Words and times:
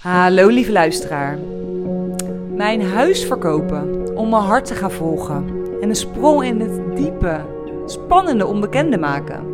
Hallo 0.00 0.48
lieve 0.48 0.72
luisteraar. 0.72 1.38
Mijn 2.56 2.82
huis 2.82 3.24
verkopen 3.24 4.16
om 4.16 4.28
mijn 4.28 4.42
hart 4.42 4.64
te 4.64 4.74
gaan 4.74 4.90
volgen 4.90 5.44
en 5.80 5.88
een 5.88 5.96
sprong 5.96 6.44
in 6.44 6.60
het 6.60 6.96
diepe, 6.96 7.40
spannende 7.86 8.46
onbekende 8.46 8.98
maken. 8.98 9.44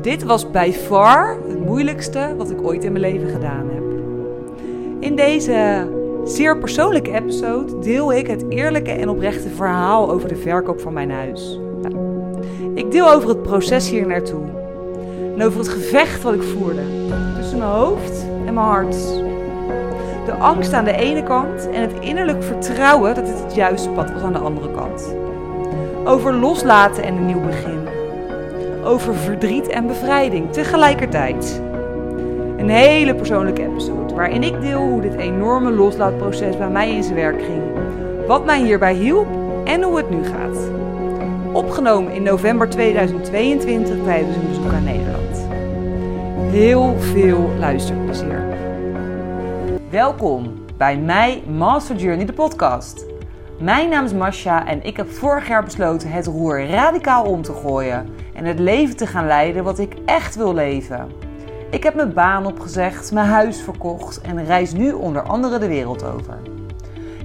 Dit 0.00 0.22
was 0.22 0.50
bij 0.50 0.72
far 0.72 1.36
het 1.48 1.64
moeilijkste 1.64 2.34
wat 2.36 2.50
ik 2.50 2.62
ooit 2.62 2.84
in 2.84 2.92
mijn 2.92 3.04
leven 3.04 3.28
gedaan 3.28 3.68
heb. 3.72 3.82
In 5.00 5.16
deze 5.16 5.88
zeer 6.24 6.58
persoonlijke 6.58 7.12
episode 7.12 7.78
deel 7.78 8.12
ik 8.12 8.26
het 8.26 8.44
eerlijke 8.48 8.92
en 8.92 9.08
oprechte 9.08 9.48
verhaal 9.48 10.10
over 10.10 10.28
de 10.28 10.36
verkoop 10.36 10.80
van 10.80 10.92
mijn 10.92 11.10
huis. 11.10 11.60
Ik 12.74 12.90
deel 12.90 13.12
over 13.12 13.28
het 13.28 13.42
proces 13.42 13.90
hier 13.90 14.06
naartoe 14.06 14.44
en 15.36 15.42
over 15.42 15.58
het 15.58 15.68
gevecht 15.68 16.22
wat 16.22 16.34
ik 16.34 16.42
voerde 16.42 16.82
tussen 17.36 17.58
mijn 17.58 17.70
hoofd 17.70 18.26
en 18.46 18.54
mijn 18.54 18.66
hart. 18.66 19.32
De 20.24 20.32
angst 20.32 20.72
aan 20.72 20.84
de 20.84 20.96
ene 20.96 21.22
kant 21.22 21.70
en 21.70 21.80
het 21.80 21.92
innerlijk 22.00 22.42
vertrouwen 22.42 23.14
dat 23.14 23.28
het 23.28 23.42
het 23.42 23.54
juiste 23.54 23.90
pad 23.90 24.12
was 24.12 24.22
aan 24.22 24.32
de 24.32 24.38
andere 24.38 24.70
kant. 24.70 25.14
Over 26.04 26.34
loslaten 26.34 27.02
en 27.02 27.16
een 27.16 27.26
nieuw 27.26 27.40
begin. 27.40 27.88
Over 28.84 29.14
verdriet 29.14 29.68
en 29.68 29.86
bevrijding 29.86 30.52
tegelijkertijd. 30.52 31.62
Een 32.56 32.68
hele 32.68 33.14
persoonlijke 33.14 33.62
episode 33.62 34.14
waarin 34.14 34.42
ik 34.42 34.60
deel 34.60 34.80
hoe 34.80 35.00
dit 35.00 35.14
enorme 35.14 35.70
loslaatproces 35.70 36.56
bij 36.56 36.68
mij 36.68 36.90
in 36.90 37.02
zijn 37.02 37.14
werk 37.14 37.42
ging. 37.42 37.62
Wat 38.26 38.44
mij 38.44 38.62
hierbij 38.62 38.94
hielp 38.94 39.26
en 39.64 39.82
hoe 39.82 39.96
het 39.96 40.10
nu 40.10 40.24
gaat. 40.24 40.58
Opgenomen 41.52 42.12
in 42.12 42.22
november 42.22 42.68
2022 42.68 43.96
tijdens 44.04 44.36
een 44.36 44.48
bezoek 44.48 44.72
aan 44.72 44.84
Nederland. 44.84 45.46
Heel 46.50 46.94
veel 46.98 47.50
luisterplezier. 47.58 48.43
Welkom 49.94 50.64
bij 50.76 50.98
mij 50.98 51.42
Master 51.46 51.96
Journey, 51.96 52.26
de 52.26 52.32
podcast. 52.32 53.04
Mijn 53.60 53.88
naam 53.88 54.04
is 54.04 54.12
Masha 54.12 54.66
en 54.66 54.84
ik 54.84 54.96
heb 54.96 55.10
vorig 55.10 55.48
jaar 55.48 55.64
besloten 55.64 56.10
het 56.10 56.26
roer 56.26 56.66
radicaal 56.66 57.24
om 57.24 57.42
te 57.42 57.52
gooien 57.52 58.08
en 58.32 58.44
het 58.44 58.58
leven 58.58 58.96
te 58.96 59.06
gaan 59.06 59.26
leiden 59.26 59.64
wat 59.64 59.78
ik 59.78 59.94
echt 60.04 60.36
wil 60.36 60.54
leven. 60.54 61.10
Ik 61.70 61.82
heb 61.82 61.94
mijn 61.94 62.12
baan 62.12 62.46
opgezegd, 62.46 63.12
mijn 63.12 63.26
huis 63.26 63.60
verkocht 63.60 64.20
en 64.20 64.44
reis 64.44 64.72
nu 64.72 64.92
onder 64.92 65.22
andere 65.22 65.58
de 65.58 65.68
wereld 65.68 66.04
over. 66.04 66.38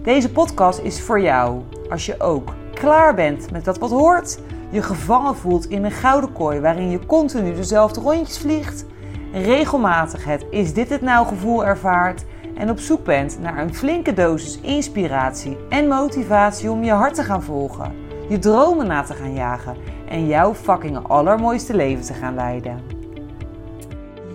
Deze 0.03 0.31
podcast 0.31 0.79
is 0.79 1.01
voor 1.01 1.21
jou 1.21 1.61
als 1.89 2.05
je 2.05 2.19
ook 2.19 2.53
klaar 2.73 3.13
bent 3.13 3.51
met 3.51 3.65
dat 3.65 3.77
wat 3.77 3.91
hoort, 3.91 4.39
je 4.69 4.81
gevangen 4.81 5.35
voelt 5.35 5.69
in 5.69 5.83
een 5.83 5.91
gouden 5.91 6.33
kooi 6.33 6.59
waarin 6.59 6.89
je 6.89 7.05
continu 7.05 7.53
dezelfde 7.53 8.01
rondjes 8.01 8.39
vliegt, 8.39 8.85
regelmatig 9.33 10.25
het 10.25 10.45
is 10.49 10.73
dit 10.73 10.89
het 10.89 11.01
nou 11.01 11.27
gevoel 11.27 11.65
ervaart 11.65 12.25
en 12.59 12.69
op 12.69 12.79
zoek 12.79 13.03
bent 13.03 13.39
naar 13.39 13.57
een 13.57 13.73
flinke 13.73 14.13
dosis 14.13 14.59
inspiratie 14.61 15.57
en 15.69 15.87
motivatie 15.87 16.71
om 16.71 16.83
je 16.83 16.91
hart 16.91 17.15
te 17.15 17.23
gaan 17.23 17.43
volgen, 17.43 17.95
je 18.29 18.39
dromen 18.39 18.87
na 18.87 19.01
te 19.01 19.13
gaan 19.13 19.33
jagen 19.33 19.77
en 20.09 20.27
jouw 20.27 20.53
fucking 20.53 21.07
allermooiste 21.07 21.75
leven 21.75 22.05
te 22.05 22.13
gaan 22.13 22.35
leiden. 22.35 22.81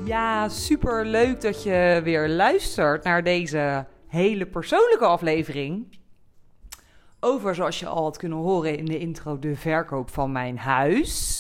Ja, 0.05 0.48
super 0.48 1.06
leuk 1.06 1.41
dat 1.41 1.62
je 1.62 2.00
weer 2.05 2.28
luistert 2.28 3.05
naar 3.05 3.22
deze 3.22 3.86
hele 4.06 4.47
persoonlijke 4.47 5.05
aflevering. 5.05 5.98
Over, 7.20 7.55
zoals 7.55 7.80
je 7.80 7.86
al 7.86 8.02
had 8.02 8.17
kunnen 8.17 8.39
horen 8.39 8.78
in 8.78 8.84
de 8.84 8.98
intro, 8.98 9.39
de 9.39 9.56
verkoop 9.56 10.11
van 10.11 10.33
mijn 10.33 10.58
huis. 10.58 11.33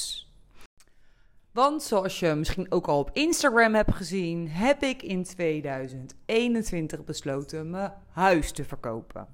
Want 1.54 1.82
zoals 1.82 2.18
je 2.18 2.34
misschien 2.34 2.72
ook 2.72 2.86
al 2.86 2.98
op 2.98 3.10
Instagram 3.12 3.74
hebt 3.74 3.94
gezien, 3.94 4.48
heb 4.48 4.82
ik 4.82 5.02
in 5.02 5.24
2021 5.24 7.04
besloten 7.04 7.70
mijn 7.70 7.92
huis 8.10 8.52
te 8.52 8.64
verkopen. 8.64 9.26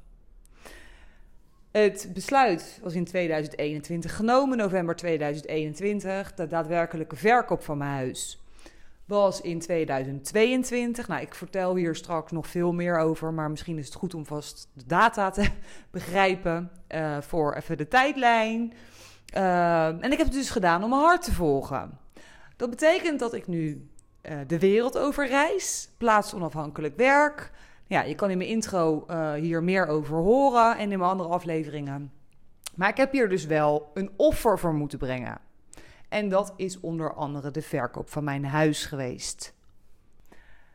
Het 1.70 2.10
besluit 2.14 2.80
was 2.82 2.94
in 2.94 3.04
2021 3.04 4.16
genomen, 4.16 4.58
november 4.58 4.96
2021. 4.96 6.34
De 6.34 6.46
daadwerkelijke 6.46 7.16
verkoop 7.16 7.62
van 7.62 7.78
mijn 7.78 7.90
huis 7.90 8.42
was 9.04 9.40
in 9.40 9.58
2022. 9.58 11.08
Nou, 11.08 11.20
ik 11.22 11.34
vertel 11.34 11.74
hier 11.74 11.94
straks 11.94 12.32
nog 12.32 12.46
veel 12.46 12.72
meer 12.72 12.98
over, 12.98 13.32
maar 13.32 13.50
misschien 13.50 13.78
is 13.78 13.86
het 13.86 13.94
goed 13.94 14.14
om 14.14 14.26
vast 14.26 14.68
de 14.72 14.84
data 14.86 15.30
te 15.30 15.48
begrijpen 15.90 16.70
uh, 16.88 17.20
voor 17.20 17.54
even 17.54 17.76
de 17.76 17.88
tijdlijn. 17.88 18.72
Uh, 19.34 19.86
en 19.86 20.12
ik 20.12 20.18
heb 20.18 20.26
het 20.26 20.32
dus 20.32 20.50
gedaan 20.50 20.82
om 20.82 20.90
mijn 20.90 21.02
hart 21.02 21.22
te 21.22 21.34
volgen. 21.34 21.99
Dat 22.60 22.70
betekent 22.70 23.18
dat 23.18 23.34
ik 23.34 23.46
nu 23.46 23.88
uh, 24.22 24.38
de 24.46 24.58
wereld 24.58 24.98
over 24.98 25.26
reis, 25.26 25.90
plaatsonafhankelijk 25.98 26.96
werk. 26.96 27.50
Ja, 27.86 28.02
je 28.02 28.14
kan 28.14 28.30
in 28.30 28.38
mijn 28.38 28.50
intro 28.50 29.06
uh, 29.10 29.32
hier 29.32 29.62
meer 29.62 29.86
over 29.86 30.16
horen 30.16 30.76
en 30.76 30.92
in 30.92 30.98
mijn 30.98 31.10
andere 31.10 31.28
afleveringen. 31.28 32.12
Maar 32.74 32.88
ik 32.88 32.96
heb 32.96 33.12
hier 33.12 33.28
dus 33.28 33.46
wel 33.46 33.90
een 33.94 34.10
offer 34.16 34.58
voor 34.58 34.74
moeten 34.74 34.98
brengen. 34.98 35.40
En 36.08 36.28
dat 36.28 36.52
is 36.56 36.80
onder 36.80 37.14
andere 37.14 37.50
de 37.50 37.62
verkoop 37.62 38.10
van 38.10 38.24
mijn 38.24 38.44
huis 38.44 38.86
geweest. 38.86 39.54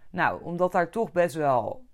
Nou, 0.10 0.44
omdat 0.44 0.72
daar 0.72 0.92
toch 0.92 1.12
best 1.12 1.36
wel. 1.36 1.86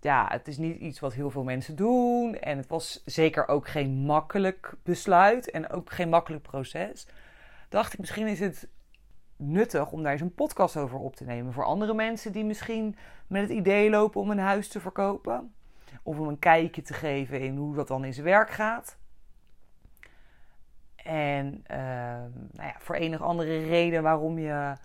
Ja, 0.00 0.26
het 0.30 0.48
is 0.48 0.58
niet 0.58 0.80
iets 0.80 1.00
wat 1.00 1.14
heel 1.14 1.30
veel 1.30 1.44
mensen 1.44 1.76
doen. 1.76 2.34
En 2.34 2.56
het 2.56 2.68
was 2.68 3.02
zeker 3.04 3.48
ook 3.48 3.68
geen 3.68 3.90
makkelijk 3.90 4.74
besluit. 4.82 5.50
En 5.50 5.70
ook 5.70 5.92
geen 5.92 6.08
makkelijk 6.08 6.42
proces. 6.42 7.06
Dacht 7.68 7.92
ik, 7.92 7.98
misschien 7.98 8.26
is 8.26 8.40
het 8.40 8.68
nuttig 9.38 9.92
om 9.92 10.02
daar 10.02 10.12
eens 10.12 10.20
een 10.20 10.34
podcast 10.34 10.76
over 10.76 10.98
op 10.98 11.16
te 11.16 11.24
nemen. 11.24 11.52
Voor 11.52 11.64
andere 11.64 11.94
mensen 11.94 12.32
die 12.32 12.44
misschien 12.44 12.96
met 13.26 13.42
het 13.42 13.50
idee 13.50 13.90
lopen 13.90 14.20
om 14.20 14.30
een 14.30 14.38
huis 14.38 14.68
te 14.68 14.80
verkopen. 14.80 15.52
Of 16.02 16.18
om 16.18 16.28
een 16.28 16.38
kijkje 16.38 16.82
te 16.82 16.94
geven 16.94 17.40
in 17.40 17.56
hoe 17.56 17.74
dat 17.74 17.88
dan 17.88 18.04
in 18.04 18.14
zijn 18.14 18.26
werk 18.26 18.50
gaat. 18.50 18.98
En 20.96 21.64
uh, 21.70 21.76
nou 22.52 22.68
ja, 22.68 22.74
voor 22.78 22.94
enig 22.94 23.22
andere 23.22 23.58
reden 23.58 24.02
waarom 24.02 24.38
je 24.38 24.76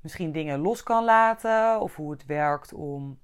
misschien 0.00 0.32
dingen 0.32 0.58
los 0.58 0.82
kan 0.82 1.04
laten. 1.04 1.80
Of 1.80 1.96
hoe 1.96 2.10
het 2.10 2.26
werkt 2.26 2.72
om 2.72 3.18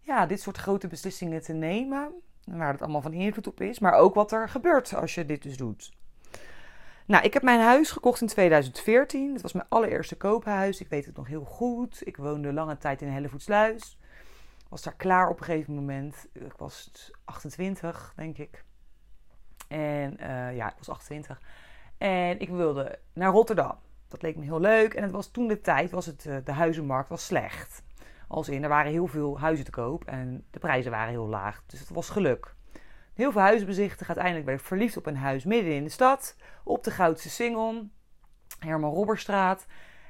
ja, 0.00 0.26
dit 0.26 0.40
soort 0.40 0.56
grote 0.56 0.86
beslissingen 0.86 1.42
te 1.42 1.52
nemen. 1.52 2.12
Waar 2.44 2.72
het 2.72 2.82
allemaal 2.82 3.02
van 3.02 3.12
invloed 3.12 3.46
op 3.46 3.60
is. 3.60 3.78
Maar 3.78 3.94
ook 3.94 4.14
wat 4.14 4.32
er 4.32 4.48
gebeurt 4.48 4.94
als 4.94 5.14
je 5.14 5.26
dit 5.26 5.42
dus 5.42 5.56
doet. 5.56 5.92
Nou, 7.06 7.24
ik 7.24 7.32
heb 7.32 7.42
mijn 7.42 7.60
huis 7.60 7.90
gekocht 7.90 8.20
in 8.20 8.26
2014. 8.26 9.32
Het 9.32 9.42
was 9.42 9.52
mijn 9.52 9.66
allereerste 9.68 10.16
koophuis. 10.16 10.80
Ik 10.80 10.88
weet 10.88 11.06
het 11.06 11.16
nog 11.16 11.26
heel 11.26 11.44
goed. 11.44 12.06
Ik 12.06 12.16
woonde 12.16 12.52
lange 12.52 12.78
tijd 12.78 13.02
in 13.02 13.08
Hellevoetsluis. 13.08 13.98
Was 14.68 14.82
daar 14.82 14.94
klaar 14.96 15.28
op 15.28 15.38
een 15.38 15.44
gegeven 15.44 15.74
moment. 15.74 16.26
Ik 16.32 16.56
was 16.56 17.10
28, 17.24 18.12
denk 18.16 18.38
ik. 18.38 18.64
En 19.68 20.16
uh, 20.20 20.56
ja, 20.56 20.70
ik 20.70 20.76
was 20.78 20.88
28. 20.88 21.40
En 21.98 22.40
ik 22.40 22.48
wilde 22.48 22.98
naar 23.12 23.30
Rotterdam. 23.30 23.78
Dat 24.08 24.22
leek 24.22 24.36
me 24.36 24.44
heel 24.44 24.60
leuk. 24.60 24.94
En 24.94 25.02
het 25.02 25.12
was 25.12 25.30
toen 25.30 25.48
de 25.48 25.60
tijd, 25.60 25.90
was 25.90 26.06
het, 26.06 26.24
uh, 26.24 26.36
de 26.44 26.52
huizenmarkt 26.52 27.08
was 27.08 27.26
slecht. 27.26 27.82
Als 28.28 28.48
in, 28.48 28.62
er 28.62 28.68
waren 28.68 28.92
heel 28.92 29.06
veel 29.06 29.40
huizen 29.40 29.64
te 29.64 29.70
koop 29.70 30.04
en 30.04 30.44
de 30.50 30.58
prijzen 30.58 30.90
waren 30.90 31.10
heel 31.10 31.28
laag. 31.28 31.62
Dus 31.66 31.80
het 31.80 31.88
was 31.88 32.08
geluk. 32.08 32.54
Heel 33.16 33.32
veel 33.32 33.40
huizen 33.40 33.66
bezichtigen. 33.66 34.06
Uiteindelijk 34.06 34.46
werd 34.46 34.60
ik 34.60 34.66
verliefd 34.66 34.96
op 34.96 35.06
een 35.06 35.16
huis 35.16 35.44
midden 35.44 35.74
in 35.74 35.84
de 35.84 35.90
stad. 35.90 36.36
Op 36.64 36.84
de 36.84 36.90
Goudse 36.90 37.30
Singel. 37.30 37.88
Herman 38.58 38.92
Robberstraat. 38.92 39.66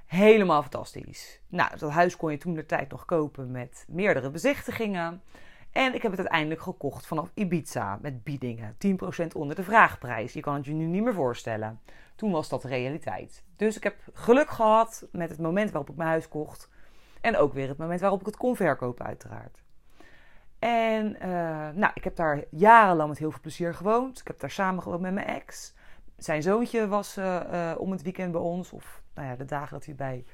Helemaal 0.07 0.63
fantastisch. 0.63 1.41
Nou, 1.49 1.79
dat 1.79 1.91
huis 1.91 2.17
kon 2.17 2.31
je 2.31 2.39
toen 2.39 2.55
de 2.55 2.67
tijd 2.67 2.91
nog 2.91 3.05
kopen 3.05 3.51
met 3.51 3.85
meerdere 3.89 4.31
bezichtigingen. 4.31 5.23
En 5.73 5.95
ik 5.95 6.03
heb 6.03 6.11
het 6.11 6.21
uiteindelijk 6.21 6.61
gekocht 6.61 7.07
vanaf 7.07 7.31
Ibiza 7.35 7.99
met 8.03 8.25
biedingen. 8.25 8.77
10% 9.25 9.27
onder 9.35 9.57
de 9.57 9.63
vraagprijs. 9.63 10.33
Je 10.33 10.41
kan 10.41 10.55
het 10.55 10.65
je 10.65 10.73
nu 10.73 10.87
niet 10.87 11.03
meer 11.03 11.15
voorstellen. 11.15 11.81
Toen 12.17 12.31
was 12.31 12.49
dat 12.49 12.63
de 12.63 12.69
realiteit. 12.69 13.45
Dus 13.57 13.77
ik 13.77 13.83
heb 13.83 13.97
geluk 14.13 14.51
gehad 14.51 15.09
met 15.13 15.31
het 15.31 15.39
moment 15.39 15.71
waarop 15.71 15.91
ik 15.91 15.97
mijn 15.97 16.09
huis 16.09 16.29
kocht. 16.29 16.71
En 17.21 17.37
ook 17.37 17.53
weer 17.53 17.69
het 17.69 17.79
moment 17.79 18.01
waarop 18.01 18.21
ik 18.21 18.27
het 18.27 18.37
kon 18.37 18.57
verkopen, 18.57 19.07
uiteraard. 19.07 19.65
En 20.67 21.17
uh, 21.23 21.69
nou, 21.75 21.91
ik 21.95 22.05
heb 22.05 22.17
daar 22.17 22.45
jarenlang 22.51 23.09
met 23.09 23.19
heel 23.19 23.31
veel 23.31 23.41
plezier 23.41 23.75
gewoond. 23.75 24.21
Ik 24.21 24.27
heb 24.27 24.41
daar 24.41 24.51
samen 24.51 24.83
gewoond 24.83 25.01
met 25.01 25.15
mijn 25.15 25.27
ex. 25.27 25.75
Zijn 26.17 26.43
zoontje 26.43 26.89
was 26.89 27.19
uh, 27.19 27.41
uh, 27.53 27.73
om 27.79 27.91
het 27.91 28.03
weekend 28.03 28.33
bij 28.33 28.41
ons. 28.41 28.73
Of 28.73 29.03
nou 29.15 29.29
ja, 29.29 29.37
de 29.37 29.45
dagen 29.45 29.73
dat 29.73 29.85
hij 29.85 29.95
bij 29.95 30.25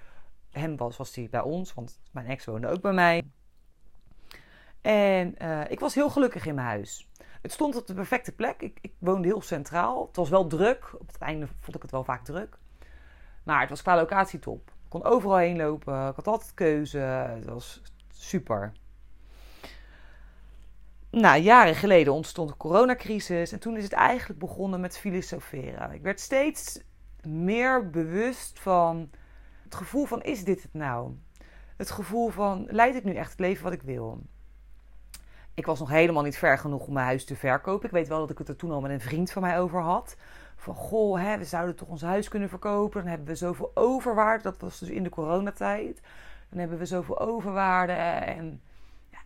hem 0.50 0.76
was, 0.76 0.96
was 0.96 1.14
hij 1.14 1.28
bij 1.30 1.40
ons. 1.40 1.74
Want 1.74 2.00
mijn 2.12 2.26
ex 2.26 2.44
woonde 2.44 2.68
ook 2.68 2.80
bij 2.80 2.92
mij. 2.92 3.22
En 4.80 5.34
ik 5.70 5.80
was 5.80 5.94
heel 5.94 6.10
gelukkig 6.10 6.46
in 6.46 6.54
mijn 6.54 6.66
huis. 6.66 7.10
Het 7.42 7.52
stond 7.52 7.76
op 7.76 7.86
de 7.86 7.94
perfecte 7.94 8.32
plek. 8.32 8.62
Ik, 8.62 8.78
ik, 8.80 8.92
woonde 8.98 9.28
heel 9.28 9.42
centraal. 9.42 10.06
Het 10.06 10.16
was 10.16 10.28
wel 10.28 10.46
druk. 10.46 10.94
Op 10.98 11.06
het 11.06 11.18
einde 11.18 11.46
vond 11.60 11.76
ik 11.76 11.82
het 11.82 11.90
wel 11.90 12.04
vaak 12.04 12.24
druk. 12.24 12.58
Maar 13.44 13.60
het 13.60 13.68
was 13.68 13.82
qua 13.82 13.96
locatie 13.96 14.38
top. 14.38 14.68
Ik 14.68 14.88
kon 14.88 15.04
overal 15.04 15.36
heen 15.36 15.56
lopen. 15.56 16.08
Ik 16.08 16.16
had 16.16 16.26
altijd 16.26 16.54
keuze. 16.54 16.98
Het 16.98 17.44
was 17.46 17.82
super. 18.12 18.72
Nou, 21.12 21.40
jaren 21.40 21.74
geleden 21.74 22.12
ontstond 22.12 22.48
de 22.48 22.56
coronacrisis 22.56 23.52
en 23.52 23.58
toen 23.58 23.76
is 23.76 23.82
het 23.82 23.92
eigenlijk 23.92 24.40
begonnen 24.40 24.80
met 24.80 24.98
filosoferen. 24.98 25.92
Ik 25.92 26.02
werd 26.02 26.20
steeds 26.20 26.80
meer 27.22 27.90
bewust 27.90 28.60
van 28.60 29.10
het 29.64 29.74
gevoel 29.74 30.04
van 30.04 30.22
is 30.22 30.44
dit 30.44 30.62
het 30.62 30.74
nou? 30.74 31.12
het 31.76 31.90
gevoel 31.90 32.28
van, 32.28 32.66
leid 32.70 32.94
ik 32.94 33.04
nu 33.04 33.14
echt 33.14 33.30
het 33.30 33.40
leven 33.40 33.64
wat 33.64 33.72
ik 33.72 33.82
wil? 33.82 34.22
Ik 35.54 35.66
was 35.66 35.78
nog 35.78 35.88
helemaal 35.88 36.22
niet 36.22 36.38
ver 36.38 36.58
genoeg 36.58 36.86
om 36.86 36.92
mijn 36.92 37.06
huis 37.06 37.24
te 37.24 37.36
verkopen. 37.36 37.86
Ik 37.86 37.94
weet 37.94 38.08
wel 38.08 38.18
dat 38.18 38.30
ik 38.30 38.38
het 38.38 38.48
er 38.48 38.56
toen 38.56 38.70
al 38.70 38.80
met 38.80 38.90
een 38.90 39.00
vriend 39.00 39.32
van 39.32 39.42
mij 39.42 39.60
over 39.60 39.80
had. 39.80 40.16
Van, 40.56 40.74
goh, 40.74 41.20
hè, 41.20 41.38
we 41.38 41.44
zouden 41.44 41.76
toch 41.76 41.88
ons 41.88 42.02
huis 42.02 42.28
kunnen 42.28 42.48
verkopen. 42.48 43.00
Dan 43.00 43.08
hebben 43.08 43.26
we 43.26 43.34
zoveel 43.34 43.70
overwaarde. 43.74 44.42
Dat 44.42 44.60
was 44.60 44.78
dus 44.78 44.88
in 44.88 45.02
de 45.02 45.08
coronatijd. 45.08 46.00
Dan 46.48 46.58
hebben 46.58 46.78
we 46.78 46.86
zoveel 46.86 47.20
overwaarde. 47.20 47.92
En 47.92 48.62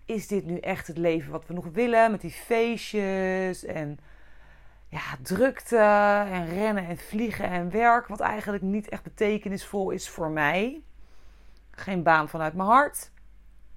is 0.07 0.27
dit 0.27 0.45
nu 0.45 0.59
echt 0.59 0.87
het 0.87 0.99
leven 0.99 1.33
wat 1.33 1.47
we 1.47 1.55
nog 1.55 1.67
willen? 1.73 2.11
Met 2.11 2.21
die 2.21 2.31
feestjes 2.31 3.65
en 3.65 3.99
ja, 4.89 5.01
drukte 5.23 5.79
en 6.31 6.47
rennen 6.49 6.87
en 6.87 6.97
vliegen 6.97 7.49
en 7.49 7.71
werk. 7.71 8.07
Wat 8.07 8.21
eigenlijk 8.21 8.63
niet 8.63 8.89
echt 8.89 9.03
betekenisvol 9.03 9.91
is 9.91 10.09
voor 10.09 10.31
mij. 10.31 10.83
Geen 11.71 12.03
baan 12.03 12.29
vanuit 12.29 12.55
mijn 12.55 12.69
hart. 12.69 13.11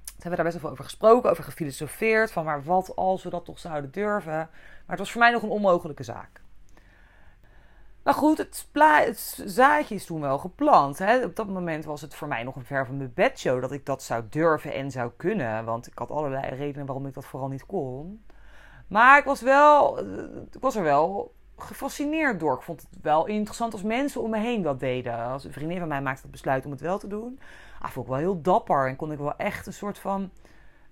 Toen 0.06 0.30
hebben 0.30 0.30
we 0.30 0.36
daar 0.36 0.46
best 0.46 0.62
wel 0.62 0.72
over 0.72 0.84
gesproken, 0.84 1.30
over 1.30 1.44
gefilosofeerd. 1.44 2.32
Van 2.32 2.46
maar 2.46 2.64
wat 2.64 2.96
als 2.96 3.24
we 3.24 3.30
dat 3.30 3.46
toch 3.46 3.60
zouden 3.60 3.92
durven. 3.92 4.34
Maar 4.34 4.50
het 4.86 5.00
was 5.00 5.12
voor 5.12 5.22
mij 5.22 5.32
nog 5.32 5.44
een 5.44 5.50
onmogelijke 5.50 6.04
zaak. 6.04 6.42
Maar 8.10 8.18
goed, 8.18 8.38
het, 8.38 8.68
zaadje 9.46 9.96
is 9.96 10.06
toen 10.06 10.22
wel 10.22 10.38
geplant. 10.38 10.98
Hè. 10.98 11.24
Op 11.24 11.36
dat 11.36 11.48
moment 11.48 11.86
was 11.86 12.02
het 12.02 12.16
voor 12.16 12.28
mij 12.28 12.44
nog 12.44 12.56
een 12.56 12.66
ver 12.66 12.86
van 12.86 12.98
mijn 12.98 13.12
bedshow 13.14 13.62
dat 13.62 13.72
ik 13.72 13.86
dat 13.86 14.04
zou 14.04 14.24
durven 14.30 14.74
en 14.74 14.92
zou 14.92 15.12
kunnen. 15.18 15.66
Want 15.66 15.88
ik 15.88 15.98
had 15.98 16.12
allerlei 16.12 16.56
redenen 16.56 16.86
waarom 16.86 17.06
ik 17.06 17.14
dat 17.14 17.26
vooral 17.26 17.50
niet 17.50 17.66
kon. 17.66 18.24
Maar 18.88 19.18
ik 19.18 19.24
was, 19.24 19.42
wel, 19.42 20.00
ik 20.52 20.62
was 20.62 20.76
er 20.76 20.84
wel 20.84 21.34
gefascineerd 21.58 22.40
door. 22.40 22.56
Ik 22.56 22.62
vond 22.62 22.82
het 22.82 23.02
wel 23.02 23.26
interessant 23.26 23.74
als 23.74 23.84
mensen 23.84 24.22
om 24.22 24.30
me 24.30 24.38
heen 24.38 24.62
dat 24.62 24.80
deden. 24.80 25.24
Als 25.24 25.44
een 25.44 25.54
vriendin 25.54 25.80
van 25.80 25.88
mij 25.88 26.02
maakte 26.02 26.22
het 26.22 26.32
besluit 26.32 26.66
om 26.66 26.72
het 26.72 26.82
wel 26.82 27.00
te 27.00 27.08
doen. 27.08 27.40
Ah, 27.82 27.90
vond 27.90 28.06
ik 28.06 28.12
wel 28.12 28.22
heel 28.22 28.42
dapper. 28.42 28.88
En 28.88 28.96
kon 28.96 29.12
ik 29.12 29.18
wel 29.18 29.36
echt 29.36 29.68
een 29.68 29.74
soort 29.74 30.00
van... 30.00 30.30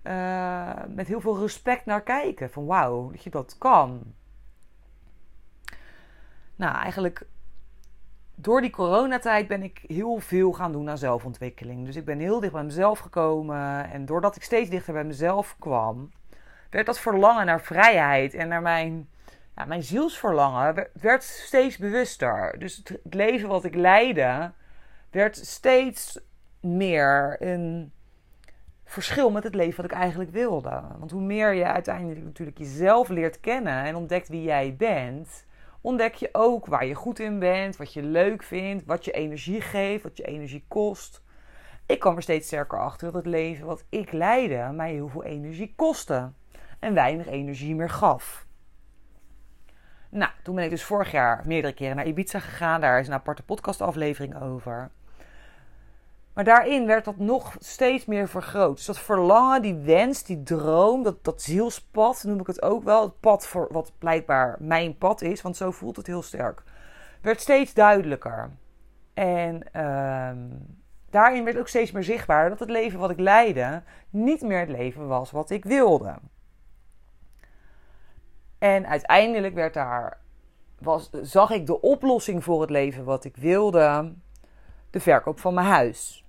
Uh, 0.04 0.72
met 0.88 1.08
heel 1.08 1.22
veel 1.22 1.40
respect 1.40 1.86
naar 1.86 2.02
kijken. 2.02 2.50
Van 2.50 2.66
wauw, 2.66 3.12
dat 3.12 3.24
je 3.24 3.30
dat 3.30 3.56
kan. 3.58 4.02
Nou, 6.57 6.75
eigenlijk 6.75 7.25
door 8.36 8.62
die 8.62 8.69
coronatijd 8.69 9.48
ben 9.48 9.63
ik 9.63 9.81
heel 9.88 10.19
veel 10.19 10.51
gaan 10.51 10.71
doen 10.71 10.89
aan 10.89 10.98
zelfontwikkeling. 10.98 11.86
Dus 11.86 11.95
ik 11.95 12.06
ben 12.06 12.19
heel 12.19 12.39
dicht 12.39 12.54
bij 12.54 12.63
mezelf 12.63 13.00
gekomen. 13.00 13.92
En 13.92 14.06
doordat 14.06 14.36
ik 14.36 14.44
steeds 14.44 14.69
dichter 14.69 14.94
bij 14.94 15.04
mezelf 15.04 15.56
kwam, 15.59 16.12
werd 16.69 16.86
dat 16.86 17.00
verlangen 17.00 17.45
naar 17.45 17.62
vrijheid 17.62 18.33
en 18.33 18.48
naar 18.48 18.62
mijn, 18.62 19.09
ja, 19.56 19.65
mijn 19.65 19.83
zielsverlangen 19.83 20.88
werd 20.94 21.24
steeds 21.24 21.77
bewuster. 21.77 22.56
Dus 22.59 22.75
het, 22.75 23.13
leven 23.13 23.50
wat 23.50 23.63
ik 23.63 23.75
leidde 23.75 24.51
werd 25.09 25.38
steeds 25.38 26.19
meer 26.59 27.36
een 27.39 27.92
verschil 28.86 29.31
met 29.31 29.44
het 29.44 29.56
leven 29.56 29.81
wat 29.81 29.92
ik 29.92 29.98
eigenlijk 29.98 30.31
wilde. 30.31 30.81
Want 30.98 31.12
hoe 31.12 31.21
meer 31.21 31.54
je 31.54 31.65
uiteindelijk 31.65 32.24
natuurlijk 32.24 32.57
jezelf 32.57 33.09
leert 33.09 33.39
kennen 33.39 33.83
en 33.83 33.95
ontdekt 33.95 34.27
wie 34.27 34.44
jij 34.44 34.75
bent, 34.75 35.45
ontdek 35.82 36.16
je 36.16 36.30
ook 36.32 36.66
waar 36.66 36.86
je 36.86 36.96
goed 36.96 37.20
in 37.20 37.40
bent, 37.40 37.78
wat 37.78 37.94
je 37.94 38.04
leuk 38.04 38.44
vindt, 38.44 38.86
wat 38.86 39.06
je 39.06 39.12
energie 39.12 39.62
geeft, 39.62 40.04
wat 40.04 40.18
je 40.18 40.24
energie 40.24 40.66
kost. 40.68 41.22
Ik 41.86 42.00
kwam 42.00 42.16
er 42.16 42.22
steeds 42.22 42.48
sterker 42.48 42.80
achter 42.80 43.06
dat 43.06 43.16
het 43.16 43.26
leven 43.26 43.66
wat 43.66 43.86
ik 43.90 44.12
leidde 44.12 44.72
mij 44.74 44.92
heel 44.92 45.10
veel 45.10 45.24
energie 45.24 45.74
kostte 45.76 46.32
en 46.80 46.94
weinig 46.94 47.28
energie 47.28 47.76
meer 47.76 47.90
gaf. 47.90 48.46
Nou, 50.10 50.32
toen 50.44 50.56
ben 50.56 50.64
ik 50.64 50.70
dus 50.70 50.84
vorig 50.84 51.12
jaar 51.12 51.44
meerdere 51.46 51.74
keren 51.74 51.96
naar 51.96 52.08
Ibiza 52.08 52.40
gegaan. 52.40 52.82
Daar 52.82 53.00
is 53.00 53.08
een 53.08 53.14
aparte 53.14 53.44
podcastaflevering 53.44 54.42
over. 54.42 54.92
Maar 56.38 56.45
daarin 56.45 56.86
werd 56.86 57.06
dat 57.06 57.18
nog 57.18 57.56
steeds 57.60 58.06
meer 58.06 58.28
vergroot. 58.28 58.75
Dus 58.75 58.86
dat 58.86 59.00
verlangen, 59.00 59.62
die 59.62 59.75
wens, 59.75 60.24
die 60.24 60.44
droom, 60.44 61.04
dat, 61.04 61.24
dat 61.24 61.42
zielspad, 61.42 62.24
noem 62.24 62.39
ik 62.39 62.48
het 62.48 62.62
ook 62.62 62.84
wel. 62.84 63.01
Het 63.01 63.19
pad 63.19 63.48
voor 63.48 63.68
wat 63.72 63.92
blijkbaar 63.98 64.56
mijn 64.60 64.98
pad 64.98 65.22
is, 65.22 65.42
want 65.42 65.57
zo 65.57 65.72
voelt 65.72 65.95
het 65.95 66.07
heel 66.07 66.22
sterk. 66.22 66.63
Werd 67.22 67.42
steeds 67.42 67.74
duidelijker. 67.74 68.50
En 69.13 69.63
uh, 69.75 70.30
daarin 71.10 71.44
werd 71.44 71.57
ook 71.57 71.68
steeds 71.68 71.92
meer 71.92 72.04
zichtbaar 72.04 72.50
dat 72.50 72.60
het 72.60 72.69
leven 72.69 73.00
wat 73.00 73.10
ik 73.10 73.19
leidde 73.19 73.83
niet 74.10 74.42
meer 74.42 74.60
het 74.60 74.69
leven 74.69 75.07
was 75.07 75.31
wat 75.31 75.50
ik 75.50 75.66
wilde. 75.66 76.16
En 78.57 78.88
uiteindelijk 78.88 79.54
werd 79.54 79.74
daar, 79.74 80.18
was, 80.80 81.10
zag 81.22 81.50
ik 81.50 81.66
de 81.66 81.81
oplossing 81.81 82.44
voor 82.44 82.62
het 82.62 82.69
leven 82.69 83.04
wat 83.04 83.24
ik 83.24 83.38
wilde, 83.38 84.13
de 84.90 85.00
verkoop 85.00 85.40
van 85.40 85.54
mijn 85.54 85.68
huis. 85.68 86.25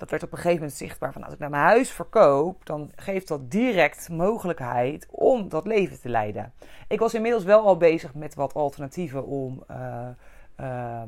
Dat 0.00 0.10
werd 0.10 0.22
op 0.22 0.32
een 0.32 0.36
gegeven 0.36 0.58
moment 0.58 0.76
zichtbaar 0.76 1.12
van 1.12 1.24
als 1.24 1.32
ik 1.32 1.38
naar 1.38 1.50
mijn 1.50 1.62
huis 1.62 1.90
verkoop, 1.90 2.66
dan 2.66 2.90
geeft 2.96 3.28
dat 3.28 3.50
direct 3.50 4.08
mogelijkheid 4.08 5.06
om 5.10 5.48
dat 5.48 5.66
leven 5.66 6.00
te 6.00 6.08
leiden. 6.08 6.52
Ik 6.88 6.98
was 6.98 7.14
inmiddels 7.14 7.44
wel 7.44 7.66
al 7.66 7.76
bezig 7.76 8.14
met 8.14 8.34
wat 8.34 8.54
alternatieven 8.54 9.26
om. 9.26 9.62
Uh, 9.70 10.08
uh, 10.60 11.02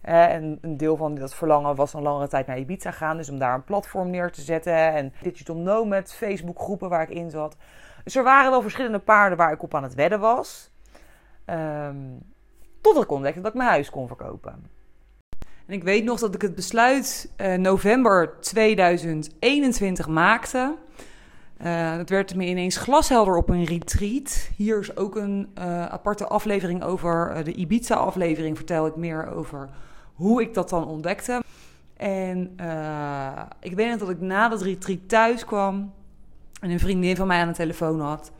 en 0.00 0.58
een 0.60 0.76
deel 0.76 0.96
van 0.96 1.14
dat 1.14 1.34
verlangen 1.34 1.74
was 1.74 1.92
een 1.92 2.02
langere 2.02 2.28
tijd 2.28 2.46
naar 2.46 2.58
Ibiza 2.58 2.90
gaan. 2.90 3.16
Dus 3.16 3.30
om 3.30 3.38
daar 3.38 3.54
een 3.54 3.64
platform 3.64 4.10
neer 4.10 4.32
te 4.32 4.40
zetten. 4.40 4.92
En 4.92 5.12
Digital 5.22 5.56
Nomad, 5.56 6.12
Facebook 6.12 6.60
groepen 6.60 6.88
waar 6.88 7.02
ik 7.02 7.16
in 7.16 7.30
zat. 7.30 7.56
Dus 8.04 8.16
er 8.16 8.24
waren 8.24 8.50
wel 8.50 8.62
verschillende 8.62 8.98
paarden 8.98 9.38
waar 9.38 9.52
ik 9.52 9.62
op 9.62 9.74
aan 9.74 9.82
het 9.82 9.94
wedden 9.94 10.20
was. 10.20 10.70
Um, 11.46 12.18
totdat 12.80 13.02
ik 13.02 13.10
ontdekte 13.10 13.40
dat 13.40 13.50
ik 13.50 13.56
mijn 13.56 13.70
huis 13.70 13.90
kon 13.90 14.06
verkopen. 14.06 14.77
En 15.68 15.74
ik 15.74 15.82
weet 15.82 16.04
nog 16.04 16.18
dat 16.18 16.34
ik 16.34 16.42
het 16.42 16.54
besluit 16.54 17.30
uh, 17.36 17.54
november 17.54 18.40
2021 18.40 20.08
maakte. 20.08 20.74
Uh, 21.62 21.96
dat 21.96 22.08
werd 22.08 22.34
me 22.34 22.46
ineens 22.46 22.76
glashelder 22.76 23.36
op 23.36 23.48
een 23.48 23.64
retreat. 23.64 24.50
Hier 24.56 24.78
is 24.78 24.96
ook 24.96 25.16
een 25.16 25.48
uh, 25.58 25.86
aparte 25.86 26.26
aflevering 26.26 26.82
over. 26.82 27.44
de 27.44 27.52
Ibiza-aflevering 27.52 28.56
vertel 28.56 28.86
ik 28.86 28.96
meer 28.96 29.34
over 29.34 29.68
hoe 30.14 30.42
ik 30.42 30.54
dat 30.54 30.68
dan 30.68 30.86
ontdekte. 30.86 31.42
En 31.96 32.50
ik 33.60 33.74
weet 33.74 33.90
nog 33.90 33.98
dat 33.98 34.10
ik 34.10 34.20
na 34.20 34.48
dat 34.48 34.62
retreat 34.62 35.08
thuis 35.08 35.44
kwam 35.44 35.92
en 36.60 36.70
een 36.70 36.80
vriendin 36.80 37.16
van 37.16 37.26
mij 37.26 37.40
aan 37.40 37.48
de 37.48 37.54
telefoon 37.54 38.00
had. 38.00 38.32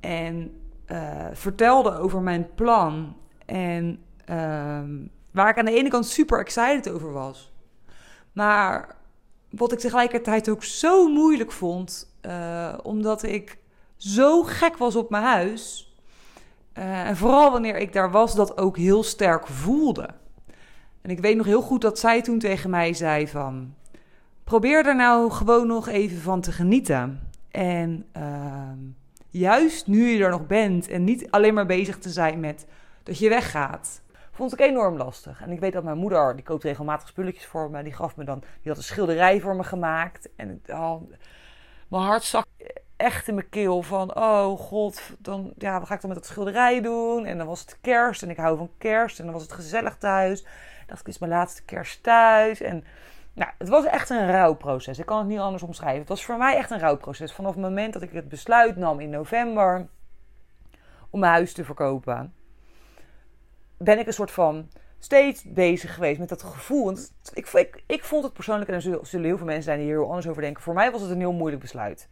En 0.00 0.52
vertelde 1.32 1.98
over 1.98 2.20
mijn 2.20 2.46
plan. 2.54 3.16
En 3.46 3.98
uh, 4.30 4.78
waar 5.34 5.48
ik 5.48 5.58
aan 5.58 5.64
de 5.64 5.76
ene 5.76 5.88
kant 5.88 6.06
super 6.06 6.38
excited 6.38 6.90
over 6.90 7.12
was. 7.12 7.52
Maar 8.32 8.96
wat 9.50 9.72
ik 9.72 9.78
tegelijkertijd 9.78 10.48
ook 10.48 10.64
zo 10.64 11.08
moeilijk 11.08 11.52
vond. 11.52 12.12
Uh, 12.22 12.74
omdat 12.82 13.22
ik 13.22 13.58
zo 13.96 14.42
gek 14.42 14.76
was 14.76 14.96
op 14.96 15.10
mijn 15.10 15.22
huis. 15.24 15.94
Uh, 16.78 17.06
en 17.06 17.16
vooral 17.16 17.50
wanneer 17.50 17.76
ik 17.76 17.92
daar 17.92 18.10
was, 18.10 18.34
dat 18.34 18.58
ook 18.58 18.76
heel 18.76 19.02
sterk 19.02 19.46
voelde. 19.46 20.08
En 21.02 21.10
ik 21.10 21.20
weet 21.20 21.36
nog 21.36 21.46
heel 21.46 21.62
goed 21.62 21.80
dat 21.80 21.98
zij 21.98 22.22
toen 22.22 22.38
tegen 22.38 22.70
mij 22.70 22.92
zei 22.92 23.28
van... 23.28 23.74
Probeer 24.44 24.86
er 24.86 24.96
nou 24.96 25.30
gewoon 25.30 25.66
nog 25.66 25.88
even 25.88 26.20
van 26.20 26.40
te 26.40 26.52
genieten. 26.52 27.30
En 27.50 28.06
uh, 28.16 28.22
juist 29.30 29.86
nu 29.86 30.08
je 30.08 30.24
er 30.24 30.30
nog 30.30 30.46
bent 30.46 30.88
en 30.88 31.04
niet 31.04 31.30
alleen 31.30 31.54
maar 31.54 31.66
bezig 31.66 31.98
te 31.98 32.10
zijn 32.10 32.40
met 32.40 32.66
dat 33.02 33.18
je 33.18 33.28
weggaat, 33.28 34.02
vond 34.34 34.52
ik 34.52 34.60
enorm 34.60 34.96
lastig. 34.96 35.40
En 35.40 35.50
ik 35.50 35.60
weet 35.60 35.72
dat 35.72 35.84
mijn 35.84 35.98
moeder, 35.98 36.34
die 36.34 36.44
koopt 36.44 36.62
regelmatig 36.62 37.08
spulletjes 37.08 37.46
voor 37.46 37.70
me, 37.70 37.82
die 37.82 37.92
gaf 37.92 38.16
me 38.16 38.24
dan, 38.24 38.38
die 38.38 38.68
had 38.68 38.76
een 38.76 38.82
schilderij 38.82 39.40
voor 39.40 39.56
me 39.56 39.64
gemaakt. 39.64 40.28
En 40.36 40.62
oh, 40.66 41.02
mijn 41.88 42.02
hart 42.02 42.22
zak 42.22 42.46
echt 42.96 43.28
in 43.28 43.34
mijn 43.34 43.48
keel 43.48 43.82
van, 43.82 44.16
oh 44.16 44.58
god, 44.58 45.00
dan, 45.18 45.52
ja, 45.58 45.78
wat 45.78 45.88
ga 45.88 45.94
ik 45.94 46.00
dan 46.00 46.10
met 46.10 46.18
dat 46.18 46.28
schilderij 46.28 46.80
doen? 46.80 47.24
En 47.24 47.38
dan 47.38 47.46
was 47.46 47.60
het 47.60 47.78
kerst 47.80 48.22
en 48.22 48.30
ik 48.30 48.36
hou 48.36 48.56
van 48.56 48.70
kerst 48.78 49.18
en 49.18 49.24
dan 49.24 49.34
was 49.34 49.42
het 49.42 49.52
gezellig 49.52 49.96
thuis. 49.96 50.40
Ik 50.40 50.86
dacht, 50.86 50.98
het 50.98 51.08
is 51.08 51.18
mijn 51.18 51.32
laatste 51.32 51.64
kerst 51.64 52.02
thuis 52.02 52.60
en 52.60 52.84
nou, 53.32 53.50
het 53.58 53.68
was 53.68 53.84
echt 53.84 54.10
een 54.10 54.30
rouwproces. 54.30 54.98
Ik 54.98 55.06
kan 55.06 55.18
het 55.18 55.26
niet 55.26 55.38
anders 55.38 55.62
omschrijven. 55.62 56.00
Het 56.00 56.08
was 56.08 56.24
voor 56.24 56.36
mij 56.36 56.56
echt 56.56 56.70
een 56.70 56.78
rouwproces. 56.78 57.32
Vanaf 57.32 57.52
het 57.52 57.62
moment 57.62 57.92
dat 57.92 58.02
ik 58.02 58.12
het 58.12 58.28
besluit 58.28 58.76
nam 58.76 59.00
in 59.00 59.10
november 59.10 59.88
om 61.10 61.20
mijn 61.20 61.32
huis 61.32 61.52
te 61.52 61.64
verkopen, 61.64 62.34
ben 63.78 63.98
ik 63.98 64.06
een 64.06 64.12
soort 64.12 64.30
van 64.30 64.68
steeds 64.98 65.42
bezig 65.42 65.94
geweest 65.94 66.18
met 66.18 66.28
dat 66.28 66.42
gevoel. 66.42 66.84
Want 66.84 67.12
ik, 67.32 67.48
ik, 67.52 67.82
ik 67.86 68.04
vond 68.04 68.24
het 68.24 68.32
persoonlijk, 68.32 68.68
en 68.68 68.74
er 68.74 68.82
zullen, 68.82 69.26
heel 69.26 69.36
veel 69.36 69.46
mensen 69.46 69.64
zijn 69.64 69.78
die 69.78 69.86
hier 69.86 69.96
heel 69.96 70.08
anders 70.08 70.28
over 70.28 70.42
denken. 70.42 70.62
Voor 70.62 70.74
mij 70.74 70.90
was 70.90 71.00
het 71.00 71.10
een 71.10 71.18
heel 71.18 71.32
moeilijk 71.32 71.62
besluit. 71.62 72.08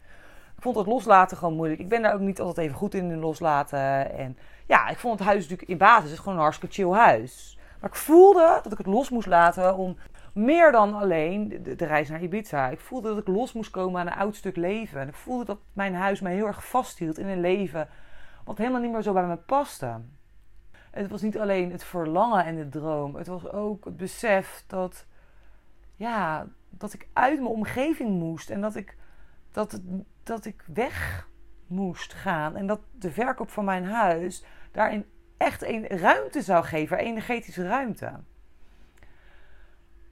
Ik 0.55 0.61
vond 0.63 0.75
het 0.75 0.87
loslaten 0.87 1.37
gewoon 1.37 1.55
moeilijk. 1.55 1.79
Ik 1.79 1.89
ben 1.89 2.01
daar 2.01 2.13
ook 2.13 2.19
niet 2.19 2.39
altijd 2.39 2.67
even 2.67 2.77
goed 2.77 2.93
in, 2.93 3.11
in 3.11 3.19
loslaten. 3.19 4.13
En 4.17 4.37
ja, 4.67 4.87
ik 4.87 4.97
vond 4.97 5.19
het 5.19 5.27
huis 5.27 5.41
natuurlijk 5.41 5.69
in 5.69 5.77
basis 5.77 6.17
gewoon 6.17 6.33
een 6.33 6.41
hartstikke 6.41 6.75
chill 6.75 6.91
huis. 6.91 7.57
Maar 7.79 7.89
ik 7.89 7.95
voelde 7.95 8.59
dat 8.63 8.71
ik 8.71 8.77
het 8.77 8.87
los 8.87 9.09
moest 9.09 9.27
laten 9.27 9.75
om 9.75 9.97
meer 10.33 10.71
dan 10.71 10.93
alleen 10.93 11.59
de, 11.63 11.75
de, 11.75 11.85
reis 11.85 12.09
naar 12.09 12.21
Ibiza. 12.21 12.69
Ik 12.69 12.79
voelde 12.79 13.09
dat 13.09 13.17
ik 13.17 13.27
los 13.27 13.53
moest 13.53 13.69
komen 13.69 14.01
aan 14.01 14.07
een 14.07 14.13
oud 14.13 14.35
stuk 14.35 14.55
leven. 14.55 15.01
En 15.01 15.07
ik 15.07 15.15
voelde 15.15 15.45
dat 15.45 15.59
mijn 15.73 15.95
huis 15.95 16.21
mij 16.21 16.33
heel 16.33 16.47
erg 16.47 16.65
vasthield 16.65 17.17
in 17.17 17.27
een 17.27 17.41
leven 17.41 17.87
wat 18.45 18.57
helemaal 18.57 18.81
niet 18.81 18.91
meer 18.91 19.01
zo 19.01 19.13
bij 19.13 19.25
me 19.25 19.35
paste. 19.35 19.99
Het 20.93 21.09
was 21.09 21.21
niet 21.21 21.39
alleen 21.39 21.71
het 21.71 21.83
verlangen 21.83 22.45
en 22.45 22.55
de 22.55 22.69
droom. 22.69 23.15
Het 23.15 23.27
was 23.27 23.51
ook 23.51 23.85
het 23.85 23.97
besef 23.97 24.63
dat, 24.67 25.05
ja, 25.95 26.47
dat 26.69 26.93
ik 26.93 27.07
uit 27.13 27.39
mijn 27.39 27.51
omgeving 27.51 28.09
moest 28.19 28.49
en 28.49 28.61
dat 28.61 28.75
ik, 28.75 28.95
dat, 29.51 29.81
dat 30.23 30.45
ik 30.45 30.63
weg 30.73 31.27
moest 31.67 32.13
gaan. 32.13 32.55
En 32.55 32.67
dat 32.67 32.79
de 32.91 33.11
verkoop 33.11 33.49
van 33.49 33.65
mijn 33.65 33.85
huis 33.85 34.45
daarin 34.71 35.05
echt 35.37 35.63
een 35.63 35.87
ruimte 35.87 36.41
zou 36.41 36.63
geven, 36.63 36.97
energetische 36.97 37.67
ruimte. 37.67 38.11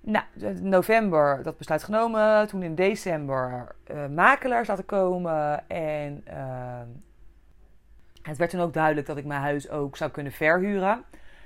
Nou, 0.01 0.25
november 0.61 1.43
dat 1.43 1.57
besluit 1.57 1.83
genomen. 1.83 2.47
Toen 2.47 2.63
in 2.63 2.75
december 2.75 3.75
uh, 3.91 4.07
makelaars 4.07 4.67
laten 4.67 4.85
komen. 4.85 5.69
En 5.69 6.23
uh, 6.27 6.81
het 8.21 8.37
werd 8.37 8.49
toen 8.49 8.59
ook 8.59 8.73
duidelijk 8.73 9.07
dat 9.07 9.17
ik 9.17 9.25
mijn 9.25 9.41
huis 9.41 9.69
ook 9.69 9.97
zou 9.97 10.11
kunnen 10.11 10.31
verhuren. 10.31 10.91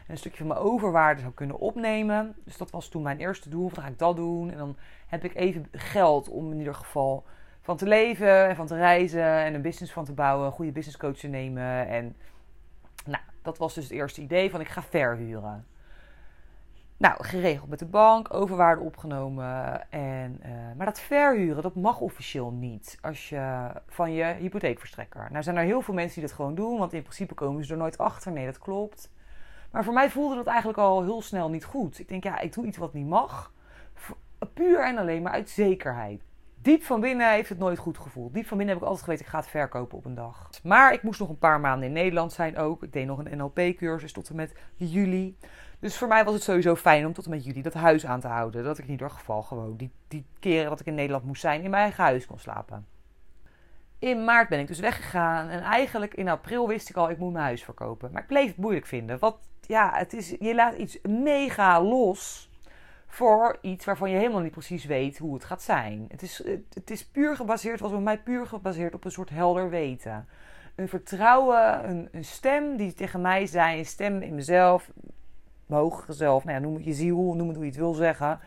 En 0.05 0.11
een 0.11 0.17
stukje 0.17 0.37
van 0.37 0.47
mijn 0.47 0.59
overwaarde 0.59 1.21
zou 1.21 1.33
kunnen 1.33 1.59
opnemen. 1.59 2.35
Dus 2.43 2.57
dat 2.57 2.71
was 2.71 2.87
toen 2.87 3.01
mijn 3.01 3.19
eerste 3.19 3.49
doel. 3.49 3.69
Dan 3.73 3.83
ga 3.83 3.89
ik 3.89 3.99
dat 3.99 4.15
doen. 4.15 4.51
En 4.51 4.57
dan 4.57 4.77
heb 5.07 5.23
ik 5.23 5.35
even 5.35 5.67
geld 5.71 6.29
om 6.29 6.51
in 6.51 6.57
ieder 6.57 6.75
geval 6.75 7.25
van 7.61 7.77
te 7.77 7.87
leven 7.87 8.47
en 8.47 8.55
van 8.55 8.67
te 8.67 8.75
reizen. 8.75 9.23
En 9.23 9.53
een 9.53 9.61
business 9.61 9.93
van 9.93 10.05
te 10.05 10.13
bouwen. 10.13 10.45
Een 10.45 10.51
goede 10.51 10.71
business 10.71 10.97
coach 10.97 11.17
te 11.17 11.27
nemen. 11.27 11.87
En 11.87 12.15
nou, 13.05 13.23
dat 13.41 13.57
was 13.57 13.73
dus 13.73 13.83
het 13.83 13.93
eerste 13.93 14.21
idee 14.21 14.49
van 14.49 14.61
ik 14.61 14.67
ga 14.67 14.83
verhuren. 14.83 15.65
Nou, 16.97 17.23
geregeld 17.23 17.69
met 17.69 17.79
de 17.79 17.85
bank, 17.85 18.33
overwaarde 18.33 18.81
opgenomen. 18.81 19.81
En, 19.91 20.39
uh, 20.45 20.51
maar 20.77 20.85
dat 20.85 20.99
verhuren, 20.99 21.63
dat 21.63 21.75
mag 21.75 21.99
officieel 21.99 22.51
niet 22.51 22.97
als 23.01 23.29
je, 23.29 23.71
van 23.87 24.13
je 24.13 24.23
hypotheekverstrekker. 24.23 25.27
Nou 25.31 25.43
zijn 25.43 25.57
er 25.57 25.63
heel 25.63 25.81
veel 25.81 25.93
mensen 25.93 26.19
die 26.19 26.27
dat 26.27 26.37
gewoon 26.37 26.55
doen, 26.55 26.77
want 26.77 26.93
in 26.93 27.01
principe 27.01 27.33
komen 27.33 27.65
ze 27.65 27.71
er 27.71 27.77
nooit 27.77 27.97
achter. 27.97 28.31
Nee, 28.31 28.45
dat 28.45 28.57
klopt. 28.57 29.11
Maar 29.71 29.83
voor 29.83 29.93
mij 29.93 30.09
voelde 30.09 30.35
dat 30.35 30.47
eigenlijk 30.47 30.77
al 30.77 31.03
heel 31.03 31.21
snel 31.21 31.49
niet 31.49 31.65
goed. 31.65 31.99
Ik 31.99 32.07
denk, 32.07 32.23
ja, 32.23 32.39
ik 32.39 32.53
doe 32.53 32.65
iets 32.65 32.77
wat 32.77 32.93
niet 32.93 33.07
mag. 33.07 33.53
Puur 34.53 34.83
en 34.83 34.97
alleen 34.97 35.21
maar 35.21 35.31
uit 35.31 35.49
zekerheid. 35.49 36.21
Diep 36.61 36.83
van 36.83 36.99
binnen 36.99 37.31
heeft 37.31 37.49
het 37.49 37.57
nooit 37.57 37.77
goed 37.77 37.97
gevoeld. 37.97 38.33
Diep 38.33 38.47
van 38.47 38.57
binnen 38.57 38.75
heb 38.75 38.83
ik 38.83 38.89
altijd 38.89 39.05
geweten, 39.05 39.25
ik 39.25 39.31
ga 39.31 39.39
het 39.39 39.47
verkopen 39.47 39.97
op 39.97 40.05
een 40.05 40.15
dag. 40.15 40.49
Maar 40.63 40.93
ik 40.93 41.03
moest 41.03 41.19
nog 41.19 41.29
een 41.29 41.37
paar 41.37 41.59
maanden 41.59 41.87
in 41.87 41.93
Nederland 41.93 42.33
zijn 42.33 42.57
ook. 42.57 42.83
Ik 42.83 42.93
deed 42.93 43.05
nog 43.05 43.17
een 43.17 43.37
NLP-cursus 43.37 44.11
tot 44.11 44.29
en 44.29 44.35
met 44.35 44.55
juli. 44.75 45.37
Dus 45.79 45.97
voor 45.97 46.07
mij 46.07 46.23
was 46.23 46.33
het 46.33 46.43
sowieso 46.43 46.75
fijn 46.75 47.05
om 47.05 47.13
tot 47.13 47.25
en 47.25 47.31
met 47.31 47.45
juli 47.45 47.61
dat 47.61 47.73
huis 47.73 48.05
aan 48.05 48.19
te 48.19 48.27
houden. 48.27 48.63
Dat 48.63 48.77
ik 48.77 48.85
in 48.85 48.91
ieder 48.91 49.09
geval 49.09 49.41
gewoon 49.41 49.77
die, 49.77 49.91
die 50.07 50.25
keren 50.39 50.69
dat 50.69 50.79
ik 50.79 50.85
in 50.85 50.95
Nederland 50.95 51.23
moest 51.23 51.41
zijn 51.41 51.61
in 51.61 51.69
mijn 51.69 51.83
eigen 51.83 52.03
huis 52.03 52.25
kon 52.25 52.39
slapen. 52.39 52.85
In 53.99 54.23
maart 54.23 54.49
ben 54.49 54.59
ik 54.59 54.67
dus 54.67 54.79
weggegaan 54.79 55.49
en 55.49 55.61
eigenlijk 55.61 56.13
in 56.13 56.27
april 56.27 56.67
wist 56.67 56.89
ik 56.89 56.95
al, 56.95 57.09
ik 57.09 57.17
moet 57.17 57.33
mijn 57.33 57.45
huis 57.45 57.63
verkopen. 57.63 58.11
Maar 58.11 58.21
ik 58.21 58.27
bleef 58.27 58.47
het 58.47 58.57
moeilijk 58.57 58.85
vinden. 58.85 59.19
Want 59.19 59.35
ja, 59.61 59.91
het 59.93 60.13
is, 60.13 60.35
je 60.39 60.55
laat 60.55 60.75
iets 60.75 60.99
mega 61.01 61.81
los 61.81 62.49
voor 63.07 63.57
iets 63.61 63.85
waarvan 63.85 64.09
je 64.09 64.17
helemaal 64.17 64.41
niet 64.41 64.51
precies 64.51 64.85
weet 64.85 65.17
hoe 65.17 65.33
het 65.33 65.43
gaat 65.43 65.61
zijn. 65.61 66.05
Het 66.07 66.21
is, 66.21 66.43
het, 66.73 66.91
is 66.91 67.05
puur 67.05 67.35
gebaseerd, 67.35 67.79
was 67.79 67.91
bij 67.91 67.99
mij 67.99 68.19
puur 68.19 68.45
gebaseerd 68.45 68.93
op 68.93 69.05
een 69.05 69.11
soort 69.11 69.29
helder 69.29 69.69
weten. 69.69 70.27
Een 70.75 70.89
vertrouwen, 70.89 71.89
een, 71.89 72.09
een 72.11 72.25
stem 72.25 72.77
die 72.77 72.93
tegen 72.93 73.21
mij 73.21 73.45
zei, 73.45 73.77
een 73.77 73.85
stem 73.85 74.21
in 74.21 74.35
mezelf, 74.35 74.91
hogere 75.73 76.13
zelf, 76.13 76.43
nou 76.43 76.61
noem 76.61 76.73
het 76.73 76.83
je 76.83 76.93
ziel, 76.93 77.33
noem 77.33 77.47
het 77.47 77.55
hoe 77.55 77.65
je 77.65 77.71
het 77.71 77.79
wil 77.79 77.93
zeggen. 77.93 78.39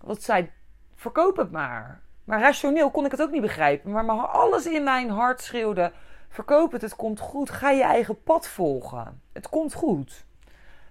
Wat 0.00 0.22
zei, 0.22 0.50
verkoop 0.94 1.36
het 1.36 1.50
maar. 1.50 2.00
Maar 2.24 2.40
rationeel 2.40 2.90
kon 2.90 3.04
ik 3.04 3.10
het 3.10 3.22
ook 3.22 3.30
niet 3.30 3.42
begrijpen. 3.42 3.90
Maar, 3.90 4.04
maar 4.04 4.26
alles 4.26 4.66
in 4.66 4.84
mijn 4.84 5.10
hart 5.10 5.40
schreeuwde, 5.40 5.92
verkoop 6.28 6.72
het, 6.72 6.82
het 6.82 6.96
komt 6.96 7.20
goed. 7.20 7.50
Ga 7.50 7.70
je 7.70 7.82
eigen 7.82 8.22
pad 8.22 8.48
volgen. 8.48 9.20
Het 9.32 9.48
komt 9.48 9.74
goed. 9.74 10.26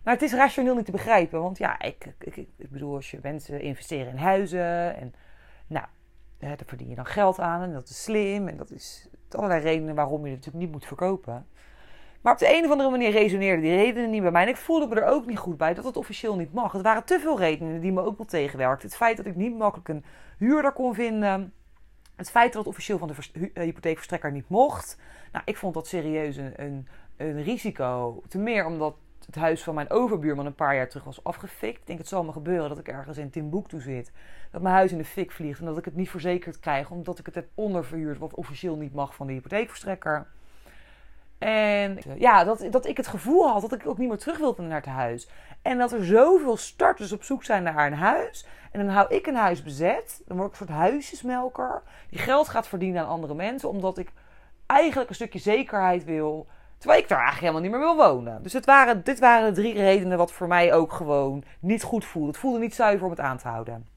Maar 0.04 0.14
het 0.14 0.24
is 0.24 0.34
rationeel 0.34 0.76
niet 0.76 0.86
te 0.86 0.92
begrijpen. 0.92 1.42
Want 1.42 1.58
ja, 1.58 1.80
ik, 1.80 2.14
ik, 2.20 2.36
ik 2.36 2.70
bedoel, 2.70 2.96
als 2.96 3.12
je 3.12 3.20
mensen 3.22 3.62
investeren 3.62 4.12
in 4.12 4.18
huizen 4.18 4.96
en 4.96 5.14
nou, 5.68 5.86
daar 6.38 6.58
verdien 6.66 6.90
je 6.90 6.96
dan 6.96 7.06
geld 7.06 7.40
aan 7.40 7.62
en 7.62 7.74
dat 7.74 7.90
is 7.90 8.04
slim 8.04 8.48
en 8.48 8.58
dat 8.58 8.72
is 8.72 9.10
allerlei 9.32 9.62
redenen 9.62 9.96
waarom 9.96 10.26
je 10.26 10.32
het 10.32 10.36
natuurlijk 10.36 10.64
niet 10.64 10.74
moet 10.74 10.86
verkopen. 10.86 11.48
Maar 12.22 12.34
op 12.34 12.40
de 12.40 12.58
een 12.58 12.66
of 12.66 12.72
andere 12.72 12.90
manier 12.90 13.12
resoneerden 13.12 13.62
die 13.64 13.76
redenen 13.76 14.10
niet 14.10 14.22
bij 14.22 14.32
mij. 14.32 14.44
En 14.44 14.50
ik 14.50 14.58
voelde 14.58 14.88
me 14.88 15.02
er 15.02 15.08
ook 15.08 15.26
niet 15.26 15.38
goed 15.38 15.58
bij 15.58 15.74
dat 15.74 15.86
het 15.86 15.98
officieel 15.98 16.36
niet 16.36 16.54
mag. 16.54 16.72
Het 16.72 16.82
waren 16.82 17.06
te 17.06 17.20
veel 17.20 17.40
redenen 17.40 17.82
die 17.82 17.92
me 17.92 18.02
ook 18.02 18.18
wel 18.18 18.26
tegenwerkten. 18.26 18.88
Het 18.88 18.98
feit 18.98 19.18
dat 19.18 19.26
ik 19.26 19.36
niet 19.36 19.58
makkelijk 19.58 19.90
een 19.90 20.06
huurder 20.38 20.72
kon 20.72 20.96
vinden. 20.96 21.54
Het 22.16 22.30
feit 22.30 22.54
dat 22.54 22.62
het 22.62 22.74
officieel 22.74 22.98
van 22.98 23.08
de 23.08 23.50
eh, 23.54 23.64
hypotheekverstrekker 23.64 24.32
niet 24.32 24.50
mocht. 24.50 24.98
Nou, 25.32 25.44
ik 25.46 25.58
vond 25.58 25.74
dat 25.74 25.88
serieus 25.88 26.38
een, 26.38 26.54
een, 26.56 26.88
een 27.18 27.44
risico. 27.44 28.22
Ten 28.28 28.44
meer 28.44 28.66
omdat 28.66 28.96
het 29.26 29.36
huis 29.36 29.64
van 29.64 29.76
mijn 29.76 29.90
overbuurman 29.90 30.46
een 30.46 30.56
paar 30.56 30.76
jaar 30.76 30.90
terug 30.90 31.04
was 31.04 31.24
afgefikt. 31.24 31.80
Ik 31.80 31.88
denk, 31.88 32.00
het 32.00 32.08
zal 32.08 32.24
me 32.24 32.32
gebeuren 32.32 32.70
dat 32.70 32.80
ik 32.80 32.88
ergens 32.88 33.18
in 33.18 33.30
Timbuktu 33.30 33.82
zit. 33.82 34.12
Dat 34.52 34.62
mijn 34.62 34.76
huis 34.76 34.92
in 34.92 34.98
de 34.98 35.06
fik 35.06 35.32
vliegt 35.32 35.60
en 35.60 35.66
dat 35.66 35.78
ik 35.78 35.86
het 35.86 35.96
niet 35.96 36.10
verzekerd 36.10 36.60
krijg. 36.60 36.90
Omdat 36.90 37.20
ik 37.20 37.26
het 37.26 37.36
heb 37.36 37.48
onderverhuurd, 37.54 38.18
wat 38.18 38.36
officieel 38.36 38.76
niet 38.76 38.94
mag 38.94 39.16
van 39.16 39.28
de 39.28 39.34
hypotheekverstrekker. 39.34 40.28
En 41.38 42.00
ja, 42.18 42.44
dat, 42.44 42.68
dat 42.72 42.86
ik 42.86 42.98
het 42.98 43.08
gevoel 43.08 43.48
had 43.48 43.62
dat 43.62 43.74
ik 43.74 43.88
ook 43.88 43.98
niet 43.98 44.10
meer 44.10 44.18
terug 44.18 44.38
wilde 44.38 44.62
naar 44.62 44.78
het 44.78 44.86
huis. 44.86 45.30
En 45.62 45.78
dat 45.78 45.92
er 45.92 46.06
zoveel 46.06 46.58
starters 46.58 47.12
op 47.12 47.24
zoek 47.24 47.44
zijn 47.44 47.64
naar 47.64 47.88
een 47.88 47.94
huis. 47.94 48.46
En 48.72 48.86
dan 48.86 48.96
hou 48.96 49.16
ik 49.16 49.28
een 49.28 49.36
huis 49.36 49.64
bezet. 49.64 50.22
Dan 50.26 50.38
word 50.38 50.54
ik 50.54 50.60
een 50.60 50.68
soort 50.68 50.80
huisjesmelker. 50.80 51.82
Die 52.10 52.20
geld 52.20 52.50
gaat 52.50 52.68
verdienen 52.68 53.02
aan 53.02 53.08
andere 53.08 53.34
mensen. 53.34 53.70
Omdat 53.70 53.98
ik 53.98 54.12
eigenlijk 54.66 55.10
een 55.10 55.16
stukje 55.16 55.40
zekerheid 55.40 56.04
wil. 56.04 56.48
Terwijl 56.78 57.02
ik 57.02 57.08
daar 57.08 57.20
eigenlijk 57.20 57.54
helemaal 57.54 57.62
niet 57.62 57.80
meer 57.80 57.96
wil 57.96 58.16
wonen. 58.16 58.44
Dus 58.44 58.54
het 58.54 58.66
waren, 58.66 59.04
dit 59.04 59.20
waren 59.20 59.54
de 59.54 59.62
drie 59.62 59.74
redenen 59.74 60.18
wat 60.18 60.32
voor 60.32 60.48
mij 60.48 60.74
ook 60.74 60.92
gewoon 60.92 61.44
niet 61.60 61.84
goed 61.84 62.06
voelde. 62.06 62.28
Het 62.28 62.38
voelde 62.38 62.60
niet 62.60 62.76
zuiver 62.76 63.06
om 63.06 63.12
het 63.12 63.20
aan 63.20 63.38
te 63.38 63.48
houden. 63.48 63.88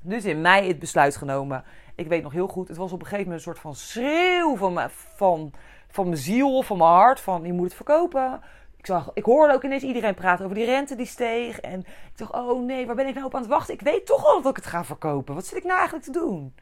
Dus 0.00 0.24
in 0.24 0.40
mei 0.40 0.68
het 0.68 0.78
besluit 0.78 1.16
genomen. 1.16 1.64
Ik 1.94 2.08
weet 2.08 2.22
nog 2.22 2.32
heel 2.32 2.46
goed, 2.46 2.68
het 2.68 2.76
was 2.76 2.92
op 2.92 3.00
een 3.00 3.06
gegeven 3.06 3.24
moment 3.24 3.46
een 3.46 3.52
soort 3.52 3.62
van 3.62 3.74
schreeuw 3.74 4.56
van, 4.56 4.90
van 4.90 5.52
van 5.96 6.04
mijn 6.04 6.16
ziel, 6.16 6.62
van 6.62 6.78
mijn 6.78 6.90
hart, 6.90 7.20
van 7.20 7.44
je 7.44 7.52
moet 7.52 7.64
het 7.64 7.74
verkopen. 7.74 8.40
Ik, 8.76 8.86
zag, 8.86 9.10
ik 9.14 9.24
hoorde 9.24 9.54
ook 9.54 9.64
ineens 9.64 9.82
iedereen 9.82 10.14
praten 10.14 10.44
over 10.44 10.56
die 10.56 10.66
rente 10.66 10.94
die 10.94 11.06
steeg. 11.06 11.60
En 11.60 11.80
ik 11.80 12.16
dacht, 12.16 12.32
oh 12.32 12.64
nee, 12.64 12.86
waar 12.86 12.94
ben 12.94 13.06
ik 13.06 13.14
nou 13.14 13.26
op 13.26 13.34
aan 13.34 13.40
het 13.40 13.50
wachten? 13.50 13.74
Ik 13.74 13.80
weet 13.80 14.06
toch 14.06 14.24
al 14.24 14.42
dat 14.42 14.50
ik 14.50 14.56
het 14.56 14.72
ga 14.72 14.84
verkopen. 14.84 15.34
Wat 15.34 15.46
zit 15.46 15.58
ik 15.58 15.64
nou 15.64 15.76
eigenlijk 15.76 16.06
te 16.06 16.12
doen? 16.12 16.54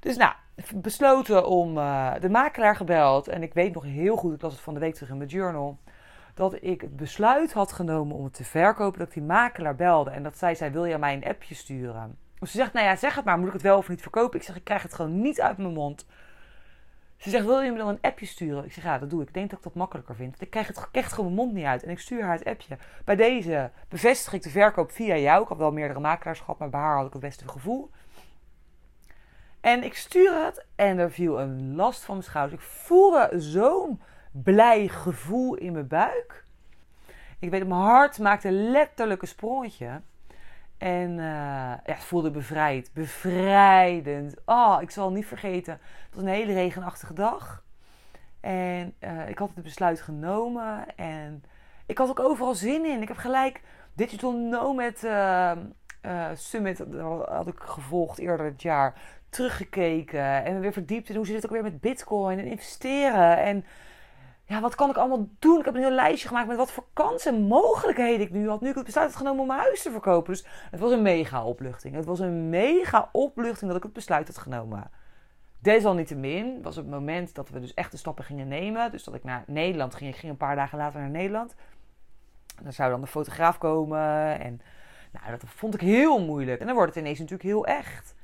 Dus 0.00 0.16
nou, 0.16 0.32
besloten 0.74 1.46
om 1.46 1.78
uh, 1.78 2.12
de 2.20 2.28
makelaar 2.28 2.76
gebeld. 2.76 3.28
En 3.28 3.42
ik 3.42 3.54
weet 3.54 3.74
nog 3.74 3.84
heel 3.84 4.16
goed, 4.16 4.34
ik 4.34 4.42
las 4.42 4.52
het 4.52 4.62
van 4.62 4.74
de 4.74 4.80
week 4.80 4.94
terug 4.94 5.10
in 5.10 5.16
mijn 5.16 5.28
journal. 5.28 5.78
Dat 6.34 6.56
ik 6.60 6.80
het 6.80 6.96
besluit 6.96 7.52
had 7.52 7.72
genomen 7.72 8.16
om 8.16 8.24
het 8.24 8.34
te 8.34 8.44
verkopen. 8.44 8.98
Dat 8.98 9.08
ik 9.08 9.14
die 9.14 9.22
makelaar 9.22 9.76
belde. 9.76 10.10
En 10.10 10.22
dat 10.22 10.38
zij 10.38 10.54
zei, 10.54 10.70
wil 10.70 10.84
je 10.84 10.98
mij 10.98 11.14
een 11.14 11.24
appje 11.24 11.54
sturen? 11.54 12.18
Dus 12.38 12.50
ze 12.50 12.56
zegt, 12.56 12.72
nou 12.72 12.86
ja, 12.86 12.96
zeg 12.96 13.14
het 13.14 13.24
maar. 13.24 13.38
Moet 13.38 13.46
ik 13.46 13.52
het 13.52 13.62
wel 13.62 13.76
of 13.76 13.88
niet 13.88 14.02
verkopen? 14.02 14.38
Ik 14.38 14.44
zeg, 14.44 14.56
ik 14.56 14.64
krijg 14.64 14.82
het 14.82 14.94
gewoon 14.94 15.20
niet 15.20 15.40
uit 15.40 15.56
mijn 15.56 15.72
mond. 15.72 16.06
Ze 17.16 17.30
zegt, 17.30 17.44
wil 17.44 17.60
je 17.60 17.70
me 17.70 17.78
dan 17.78 17.88
een 17.88 17.98
appje 18.00 18.26
sturen? 18.26 18.64
Ik 18.64 18.72
zeg, 18.72 18.84
ja, 18.84 18.98
dat 18.98 19.10
doe 19.10 19.22
ik. 19.22 19.28
Ik 19.28 19.34
denk 19.34 19.50
dat 19.50 19.58
ik 19.58 19.64
dat 19.64 19.74
makkelijker 19.74 20.14
vind. 20.14 20.40
Ik 20.40 20.50
krijg 20.50 20.66
het, 20.66 20.90
krijg 20.90 21.08
gewoon 21.08 21.24
mijn 21.24 21.36
mond 21.36 21.52
niet 21.52 21.64
uit. 21.64 21.82
En 21.82 21.90
ik 21.90 21.98
stuur 21.98 22.22
haar 22.22 22.38
het 22.38 22.44
appje. 22.44 22.78
Bij 23.04 23.16
deze 23.16 23.70
bevestig 23.88 24.32
ik 24.32 24.42
de 24.42 24.50
verkoop 24.50 24.90
via 24.90 25.16
jou. 25.16 25.42
Ik 25.42 25.48
had 25.48 25.58
wel 25.58 25.72
meerdere 25.72 26.00
makelaars 26.00 26.38
gehad, 26.38 26.58
maar 26.58 26.70
bij 26.70 26.80
haar 26.80 26.96
had 26.96 27.06
ik 27.06 27.12
het 27.12 27.22
beste 27.22 27.48
gevoel. 27.48 27.90
En 29.60 29.84
ik 29.84 29.94
stuur 29.94 30.44
het 30.44 30.66
en 30.74 30.98
er 30.98 31.10
viel 31.10 31.40
een 31.40 31.74
last 31.74 32.04
van 32.04 32.14
mijn 32.14 32.26
schouders. 32.26 32.62
Ik 32.62 32.68
voelde 32.68 33.30
zo'n 33.34 34.00
blij 34.30 34.88
gevoel 34.88 35.54
in 35.54 35.72
mijn 35.72 35.88
buik. 35.88 36.44
Ik 37.38 37.50
weet, 37.50 37.66
mijn 37.66 37.80
hart 37.80 38.18
maakte 38.18 38.50
letterlijk 38.50 39.22
een 39.22 39.28
sprongetje. 39.28 40.00
En 40.78 41.10
uh, 41.10 41.16
ja, 41.18 41.80
het 41.84 42.04
voelde 42.04 42.30
bevrijd. 42.30 42.90
Bevrijdend. 42.92 44.34
Oh, 44.44 44.78
ik 44.80 44.90
zal 44.90 45.10
niet 45.10 45.26
vergeten. 45.26 45.72
Het 45.72 46.14
was 46.14 46.22
een 46.22 46.28
hele 46.28 46.52
regenachtige 46.52 47.14
dag. 47.14 47.64
En 48.40 48.94
uh, 49.00 49.28
ik 49.28 49.38
had 49.38 49.50
het 49.54 49.64
besluit 49.64 50.00
genomen. 50.00 50.96
En 50.96 51.44
ik 51.86 51.98
had 51.98 52.08
ook 52.08 52.20
overal 52.20 52.54
zin 52.54 52.84
in. 52.84 53.02
Ik 53.02 53.08
heb 53.08 53.16
gelijk 53.16 53.62
Digital 53.92 54.32
Nomad 54.32 55.02
uh, 55.04 55.52
Summit 56.34 56.82
had 57.28 57.46
ik 57.46 57.58
gevolgd 57.58 58.18
eerder 58.18 58.50
dit 58.50 58.62
jaar. 58.62 58.94
Teruggekeken. 59.28 60.44
En 60.44 60.60
weer 60.60 60.72
verdiept 60.72 61.08
in 61.08 61.16
hoe 61.16 61.26
zit 61.26 61.34
het 61.34 61.44
ook 61.44 61.52
weer 61.52 61.62
met 61.62 61.80
bitcoin 61.80 62.38
en 62.38 62.46
investeren. 62.46 63.38
En 63.38 63.64
ja, 64.48 64.60
wat 64.60 64.74
kan 64.74 64.90
ik 64.90 64.96
allemaal 64.96 65.28
doen? 65.38 65.58
Ik 65.58 65.64
heb 65.64 65.74
een 65.74 65.80
heel 65.80 65.90
lijstje 65.90 66.28
gemaakt 66.28 66.48
met 66.48 66.56
wat 66.56 66.70
voor 66.70 66.84
kansen 66.92 67.34
en 67.34 67.42
mogelijkheden 67.42 68.26
ik 68.26 68.32
nu 68.32 68.48
had. 68.48 68.60
Nu 68.60 68.68
ik 68.68 68.74
het 68.74 68.84
besluit 68.84 69.08
had 69.08 69.16
genomen 69.16 69.40
om 69.40 69.46
mijn 69.46 69.60
huis 69.60 69.82
te 69.82 69.90
verkopen. 69.90 70.32
Dus 70.32 70.46
het 70.70 70.80
was 70.80 70.92
een 70.92 71.02
mega 71.02 71.44
opluchting. 71.44 71.94
Het 71.94 72.04
was 72.04 72.18
een 72.18 72.48
mega 72.48 73.08
opluchting 73.12 73.66
dat 73.66 73.76
ik 73.76 73.82
het 73.82 73.92
besluit 73.92 74.26
had 74.26 74.38
genomen. 74.38 74.90
Desalniettemin 75.58 76.62
was 76.62 76.76
het 76.76 76.90
moment 76.90 77.34
dat 77.34 77.48
we 77.48 77.60
dus 77.60 77.74
echt 77.74 77.90
de 77.90 77.96
stappen 77.96 78.24
gingen 78.24 78.48
nemen. 78.48 78.90
Dus 78.90 79.04
dat 79.04 79.14
ik 79.14 79.24
naar 79.24 79.44
Nederland 79.46 79.94
ging. 79.94 80.10
Ik 80.10 80.16
ging 80.16 80.32
een 80.32 80.38
paar 80.38 80.56
dagen 80.56 80.78
later 80.78 81.00
naar 81.00 81.10
Nederland. 81.10 81.54
Dan 82.62 82.72
zou 82.72 82.90
dan 82.90 83.00
de 83.00 83.06
fotograaf 83.06 83.58
komen. 83.58 84.40
En 84.40 84.60
nou, 85.12 85.30
dat 85.30 85.42
vond 85.46 85.74
ik 85.74 85.80
heel 85.80 86.24
moeilijk. 86.24 86.60
En 86.60 86.66
dan 86.66 86.74
wordt 86.74 86.94
het 86.94 87.02
ineens 87.02 87.18
natuurlijk 87.18 87.48
heel 87.48 87.66
echt. 87.66 88.14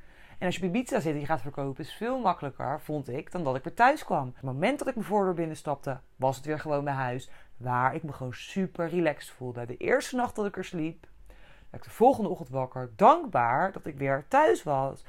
En 0.42 0.48
als 0.48 0.56
je 0.56 0.70
bij 0.70 0.80
pizza 0.80 1.00
zit 1.00 1.14
en 1.14 1.20
je 1.20 1.26
gaat 1.26 1.40
verkopen, 1.40 1.84
is 1.84 1.92
veel 1.92 2.18
makkelijker, 2.18 2.80
vond 2.80 3.08
ik, 3.08 3.32
dan 3.32 3.44
dat 3.44 3.56
ik 3.56 3.64
weer 3.64 3.74
thuis 3.74 4.04
kwam. 4.04 4.28
Op 4.28 4.34
het 4.34 4.42
moment 4.42 4.78
dat 4.78 4.88
ik 4.88 4.94
mijn 4.94 5.06
voordeur 5.06 5.34
binnenstapte, 5.34 6.00
was 6.16 6.36
het 6.36 6.44
weer 6.44 6.58
gewoon 6.58 6.84
bij 6.84 6.92
huis. 6.92 7.30
Waar 7.56 7.94
ik 7.94 8.02
me 8.02 8.12
gewoon 8.12 8.34
super 8.34 8.88
relaxed 8.88 9.34
voelde. 9.34 9.66
De 9.66 9.76
eerste 9.76 10.16
nacht 10.16 10.36
dat 10.36 10.46
ik 10.46 10.56
er 10.56 10.64
sliep, 10.64 11.06
ik 11.72 11.82
de 11.82 11.90
volgende 11.90 12.28
ochtend 12.28 12.48
wakker, 12.48 12.90
dankbaar 12.96 13.72
dat 13.72 13.86
ik 13.86 13.98
weer 13.98 14.24
thuis 14.28 14.62
was. 14.62 15.04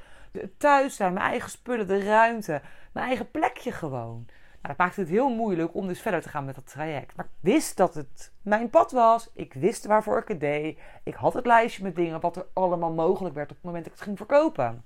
thuis 0.56 0.96
zijn, 0.96 1.12
mijn 1.12 1.26
eigen 1.26 1.50
spullen, 1.50 1.86
de 1.86 2.04
ruimte, 2.04 2.62
mijn 2.92 3.06
eigen 3.06 3.30
plekje 3.30 3.72
gewoon. 3.72 4.24
Nou, 4.26 4.68
dat 4.68 4.76
maakte 4.76 5.00
het 5.00 5.08
heel 5.08 5.34
moeilijk 5.34 5.74
om 5.74 5.86
dus 5.86 6.00
verder 6.00 6.22
te 6.22 6.28
gaan 6.28 6.44
met 6.44 6.54
dat 6.54 6.66
traject. 6.66 7.16
Maar 7.16 7.24
ik 7.24 7.30
wist 7.40 7.76
dat 7.76 7.94
het 7.94 8.32
mijn 8.42 8.70
pad 8.70 8.92
was. 8.92 9.30
Ik 9.32 9.54
wist 9.54 9.84
waarvoor 9.84 10.18
ik 10.18 10.28
het 10.28 10.40
deed. 10.40 10.78
Ik 11.02 11.14
had 11.14 11.34
het 11.34 11.46
lijstje 11.46 11.82
met 11.82 11.96
dingen 11.96 12.20
wat 12.20 12.36
er 12.36 12.46
allemaal 12.52 12.92
mogelijk 12.92 13.34
werd 13.34 13.50
op 13.50 13.56
het 13.56 13.64
moment 13.64 13.84
dat 13.84 13.92
ik 13.92 13.98
het 13.98 14.08
ging 14.08 14.18
verkopen. 14.18 14.84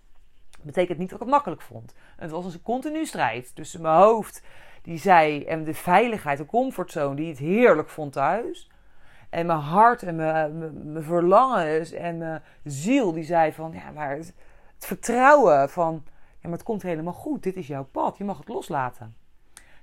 Betekent 0.62 0.98
niet 0.98 1.10
dat 1.10 1.18
ik 1.18 1.24
het 1.24 1.34
makkelijk 1.34 1.62
vond. 1.62 1.94
Het 2.16 2.30
was 2.30 2.54
een 2.54 2.62
continu 2.62 3.06
strijd 3.06 3.54
tussen 3.54 3.82
mijn 3.82 3.96
hoofd, 3.96 4.42
die 4.82 4.98
zei, 4.98 5.44
en 5.44 5.64
de 5.64 5.74
veiligheid, 5.74 6.38
de 6.38 6.46
comfortzone, 6.46 7.14
die 7.14 7.28
het 7.28 7.38
heerlijk 7.38 7.88
vond 7.88 8.12
thuis. 8.12 8.70
En 9.30 9.46
mijn 9.46 9.58
hart 9.58 10.02
en 10.02 10.16
mijn, 10.16 10.58
mijn, 10.92 11.04
verlangens 11.04 11.92
en 11.92 12.18
mijn 12.18 12.42
ziel, 12.64 13.12
die 13.12 13.24
zei 13.24 13.52
van, 13.52 13.72
ja, 13.72 13.90
maar 13.90 14.16
het, 14.16 14.34
vertrouwen 14.78 15.70
van, 15.70 16.02
ja, 16.14 16.48
maar 16.48 16.52
het 16.52 16.62
komt 16.62 16.82
helemaal 16.82 17.12
goed. 17.12 17.42
Dit 17.42 17.56
is 17.56 17.66
jouw 17.66 17.84
pad. 17.84 18.18
Je 18.18 18.24
mag 18.24 18.38
het 18.38 18.48
loslaten. 18.48 19.16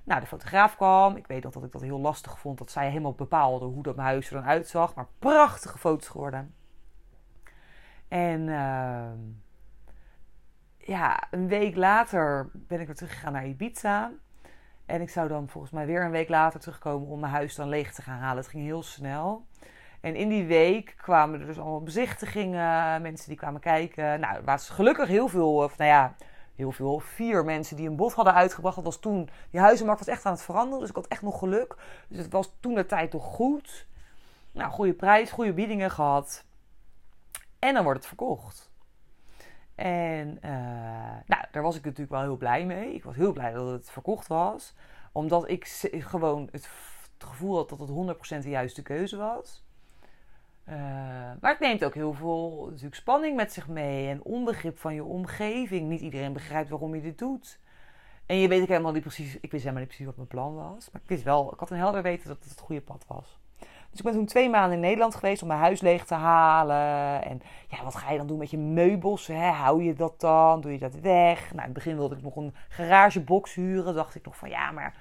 Nou, 0.04 0.20
de 0.20 0.26
fotograaf 0.26 0.76
kwam. 0.76 1.16
Ik 1.16 1.26
weet 1.26 1.42
nog 1.42 1.52
dat 1.52 1.64
ik 1.64 1.72
dat 1.72 1.82
heel 1.82 1.98
lastig 1.98 2.38
vond. 2.38 2.58
Dat 2.58 2.70
zij 2.70 2.88
helemaal 2.88 3.12
bepaalde 3.12 3.64
hoe 3.64 3.82
dat 3.82 3.96
mijn 3.96 4.08
huis 4.08 4.28
er 4.28 4.34
dan 4.34 4.44
uitzag. 4.44 4.94
Maar 4.94 5.06
prachtige 5.18 5.78
foto's 5.78 6.08
geworden. 6.08 6.54
En 8.08 8.40
uh, 8.40 9.10
ja, 10.86 11.22
een 11.30 11.48
week 11.48 11.76
later 11.76 12.50
ben 12.52 12.80
ik 12.80 12.86
weer 12.86 12.96
teruggegaan 12.96 13.32
naar 13.32 13.46
Ibiza. 13.46 14.12
En 14.86 15.00
ik 15.00 15.10
zou 15.10 15.28
dan 15.28 15.48
volgens 15.48 15.72
mij 15.72 15.86
weer 15.86 16.04
een 16.04 16.10
week 16.10 16.28
later 16.28 16.60
terugkomen 16.60 17.08
om 17.08 17.20
mijn 17.20 17.32
huis 17.32 17.54
dan 17.54 17.68
leeg 17.68 17.92
te 17.92 18.02
gaan 18.02 18.18
halen. 18.18 18.36
Het 18.36 18.48
ging 18.48 18.64
heel 18.64 18.82
snel. 18.82 19.46
En 20.00 20.14
in 20.14 20.28
die 20.28 20.46
week 20.46 20.94
kwamen 20.96 21.40
er 21.40 21.46
dus 21.46 21.58
allemaal 21.58 21.82
bezichtigingen, 21.82 23.02
mensen 23.02 23.28
die 23.28 23.36
kwamen 23.36 23.60
kijken. 23.60 24.20
Nou, 24.20 24.36
er 24.36 24.44
was 24.44 24.68
gelukkig 24.68 25.08
heel 25.08 25.28
veel, 25.28 25.54
of 25.54 25.78
nou 25.78 25.90
ja, 25.90 26.14
heel 26.54 26.72
veel. 26.72 26.98
Vier 26.98 27.44
mensen 27.44 27.76
die 27.76 27.88
een 27.88 27.96
bod 27.96 28.12
hadden 28.12 28.34
uitgebracht. 28.34 28.76
Dat 28.76 28.84
was 28.84 28.98
toen, 28.98 29.28
die 29.50 29.60
huizenmarkt 29.60 30.04
was 30.04 30.14
echt 30.14 30.26
aan 30.26 30.32
het 30.32 30.42
veranderen. 30.42 30.80
Dus 30.80 30.88
ik 30.88 30.96
had 30.96 31.06
echt 31.06 31.22
nog 31.22 31.38
geluk. 31.38 31.76
Dus 32.08 32.18
het 32.18 32.32
was 32.32 32.56
toen 32.60 32.74
de 32.74 32.86
tijd 32.86 33.10
toch 33.10 33.24
goed. 33.24 33.86
Nou, 34.52 34.70
goede 34.70 34.94
prijs, 34.94 35.30
goede 35.30 35.52
biedingen 35.52 35.90
gehad. 35.90 36.44
En 37.58 37.74
dan 37.74 37.82
wordt 37.82 37.98
het 37.98 38.08
verkocht. 38.08 38.65
En 39.76 40.38
uh, 40.44 40.50
nou, 41.26 41.44
daar 41.50 41.62
was 41.62 41.76
ik 41.76 41.84
natuurlijk 41.84 42.10
wel 42.10 42.20
heel 42.20 42.36
blij 42.36 42.66
mee. 42.66 42.94
Ik 42.94 43.04
was 43.04 43.16
heel 43.16 43.32
blij 43.32 43.52
dat 43.52 43.70
het 43.70 43.90
verkocht 43.90 44.26
was. 44.26 44.74
Omdat 45.12 45.48
ik 45.48 45.66
gewoon 45.92 46.48
het 46.52 46.68
gevoel 47.18 47.56
had 47.56 47.68
dat 47.68 47.78
het 47.78 47.90
100% 48.40 48.42
de 48.42 48.48
juiste 48.48 48.82
keuze 48.82 49.16
was. 49.16 49.64
Uh, 50.68 50.74
maar 51.40 51.50
het 51.50 51.60
neemt 51.60 51.84
ook 51.84 51.94
heel 51.94 52.12
veel 52.12 52.66
natuurlijk 52.68 52.94
spanning 52.94 53.36
met 53.36 53.52
zich 53.52 53.68
mee 53.68 54.08
en 54.08 54.22
onbegrip 54.22 54.78
van 54.78 54.94
je 54.94 55.04
omgeving. 55.04 55.88
Niet 55.88 56.00
iedereen 56.00 56.32
begrijpt 56.32 56.70
waarom 56.70 56.94
je 56.94 57.00
dit 57.00 57.18
doet. 57.18 57.58
En 58.26 58.36
je 58.36 58.48
weet 58.48 58.62
ook 58.62 58.68
helemaal 58.68 58.92
niet 58.92 59.02
precies, 59.02 59.34
ik 59.34 59.50
wist 59.50 59.62
helemaal 59.62 59.78
niet 59.78 59.88
precies 59.88 60.06
wat 60.06 60.16
mijn 60.16 60.28
plan 60.28 60.54
was. 60.54 60.90
Maar 60.92 61.02
ik 61.02 61.08
wist 61.08 61.22
wel, 61.22 61.52
ik 61.52 61.58
had 61.58 61.70
een 61.70 61.76
helder 61.76 62.02
weten 62.02 62.28
dat 62.28 62.38
het 62.40 62.48
het 62.50 62.60
goede 62.60 62.80
pad 62.80 63.04
was. 63.06 63.38
Dus 63.96 64.04
ik 64.04 64.10
ben 64.10 64.20
toen 64.20 64.30
twee 64.30 64.50
maanden 64.50 64.72
in 64.72 64.80
Nederland 64.80 65.14
geweest 65.14 65.42
om 65.42 65.48
mijn 65.48 65.60
huis 65.60 65.80
leeg 65.80 66.04
te 66.04 66.14
halen. 66.14 67.24
En 67.24 67.42
ja, 67.68 67.84
wat 67.84 67.94
ga 67.94 68.10
je 68.10 68.18
dan 68.18 68.26
doen 68.26 68.38
met 68.38 68.50
je 68.50 68.58
meubels? 68.58 69.26
Hè? 69.26 69.50
Hou 69.50 69.82
je 69.82 69.94
dat 69.94 70.20
dan? 70.20 70.60
Doe 70.60 70.72
je 70.72 70.78
dat 70.78 71.00
weg? 71.00 71.40
Nou, 71.40 71.56
in 71.56 71.64
het 71.64 71.72
begin 71.72 71.96
wilde 71.96 72.16
ik 72.16 72.22
nog 72.22 72.36
een 72.36 72.54
garagebox 72.68 73.54
huren. 73.54 73.94
Dacht 73.94 74.14
ik 74.14 74.24
nog 74.24 74.36
van 74.36 74.48
ja, 74.48 74.70
maar 74.70 74.94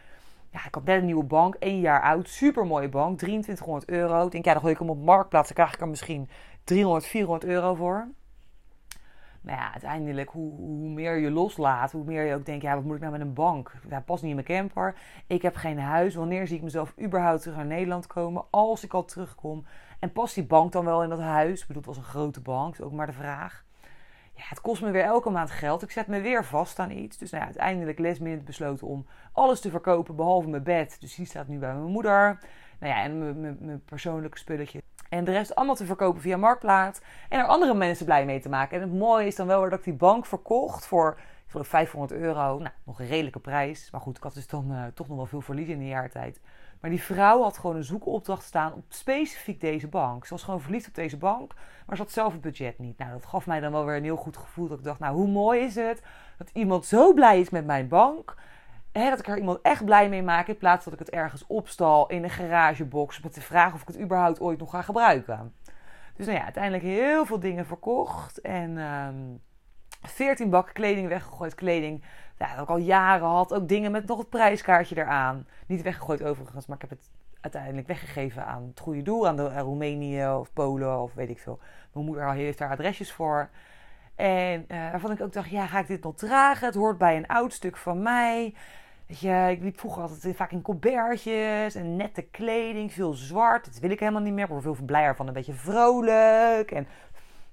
ja, 0.52 0.66
ik 0.66 0.76
had 0.76 0.84
net 0.84 0.98
een 1.00 1.06
nieuwe 1.06 1.24
bank, 1.24 1.56
één 1.56 1.80
jaar 1.80 2.02
oud, 2.02 2.30
super 2.30 2.66
mooie 2.66 2.90
bank, 2.90 3.18
2300 3.18 3.90
euro. 3.90 4.30
Denk, 4.30 4.46
ja, 4.46 4.52
dan 4.52 4.62
gooi 4.62 4.74
ik 4.74 4.80
hem 4.80 4.90
op 4.90 5.04
marktplaats, 5.04 5.48
dan 5.48 5.56
krijg 5.56 5.74
ik 5.74 5.82
er 5.82 5.88
misschien 5.88 6.30
300, 6.64 7.06
400 7.06 7.46
euro 7.52 7.74
voor. 7.74 8.08
Maar 9.46 9.56
ja, 9.56 9.72
uiteindelijk, 9.72 10.30
hoe, 10.30 10.56
hoe, 10.56 10.90
meer 10.90 11.18
je 11.18 11.32
loslaat, 11.32 11.92
hoe 11.92 12.04
meer 12.04 12.24
je 12.24 12.36
ook 12.36 12.46
denkt, 12.46 12.64
ja, 12.64 12.76
wat 12.76 12.84
moet 12.84 12.96
ik 12.96 13.02
nou 13.02 13.12
met 13.12 13.22
een 13.22 13.34
bank? 13.34 13.72
Dat 13.88 14.06
past 14.06 14.22
niet 14.24 14.30
in 14.30 14.44
mijn 14.46 14.60
camper. 14.60 14.96
Ik 15.28 15.42
heb 15.42 15.56
geen 15.56 15.80
huis. 15.80 16.16
Wanneer 16.16 16.48
zie 16.48 16.58
ik 16.58 16.64
mezelf 16.64 16.94
überhaupt 17.02 17.42
terug 17.42 17.58
naar 17.58 17.66
Nederland 17.66 18.08
komen? 18.08 18.46
Als 18.50 18.84
ik 18.84 18.94
al 18.94 19.06
terugkom. 19.06 19.66
En 20.00 20.12
past 20.12 20.36
die 20.36 20.46
bank 20.46 20.72
dan 20.72 20.86
wel 20.86 21.04
in 21.04 21.10
dat 21.10 21.20
huis? 21.20 21.62
Ik 21.62 21.68
bedoel, 21.68 21.82
het 21.82 21.96
was 21.96 22.04
een 22.04 22.12
grote 22.12 22.42
bank, 22.42 22.74
is 22.74 22.82
ook 22.82 22.92
maar 22.92 23.08
de 23.08 23.14
vraag 23.14 23.66
ja, 24.36 24.44
het 24.50 24.62
kost 24.62 24.82
me 24.82 24.92
weer 24.92 25.04
elke 25.04 25.30
maand 25.30 25.52
geld. 25.52 25.82
Ik 25.82 25.92
zet 25.92 26.08
me 26.08 26.22
weer 26.22 26.46
vast 26.46 26.80
aan 26.80 26.92
iets. 26.92 27.18
Dus 27.18 27.30
nou 27.30 27.42
ja, 27.44 27.50
uiteindelijk 27.50 28.00
lesminute 28.00 28.44
besloten 28.44 28.88
om 28.88 29.06
alles 29.32 29.60
te 29.60 29.70
verkopen 29.70 30.16
behalve 30.16 30.50
mijn 30.50 30.64
bed. 30.64 30.98
Dus 31.00 31.16
die 31.16 31.26
staat 31.26 31.48
nu 31.48 31.58
bij 31.58 31.74
mijn 31.74 31.92
moeder. 31.92 32.40
Nou 32.80 32.94
ja, 32.94 33.04
en 33.04 33.42
mijn 33.42 33.82
persoonlijke 33.86 34.38
spulletje. 34.38 34.82
En 35.10 35.24
de 35.24 35.32
rest 35.32 35.56
allemaal 35.56 35.76
te 35.76 35.86
verkopen 35.86 36.22
via 36.22 36.38
Marktplaats. 36.38 37.02
En 37.30 37.40
er 37.40 37.46
andere 37.46 37.74
mensen 37.74 38.06
blij 38.06 38.26
mee 38.26 38.40
te 38.40 38.50
maken. 38.50 38.82
En 38.82 38.90
het 38.90 39.00
mooie 39.00 39.28
is 39.28 39.36
dan 39.36 39.48
wel 39.48 39.70
dat 39.70 39.80
ik 39.80 39.84
die 39.84 39.94
bank 39.94 40.26
verkocht 40.26 40.86
voor 40.86 41.18
ik 41.46 41.52
geloof 41.52 41.68
500 41.68 42.12
euro. 42.12 42.58
Nou, 42.58 42.74
nog 42.84 43.00
een 43.00 43.08
redelijke 43.08 43.40
prijs. 43.40 43.92
Maar 43.92 44.02
goed, 44.02 44.18
ik 44.18 44.24
had 44.24 44.34
dus 44.34 44.48
dan 44.48 44.72
uh, 44.72 44.84
toch 44.94 45.08
nog 45.08 45.18
wel 45.18 45.26
veel 45.26 45.42
verlies 45.42 45.68
in 45.68 45.80
een 45.80 45.88
jaar 45.88 46.10
tijd. 46.10 46.42
Maar 46.80 46.90
die 46.90 47.02
vrouw 47.02 47.42
had 47.42 47.58
gewoon 47.58 47.76
een 47.76 47.84
zoekopdracht 47.84 48.44
staan 48.44 48.74
op 48.74 48.84
specifiek 48.90 49.62
deze 49.62 49.88
bank. 49.88 50.26
Ze 50.26 50.34
was 50.34 50.44
gewoon 50.44 50.62
verliefd 50.62 50.88
op 50.88 50.96
deze 50.96 51.18
bank, 51.18 51.54
maar 51.86 51.96
ze 51.96 52.02
had 52.02 52.12
zelf 52.12 52.32
het 52.32 52.42
budget 52.42 52.80
niet. 52.80 52.98
Nou, 52.98 53.12
dat 53.12 53.26
gaf 53.26 53.46
mij 53.46 53.60
dan 53.60 53.72
wel 53.72 53.86
weer 53.86 53.96
een 53.96 54.04
heel 54.04 54.16
goed 54.16 54.38
gevoel. 54.38 54.68
Dat 54.68 54.78
ik 54.78 54.84
dacht, 54.84 55.00
nou, 55.00 55.16
hoe 55.16 55.28
mooi 55.28 55.60
is 55.60 55.76
het 55.76 56.02
dat 56.38 56.50
iemand 56.54 56.86
zo 56.86 57.14
blij 57.14 57.40
is 57.40 57.50
met 57.50 57.66
mijn 57.66 57.88
bank. 57.88 58.36
Dat 59.04 59.20
ik 59.20 59.28
er 59.28 59.38
iemand 59.38 59.60
echt 59.62 59.86
blij 59.86 60.10
mee 60.10 60.24
maak. 60.24 60.48
In 60.48 60.58
plaats 60.58 60.86
dat 60.86 60.94
ik 60.94 61.00
het 61.00 61.10
ergens 61.10 61.48
opstal 61.48 62.08
in 62.08 62.24
een 62.24 62.30
garagebox. 62.30 63.22
Met 63.22 63.36
de 63.36 63.42
vraag 63.42 63.74
of 63.74 63.82
ik 63.82 63.88
het 63.88 64.00
überhaupt 64.00 64.40
ooit 64.40 64.60
nog 64.60 64.70
ga 64.70 64.82
gebruiken. 64.82 65.54
Dus 66.16 66.26
nou 66.26 66.38
ja, 66.38 66.44
uiteindelijk 66.44 66.84
heel 66.84 67.26
veel 67.26 67.40
dingen 67.40 67.66
verkocht. 67.66 68.42
En 68.42 68.78
um, 68.78 69.42
14 70.02 70.50
bakken 70.50 70.74
kleding 70.74 71.08
weggegooid. 71.08 71.56
Kleding 71.56 72.04
ja, 72.38 72.54
dat 72.54 72.64
ik 72.64 72.70
al 72.70 72.78
jaren 72.78 73.28
had. 73.28 73.54
Ook 73.54 73.68
dingen 73.68 73.92
met 73.92 74.06
nog 74.06 74.18
het 74.18 74.30
prijskaartje 74.30 74.98
eraan. 74.98 75.48
Niet 75.68 75.82
weggegooid 75.82 76.24
overigens, 76.24 76.66
maar 76.66 76.76
ik 76.82 76.90
heb 76.90 77.00
het 77.00 77.10
uiteindelijk 77.42 77.88
weggegeven 77.88 78.46
aan 78.46 78.68
het 78.68 78.80
goede 78.80 79.02
doel. 79.02 79.28
Aan, 79.28 79.36
de, 79.36 79.60
Roemenië 79.60 80.28
of 80.28 80.54
Polen 80.54 81.02
of 81.02 81.14
weet 81.14 81.30
ik 81.30 81.40
veel. 81.40 81.60
Mijn 81.94 82.06
moeder 82.06 82.32
heeft 82.32 82.58
daar 82.58 82.72
adresjes 82.72 83.12
voor. 83.12 83.50
En 84.16 84.66
uh, 84.68 84.92
waarvan 84.92 85.12
ik 85.12 85.22
ook 85.22 85.34
dacht, 85.34 85.50
ja, 85.50 85.66
ga 85.66 85.80
ik 85.80 85.88
dit 85.88 86.04
nog 86.04 86.16
dragen? 86.16 86.68
Het 86.68 86.76
hoort 86.76 86.98
bij 86.98 87.18
een 87.18 87.28
oud 87.28 87.54
stuk 87.54 87.78
van 87.78 88.02
mij. 88.02 88.54
Je, 89.08 89.48
ik 89.50 89.62
liep 89.62 89.80
vroeger 89.80 90.02
altijd 90.02 90.36
vaak 90.36 90.52
in 90.52 90.62
colbertjes 90.62 91.76
en 91.76 91.96
nette 91.96 92.22
kleding, 92.22 92.94
veel 92.94 93.14
zwart. 93.14 93.66
Dat 93.66 93.80
wil 93.80 93.90
ik 93.90 94.00
helemaal 94.00 94.22
niet 94.22 94.34
meer. 94.34 94.44
Ik 94.44 94.50
word 94.50 94.64
veel 94.64 94.78
blijer 94.86 95.16
van 95.16 95.28
een 95.28 95.34
beetje 95.34 95.54
vrolijk 95.54 96.72
en 96.72 96.88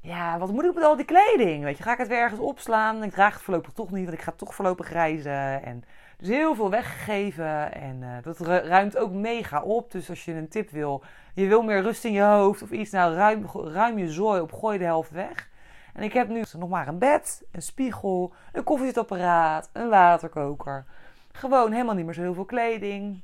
ja, 0.00 0.38
wat 0.38 0.52
moet 0.52 0.64
ik 0.64 0.74
met 0.74 0.84
al 0.84 0.96
die 0.96 1.04
kleding? 1.04 1.64
Weet 1.64 1.76
je, 1.76 1.82
ga 1.82 1.92
ik 1.92 1.98
het 1.98 2.08
weer 2.08 2.18
ergens 2.18 2.40
opslaan? 2.40 3.02
Ik 3.02 3.10
draag 3.10 3.34
het 3.34 3.42
voorlopig 3.42 3.72
toch 3.72 3.90
niet, 3.90 4.04
want 4.04 4.16
ik 4.16 4.22
ga 4.22 4.32
toch 4.36 4.54
voorlopig 4.54 4.92
reizen. 4.92 5.62
En 5.62 5.84
dus 6.18 6.28
heel 6.28 6.54
veel 6.54 6.70
weggegeven 6.70 7.72
en 7.72 8.02
uh, 8.02 8.08
dat 8.22 8.40
ruimt 8.40 8.96
ook 8.96 9.12
mega 9.12 9.62
op. 9.62 9.90
Dus 9.90 10.08
als 10.08 10.24
je 10.24 10.32
een 10.32 10.48
tip 10.48 10.70
wil, 10.70 11.02
je 11.34 11.46
wil 11.46 11.62
meer 11.62 11.82
rust 11.82 12.04
in 12.04 12.12
je 12.12 12.22
hoofd 12.22 12.62
of 12.62 12.70
iets, 12.70 12.90
nou 12.90 13.14
ruim, 13.14 13.46
ruim 13.52 13.98
je 13.98 14.08
zooi 14.08 14.40
op, 14.40 14.52
gooi 14.52 14.78
de 14.78 14.84
helft 14.84 15.10
weg. 15.10 15.50
En 15.92 16.02
ik 16.02 16.12
heb 16.12 16.28
nu 16.28 16.44
nog 16.58 16.68
maar 16.68 16.88
een 16.88 16.98
bed, 16.98 17.42
een 17.52 17.62
spiegel, 17.62 18.32
een 18.52 18.64
koffiezetapparaat, 18.64 19.70
een 19.72 19.88
waterkoker. 19.88 20.84
Gewoon 21.32 21.72
helemaal 21.72 21.94
niet 21.94 22.04
meer 22.04 22.14
zo 22.14 22.20
heel 22.20 22.34
veel 22.34 22.44
kleding. 22.44 23.22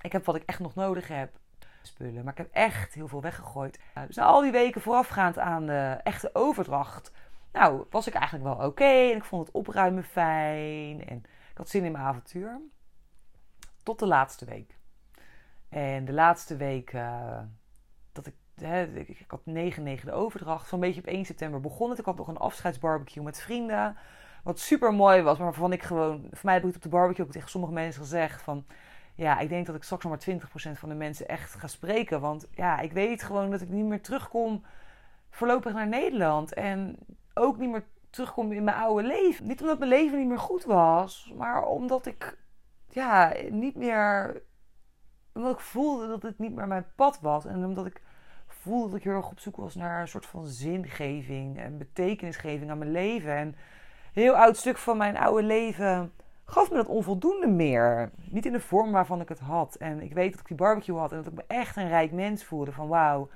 Ik 0.00 0.12
heb 0.12 0.24
wat 0.24 0.34
ik 0.34 0.42
echt 0.42 0.58
nog 0.58 0.74
nodig 0.74 1.08
heb 1.08 1.38
spullen. 1.82 2.24
Maar 2.24 2.32
ik 2.32 2.38
heb 2.38 2.52
echt 2.52 2.94
heel 2.94 3.08
veel 3.08 3.20
weggegooid. 3.20 3.80
Uh, 3.98 4.06
dus 4.06 4.18
al 4.18 4.40
die 4.40 4.52
weken 4.52 4.80
voorafgaand 4.80 5.38
aan 5.38 5.66
de 5.66 6.00
echte 6.02 6.30
overdracht, 6.32 7.12
nou, 7.52 7.84
was 7.90 8.06
ik 8.06 8.14
eigenlijk 8.14 8.44
wel 8.44 8.66
oké. 8.66 8.84
en 8.84 9.16
ik 9.16 9.24
vond 9.24 9.46
het 9.46 9.54
opruimen 9.54 10.04
fijn. 10.04 11.06
En 11.06 11.16
ik 11.50 11.56
had 11.56 11.68
zin 11.68 11.84
in 11.84 11.92
mijn 11.92 12.04
avontuur. 12.04 12.60
Tot 13.82 13.98
de 13.98 14.06
laatste 14.06 14.44
week. 14.44 14.78
En 15.68 16.04
de 16.04 16.12
laatste 16.12 16.56
week 16.56 16.92
uh, 16.92 17.38
dat 18.12 18.26
ik, 18.26 18.34
ik, 19.08 19.24
had 19.26 19.46
9 19.46 19.82
9 19.82 20.06
de 20.06 20.12
overdracht. 20.12 20.68
Zo'n 20.68 20.80
beetje 20.80 21.00
op 21.00 21.06
1 21.06 21.24
september 21.24 21.60
begon 21.60 21.90
het. 21.90 21.98
Ik 21.98 22.04
had 22.04 22.16
nog 22.16 22.28
een 22.28 22.36
afscheidsbarbecue 22.36 23.22
met 23.24 23.40
vrienden. 23.40 23.96
Wat 24.44 24.58
super 24.58 24.94
mooi 24.94 25.22
was, 25.22 25.36
maar 25.36 25.46
waarvan 25.46 25.72
ik 25.72 25.82
gewoon, 25.82 26.20
voor 26.30 26.38
mij 26.42 26.54
heb 26.54 26.62
ik 26.62 26.68
het 26.68 26.76
op 26.76 26.82
de 26.82 26.88
barbecue 26.88 27.24
ook 27.24 27.32
tegen 27.32 27.50
sommige 27.50 27.72
mensen 27.72 28.02
gezegd 28.02 28.42
van 28.42 28.64
ja, 29.14 29.38
ik 29.38 29.48
denk 29.48 29.66
dat 29.66 29.74
ik 29.74 29.82
straks 29.82 30.04
nog 30.04 30.26
maar 30.26 30.74
20% 30.74 30.78
van 30.78 30.88
de 30.88 30.94
mensen 30.94 31.28
echt 31.28 31.54
ga 31.54 31.66
spreken. 31.66 32.20
Want 32.20 32.48
ja, 32.50 32.80
ik 32.80 32.92
weet 32.92 33.22
gewoon 33.22 33.50
dat 33.50 33.60
ik 33.60 33.68
niet 33.68 33.84
meer 33.84 34.02
terugkom 34.02 34.64
voorlopig 35.30 35.72
naar 35.72 35.88
Nederland. 35.88 36.54
En 36.54 36.96
ook 37.34 37.58
niet 37.58 37.70
meer 37.70 37.84
terugkom 38.10 38.52
in 38.52 38.64
mijn 38.64 38.76
oude 38.76 39.06
leven. 39.06 39.46
Niet 39.46 39.60
omdat 39.60 39.78
mijn 39.78 39.90
leven 39.90 40.18
niet 40.18 40.28
meer 40.28 40.38
goed 40.38 40.64
was, 40.64 41.32
maar 41.36 41.66
omdat 41.66 42.06
ik 42.06 42.38
ja, 42.88 43.34
niet 43.50 43.76
meer. 43.76 44.42
Omdat 45.32 45.52
ik 45.52 45.60
voelde 45.60 46.08
dat 46.08 46.22
het 46.22 46.38
niet 46.38 46.54
meer 46.54 46.66
mijn 46.66 46.92
pad 46.94 47.20
was. 47.20 47.44
En 47.46 47.64
omdat 47.64 47.86
ik 47.86 48.02
voelde 48.46 48.88
dat 48.88 48.98
ik 48.98 49.04
heel 49.04 49.12
erg 49.12 49.30
op 49.30 49.40
zoek 49.40 49.56
was 49.56 49.74
naar 49.74 50.00
een 50.00 50.08
soort 50.08 50.26
van 50.26 50.46
zingeving 50.46 51.58
en 51.58 51.78
betekenisgeving 51.78 52.70
aan 52.70 52.78
mijn 52.78 52.90
leven. 52.90 53.34
En 53.36 53.54
heel 54.12 54.36
oud 54.36 54.56
stuk 54.56 54.76
van 54.76 54.96
mijn 54.96 55.16
oude 55.16 55.42
leven 55.42 56.12
gaf 56.44 56.70
me 56.70 56.76
dat 56.76 56.86
onvoldoende 56.86 57.46
meer. 57.46 58.10
Niet 58.30 58.46
in 58.46 58.52
de 58.52 58.60
vorm 58.60 58.92
waarvan 58.92 59.20
ik 59.20 59.28
het 59.28 59.38
had. 59.38 59.74
En 59.74 60.00
ik 60.00 60.12
weet 60.12 60.30
dat 60.30 60.40
ik 60.40 60.46
die 60.46 60.56
barbecue 60.56 60.96
had 60.96 61.10
en 61.10 61.16
dat 61.16 61.26
ik 61.26 61.32
me 61.32 61.44
echt 61.46 61.76
een 61.76 61.88
rijk 61.88 62.12
mens 62.12 62.44
voelde. 62.44 62.72
Van 62.72 62.88
wauw, 62.88 63.28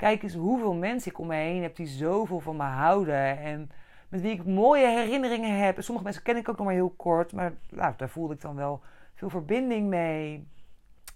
Kijk 0.00 0.22
eens 0.22 0.34
hoeveel 0.34 0.74
mensen 0.74 1.10
ik 1.10 1.18
om 1.18 1.26
me 1.26 1.34
heen 1.34 1.62
heb 1.62 1.76
die 1.76 1.86
zoveel 1.86 2.40
van 2.40 2.56
me 2.56 2.62
houden. 2.62 3.38
En 3.38 3.70
met 4.08 4.20
wie 4.20 4.32
ik 4.32 4.44
mooie 4.44 4.86
herinneringen 4.86 5.58
heb. 5.58 5.76
En 5.76 5.84
sommige 5.84 6.04
mensen 6.04 6.22
ken 6.22 6.36
ik 6.36 6.48
ook 6.48 6.56
nog 6.56 6.66
maar 6.66 6.74
heel 6.74 6.94
kort. 6.96 7.32
Maar 7.32 7.52
nou, 7.70 7.94
daar 7.96 8.08
voelde 8.08 8.34
ik 8.34 8.40
dan 8.40 8.56
wel 8.56 8.80
veel 9.14 9.30
verbinding 9.30 9.88
mee. 9.88 10.48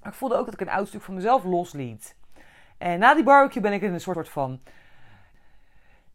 Maar 0.02 0.12
ik 0.12 0.18
voelde 0.18 0.36
ook 0.36 0.44
dat 0.44 0.54
ik 0.54 0.60
een 0.60 0.74
oud 0.74 0.88
stuk 0.88 1.02
van 1.02 1.14
mezelf 1.14 1.44
losliet. 1.44 2.16
En 2.78 2.98
na 2.98 3.14
die 3.14 3.24
barbecue 3.24 3.62
ben 3.62 3.72
ik 3.72 3.82
in 3.82 3.92
een 3.92 4.00
soort 4.00 4.28
van 4.28 4.60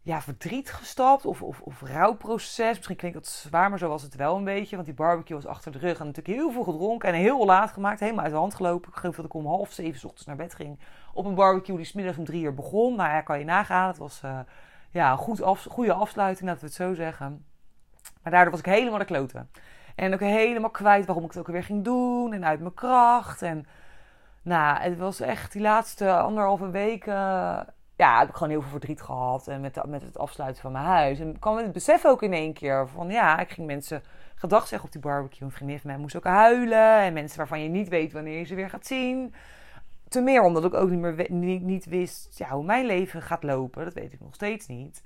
ja, 0.09 0.21
verdriet 0.21 0.71
gestapt 0.71 1.25
of, 1.25 1.41
of, 1.41 1.61
of 1.61 1.81
rouwproces. 1.81 2.75
Misschien 2.75 2.95
klinkt 2.95 3.17
dat 3.17 3.27
zwaar, 3.27 3.69
maar 3.69 3.79
zo 3.79 3.87
was 3.87 4.01
het 4.01 4.15
wel 4.15 4.35
een 4.35 4.43
beetje. 4.43 4.75
Want 4.75 4.87
die 4.87 4.95
barbecue 4.95 5.35
was 5.35 5.45
achter 5.45 5.71
de 5.71 5.77
rug 5.77 5.99
en 5.99 6.05
natuurlijk 6.05 6.37
heel 6.37 6.51
veel 6.51 6.63
gedronken 6.63 7.09
en 7.09 7.15
heel 7.15 7.45
laat 7.45 7.71
gemaakt. 7.71 7.99
Helemaal 7.99 8.23
uit 8.23 8.33
de 8.33 8.39
hand 8.39 8.55
gelopen. 8.55 8.89
Ik 8.89 8.95
geloof 8.95 9.15
dat 9.15 9.25
ik 9.25 9.33
om 9.33 9.45
half 9.45 9.71
zeven 9.71 10.03
ochtends 10.03 10.25
naar 10.25 10.35
bed 10.35 10.55
ging 10.55 10.79
op 11.13 11.25
een 11.25 11.35
barbecue 11.35 11.75
die 11.75 11.85
smiddags 11.85 12.17
om 12.17 12.25
drie 12.25 12.43
uur 12.43 12.53
begon. 12.53 12.95
Nou 12.95 13.09
ja, 13.09 13.21
kan 13.21 13.39
je 13.39 13.45
nagaan. 13.45 13.87
Het 13.87 13.97
was 13.97 14.21
uh, 14.25 14.39
ja, 14.89 15.11
een 15.11 15.17
goed 15.17 15.41
af, 15.41 15.67
goede 15.69 15.93
afsluiting, 15.93 16.47
laten 16.47 16.61
we 16.61 16.67
het 16.67 16.75
zo 16.75 16.93
zeggen. 16.93 17.45
Maar 18.21 18.31
daardoor 18.31 18.51
was 18.51 18.59
ik 18.59 18.65
helemaal 18.65 18.99
de 18.99 19.05
kloten. 19.05 19.49
En 19.95 20.13
ook 20.13 20.19
helemaal 20.19 20.69
kwijt 20.69 21.05
waarom 21.05 21.23
ik 21.23 21.31
het 21.31 21.39
ook 21.39 21.47
weer 21.47 21.63
ging 21.63 21.83
doen. 21.83 22.33
En 22.33 22.45
uit 22.45 22.59
mijn 22.59 22.73
kracht. 22.73 23.41
En 23.41 23.65
nou, 24.41 24.79
het 24.79 24.97
was 24.97 25.19
echt 25.19 25.51
die 25.51 25.61
laatste 25.61 26.17
anderhalve 26.17 26.69
weken 26.69 27.67
ja, 27.99 28.19
heb 28.19 28.29
ik 28.29 28.35
gewoon 28.35 28.49
heel 28.49 28.61
veel 28.61 28.69
verdriet 28.69 29.01
gehad. 29.01 29.47
En 29.47 29.61
met, 29.61 29.85
met 29.85 30.01
het 30.01 30.17
afsluiten 30.17 30.61
van 30.61 30.71
mijn 30.71 30.85
huis. 30.85 31.19
En 31.19 31.39
kwam 31.39 31.57
het 31.57 31.71
besef 31.71 32.05
ook 32.05 32.23
in 32.23 32.33
één 32.33 32.53
keer 32.53 32.87
van 32.87 33.09
ja, 33.09 33.39
ik 33.39 33.49
ging 33.49 33.67
mensen 33.67 34.03
gedag 34.35 34.67
zeggen 34.67 34.87
op 34.87 34.93
die 34.93 35.01
barbecue. 35.01 35.47
Een 35.47 35.53
vriendin 35.53 35.79
van 35.79 35.89
mij 35.89 35.99
moest 35.99 36.15
ook 36.15 36.23
huilen. 36.23 36.99
En 36.99 37.13
mensen 37.13 37.37
waarvan 37.37 37.63
je 37.63 37.69
niet 37.69 37.87
weet 37.87 38.11
wanneer 38.11 38.37
je 38.37 38.45
ze 38.45 38.55
weer 38.55 38.69
gaat 38.69 38.85
zien. 38.85 39.33
Ten 40.07 40.23
meer 40.23 40.41
omdat 40.41 40.65
ik 40.65 40.73
ook 40.73 40.89
niet 40.89 40.99
meer 40.99 41.31
niet, 41.31 41.61
niet 41.61 41.85
wist 41.85 42.37
ja, 42.37 42.49
hoe 42.49 42.65
mijn 42.65 42.85
leven 42.85 43.21
gaat 43.21 43.43
lopen. 43.43 43.83
Dat 43.83 43.93
weet 43.93 44.13
ik 44.13 44.19
nog 44.19 44.33
steeds 44.33 44.67
niet. 44.67 45.01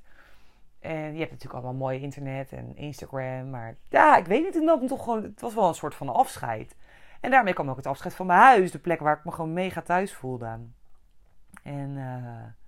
En 0.79 1.13
je 1.13 1.19
hebt 1.19 1.31
natuurlijk 1.31 1.53
allemaal 1.53 1.73
mooie 1.73 1.99
internet 1.99 2.51
en 2.51 2.75
Instagram. 2.75 3.49
Maar 3.49 3.75
ja, 3.89 4.17
ik 4.17 4.25
weet 4.25 4.43
niet. 4.43 4.87
Toch 4.87 5.03
gewoon, 5.03 5.23
het 5.23 5.41
was 5.41 5.53
wel 5.53 5.67
een 5.67 5.75
soort 5.75 5.95
van 5.95 6.09
afscheid. 6.09 6.75
En 7.21 7.31
daarmee 7.31 7.53
kwam 7.53 7.69
ook 7.69 7.77
het 7.77 7.87
afscheid 7.87 8.15
van 8.15 8.25
mijn 8.25 8.39
huis. 8.39 8.71
De 8.71 8.79
plek 8.79 8.99
waar 8.99 9.17
ik 9.17 9.23
me 9.23 9.31
gewoon 9.31 9.53
mega 9.53 9.81
thuis 9.81 10.13
voelde. 10.13 10.59
En 11.63 11.89
uh, 11.97 12.62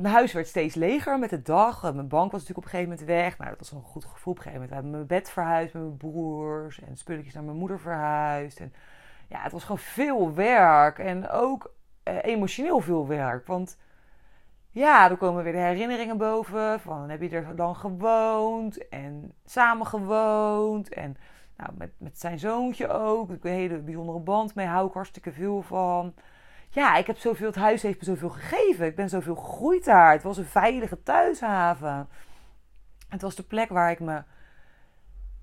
mijn 0.00 0.14
huis 0.14 0.32
werd 0.32 0.46
steeds 0.46 0.74
leger 0.74 1.18
met 1.18 1.30
de 1.30 1.42
dag. 1.42 1.82
Mijn 1.82 2.08
bank 2.08 2.32
was 2.32 2.40
natuurlijk 2.40 2.58
op 2.58 2.64
een 2.64 2.70
gegeven 2.70 2.90
moment 2.90 3.06
weg. 3.06 3.38
Nou, 3.38 3.50
dat 3.50 3.58
was 3.58 3.72
een 3.72 3.82
goed 3.82 4.04
gevoel 4.04 4.32
op 4.32 4.38
een 4.38 4.44
gegeven 4.44 4.68
moment. 4.68 4.84
We 4.84 4.90
mijn 4.90 5.06
bed 5.06 5.30
verhuisd 5.30 5.74
met 5.74 5.82
mijn 5.82 5.96
broers. 5.96 6.80
En 6.80 6.96
spulletjes 6.96 7.34
naar 7.34 7.42
mijn 7.42 7.56
moeder 7.56 7.80
verhuisd. 7.80 8.60
En 8.60 8.72
ja, 9.28 9.42
het 9.42 9.52
was 9.52 9.62
gewoon 9.62 9.78
veel 9.78 10.34
werk. 10.34 10.98
En 10.98 11.28
ook 11.28 11.74
eh, 12.02 12.16
emotioneel 12.22 12.80
veel 12.80 13.06
werk. 13.06 13.46
Want 13.46 13.78
ja, 14.70 15.10
er 15.10 15.16
komen 15.16 15.42
weer 15.42 15.52
de 15.52 15.58
herinneringen 15.58 16.18
boven. 16.18 16.80
Van 16.80 17.08
heb 17.10 17.22
je 17.22 17.28
er 17.28 17.56
dan 17.56 17.76
gewoond. 17.76 18.88
En 18.88 19.32
samen 19.44 19.86
gewoond. 19.86 20.88
En 20.88 21.16
nou, 21.56 21.70
met, 21.78 21.90
met 21.98 22.20
zijn 22.20 22.38
zoontje 22.38 22.88
ook. 22.88 23.24
Ik 23.24 23.42
heb 23.42 23.44
een 23.44 23.58
hele 23.58 23.78
bijzondere 23.78 24.18
band 24.18 24.54
mee. 24.54 24.66
Hou 24.66 24.86
ik 24.86 24.94
hartstikke 24.94 25.32
veel 25.32 25.62
van 25.62 26.14
ja, 26.72 26.96
ik 26.96 27.06
heb 27.06 27.18
zoveel, 27.18 27.46
het 27.46 27.56
huis 27.56 27.82
heeft 27.82 27.98
me 27.98 28.04
zoveel 28.04 28.28
gegeven. 28.28 28.86
Ik 28.86 28.96
ben 28.96 29.08
zoveel 29.08 29.34
gegroeid 29.34 29.84
daar. 29.84 30.12
Het 30.12 30.22
was 30.22 30.36
een 30.36 30.44
veilige 30.44 31.02
thuishaven. 31.02 32.08
Het 33.08 33.22
was 33.22 33.34
de 33.34 33.42
plek 33.42 33.68
waar 33.68 33.90
ik 33.90 34.00
me 34.00 34.22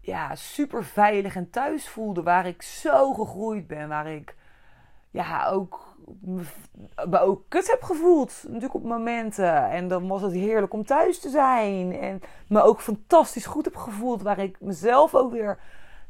ja, 0.02 0.36
super 0.36 0.84
veilig 0.84 1.36
en 1.36 1.50
thuis 1.50 1.90
voelde. 1.90 2.24
Waar 2.24 2.46
ik 2.46 2.62
zo 2.62 3.14
gegroeid 3.14 3.68
ben. 3.68 3.88
Waar 3.88 4.08
ik 4.08 4.36
ja, 5.12 5.48
ook, 5.48 5.96
me 7.10 7.20
ook 7.20 7.44
kut 7.48 7.72
heb 7.72 7.84
gevoeld. 7.84 8.44
Natuurlijk 8.44 8.74
op 8.74 8.84
momenten. 8.84 9.70
En 9.70 9.88
dan 9.88 10.08
was 10.08 10.22
het 10.22 10.34
heerlijk 10.34 10.74
om 10.74 10.86
thuis 10.86 11.20
te 11.20 11.30
zijn. 11.30 12.00
En 12.00 12.22
me 12.48 12.62
ook 12.62 12.82
fantastisch 12.82 13.46
goed 13.46 13.66
heb 13.66 13.76
gevoeld. 13.76 14.22
Waar 14.22 14.40
ik 14.40 14.58
mezelf 14.60 15.16
ook 15.16 15.32
weer 15.32 15.60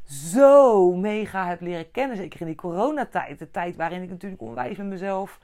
zo 0.08 0.94
mega 0.94 1.46
heb 1.46 1.60
leren 1.60 1.90
kennen. 1.90 2.16
Zeker 2.16 2.40
in 2.40 2.46
die 2.46 2.54
coronatijd. 2.54 3.38
De 3.38 3.50
tijd 3.50 3.76
waarin 3.76 4.02
ik 4.02 4.08
natuurlijk 4.08 4.42
onwijs 4.42 4.76
met 4.76 4.86
mezelf 4.86 5.38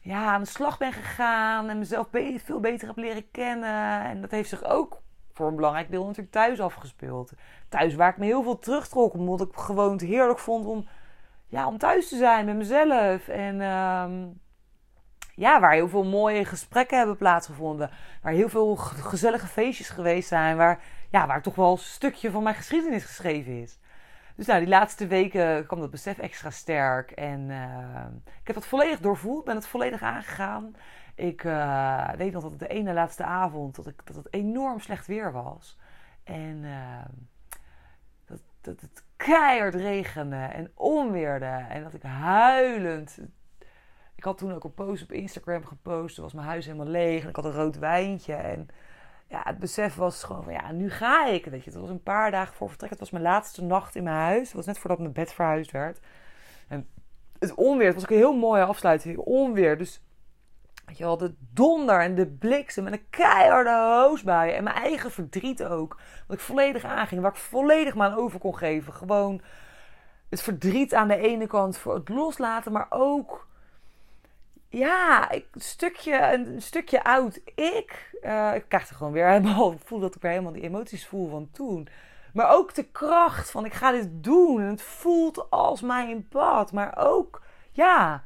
ja, 0.00 0.24
aan 0.24 0.42
de 0.42 0.48
slag 0.48 0.78
ben 0.78 0.92
gegaan. 0.92 1.68
En 1.68 1.78
mezelf 1.78 2.08
veel 2.44 2.60
beter 2.60 2.86
heb 2.86 2.96
leren 2.96 3.30
kennen. 3.30 4.04
En 4.04 4.20
dat 4.20 4.30
heeft 4.30 4.48
zich 4.48 4.64
ook 4.64 5.00
voor 5.32 5.46
een 5.46 5.56
belangrijk 5.56 5.90
deel 5.90 6.04
natuurlijk 6.04 6.32
thuis 6.32 6.60
afgespeeld. 6.60 7.32
Thuis 7.68 7.94
waar 7.94 8.10
ik 8.10 8.16
me 8.16 8.24
heel 8.24 8.42
veel 8.42 8.58
terugtrok. 8.58 9.14
Omdat 9.14 9.40
ik 9.40 9.56
gewoon 9.56 9.92
het 9.92 10.00
heerlijk 10.00 10.38
vond 10.38 10.66
om, 10.66 10.88
ja, 11.46 11.66
om 11.66 11.78
thuis 11.78 12.08
te 12.08 12.16
zijn 12.16 12.44
met 12.46 12.56
mezelf. 12.56 13.28
En 13.28 13.60
ehm, 13.60 14.26
ja, 15.34 15.60
waar 15.60 15.72
heel 15.72 15.88
veel 15.88 16.04
mooie 16.04 16.44
gesprekken 16.44 16.96
hebben 16.96 17.16
plaatsgevonden. 17.16 17.90
Waar 18.22 18.32
heel 18.32 18.48
veel 18.48 18.76
gezellige 18.76 19.46
feestjes 19.46 19.88
geweest 19.88 20.28
zijn. 20.28 20.56
Waar 20.56 20.80
ja, 21.12 21.26
waar 21.26 21.42
toch 21.42 21.54
wel 21.54 21.70
een 21.70 21.78
stukje 21.78 22.30
van 22.30 22.42
mijn 22.42 22.54
geschiedenis 22.54 23.04
geschreven 23.04 23.60
is. 23.60 23.78
Dus 24.36 24.46
nou, 24.46 24.60
die 24.60 24.68
laatste 24.68 25.06
weken 25.06 25.66
kwam 25.66 25.80
dat 25.80 25.90
besef 25.90 26.18
extra 26.18 26.50
sterk. 26.50 27.10
En 27.10 27.48
uh, 27.48 28.06
ik 28.40 28.46
heb 28.46 28.56
het 28.56 28.66
volledig 28.66 29.00
doorvoeld, 29.00 29.44
ben 29.44 29.54
het 29.54 29.66
volledig 29.66 30.02
aangegaan. 30.02 30.74
Ik 31.14 31.44
uh, 31.44 32.10
weet 32.10 32.32
nog 32.32 32.42
dat 32.42 32.50
het 32.50 32.60
de 32.60 32.68
ene 32.68 32.92
laatste 32.92 33.24
avond 33.24 33.74
dat, 33.74 33.86
ik, 33.86 34.06
dat 34.06 34.16
het 34.16 34.32
enorm 34.32 34.80
slecht 34.80 35.06
weer 35.06 35.32
was. 35.32 35.78
En 36.24 36.56
uh, 36.62 37.04
dat, 38.24 38.40
dat 38.60 38.80
het 38.80 39.04
keihard 39.16 39.74
regende 39.74 40.36
en 40.36 40.70
onweerde. 40.74 41.66
En 41.68 41.82
dat 41.82 41.94
ik 41.94 42.02
huilend. 42.02 43.18
Ik 44.14 44.24
had 44.24 44.38
toen 44.38 44.54
ook 44.54 44.64
een 44.64 44.74
post 44.74 45.02
op 45.02 45.12
Instagram 45.12 45.64
gepost. 45.64 46.14
Toen 46.14 46.24
was 46.24 46.32
mijn 46.32 46.46
huis 46.46 46.64
helemaal 46.64 46.86
leeg 46.86 47.22
en 47.22 47.28
ik 47.28 47.36
had 47.36 47.44
een 47.44 47.52
rood 47.52 47.78
wijntje. 47.78 48.34
En 48.34 48.68
ja, 49.32 49.40
het 49.44 49.58
besef 49.58 49.94
was 49.94 50.24
gewoon 50.24 50.44
van 50.44 50.52
ja, 50.52 50.72
nu 50.72 50.90
ga 50.90 51.26
ik. 51.26 51.44
Weet 51.44 51.64
je, 51.64 51.70
het 51.70 51.80
was 51.80 51.88
een 51.88 52.02
paar 52.02 52.30
dagen 52.30 52.54
voor 52.54 52.68
vertrek. 52.68 52.90
Het 52.90 52.98
was 52.98 53.10
mijn 53.10 53.24
laatste 53.24 53.62
nacht 53.62 53.96
in 53.96 54.02
mijn 54.02 54.16
huis. 54.16 54.46
Het 54.46 54.56
was 54.56 54.66
net 54.66 54.78
voordat 54.78 54.98
mijn 54.98 55.12
bed 55.12 55.32
verhuisd 55.32 55.70
werd. 55.70 56.00
En 56.68 56.88
het 57.38 57.54
onweer, 57.54 57.86
het 57.86 57.94
was 57.94 58.04
ook 58.04 58.10
een 58.10 58.16
heel 58.16 58.36
mooie 58.36 58.64
afsluiting. 58.64 59.18
Onweer, 59.18 59.78
dus 59.78 60.02
weet 60.86 60.98
je 60.98 61.04
wel, 61.04 61.16
de 61.16 61.34
donder 61.38 62.00
en 62.00 62.14
de 62.14 62.26
bliksem 62.26 62.86
en 62.86 62.92
de 62.92 63.04
keiharde 63.10 63.70
hoosbuien. 63.70 64.56
En 64.56 64.64
mijn 64.64 64.76
eigen 64.76 65.10
verdriet 65.10 65.64
ook. 65.64 66.00
Wat 66.26 66.36
ik 66.36 66.42
volledig 66.42 66.84
aanging, 66.84 67.20
waar 67.20 67.30
ik 67.30 67.36
volledig 67.36 67.94
me 67.94 68.02
aan 68.02 68.14
over 68.14 68.38
kon 68.38 68.56
geven. 68.56 68.92
Gewoon 68.92 69.40
het 70.28 70.42
verdriet 70.42 70.94
aan 70.94 71.08
de 71.08 71.16
ene 71.16 71.46
kant 71.46 71.78
voor 71.78 71.94
het 71.94 72.08
loslaten, 72.08 72.72
maar 72.72 72.86
ook 72.90 73.46
ja, 74.72 75.32
een 75.32 75.44
stukje, 75.54 76.32
een 76.32 76.62
stukje 76.62 77.04
oud 77.04 77.40
ik. 77.54 78.10
Uh, 78.22 78.54
ik 78.54 78.64
krijg 78.68 78.88
er 78.88 78.94
gewoon 78.94 79.12
weer 79.12 79.28
helemaal, 79.28 79.72
ik 79.72 79.80
voel 79.84 80.00
dat 80.00 80.14
ik 80.14 80.22
weer 80.22 80.30
helemaal 80.30 80.52
die 80.52 80.62
emoties 80.62 81.06
voel 81.06 81.30
van 81.30 81.50
toen. 81.50 81.88
Maar 82.32 82.50
ook 82.50 82.74
de 82.74 82.82
kracht 82.82 83.50
van 83.50 83.64
ik 83.64 83.72
ga 83.72 83.90
dit 83.90 84.08
doen. 84.10 84.60
En 84.60 84.66
het 84.66 84.82
voelt 84.82 85.50
als 85.50 85.80
mijn 85.80 86.28
pad. 86.28 86.72
Maar 86.72 86.96
ook, 86.96 87.42
ja, 87.70 88.24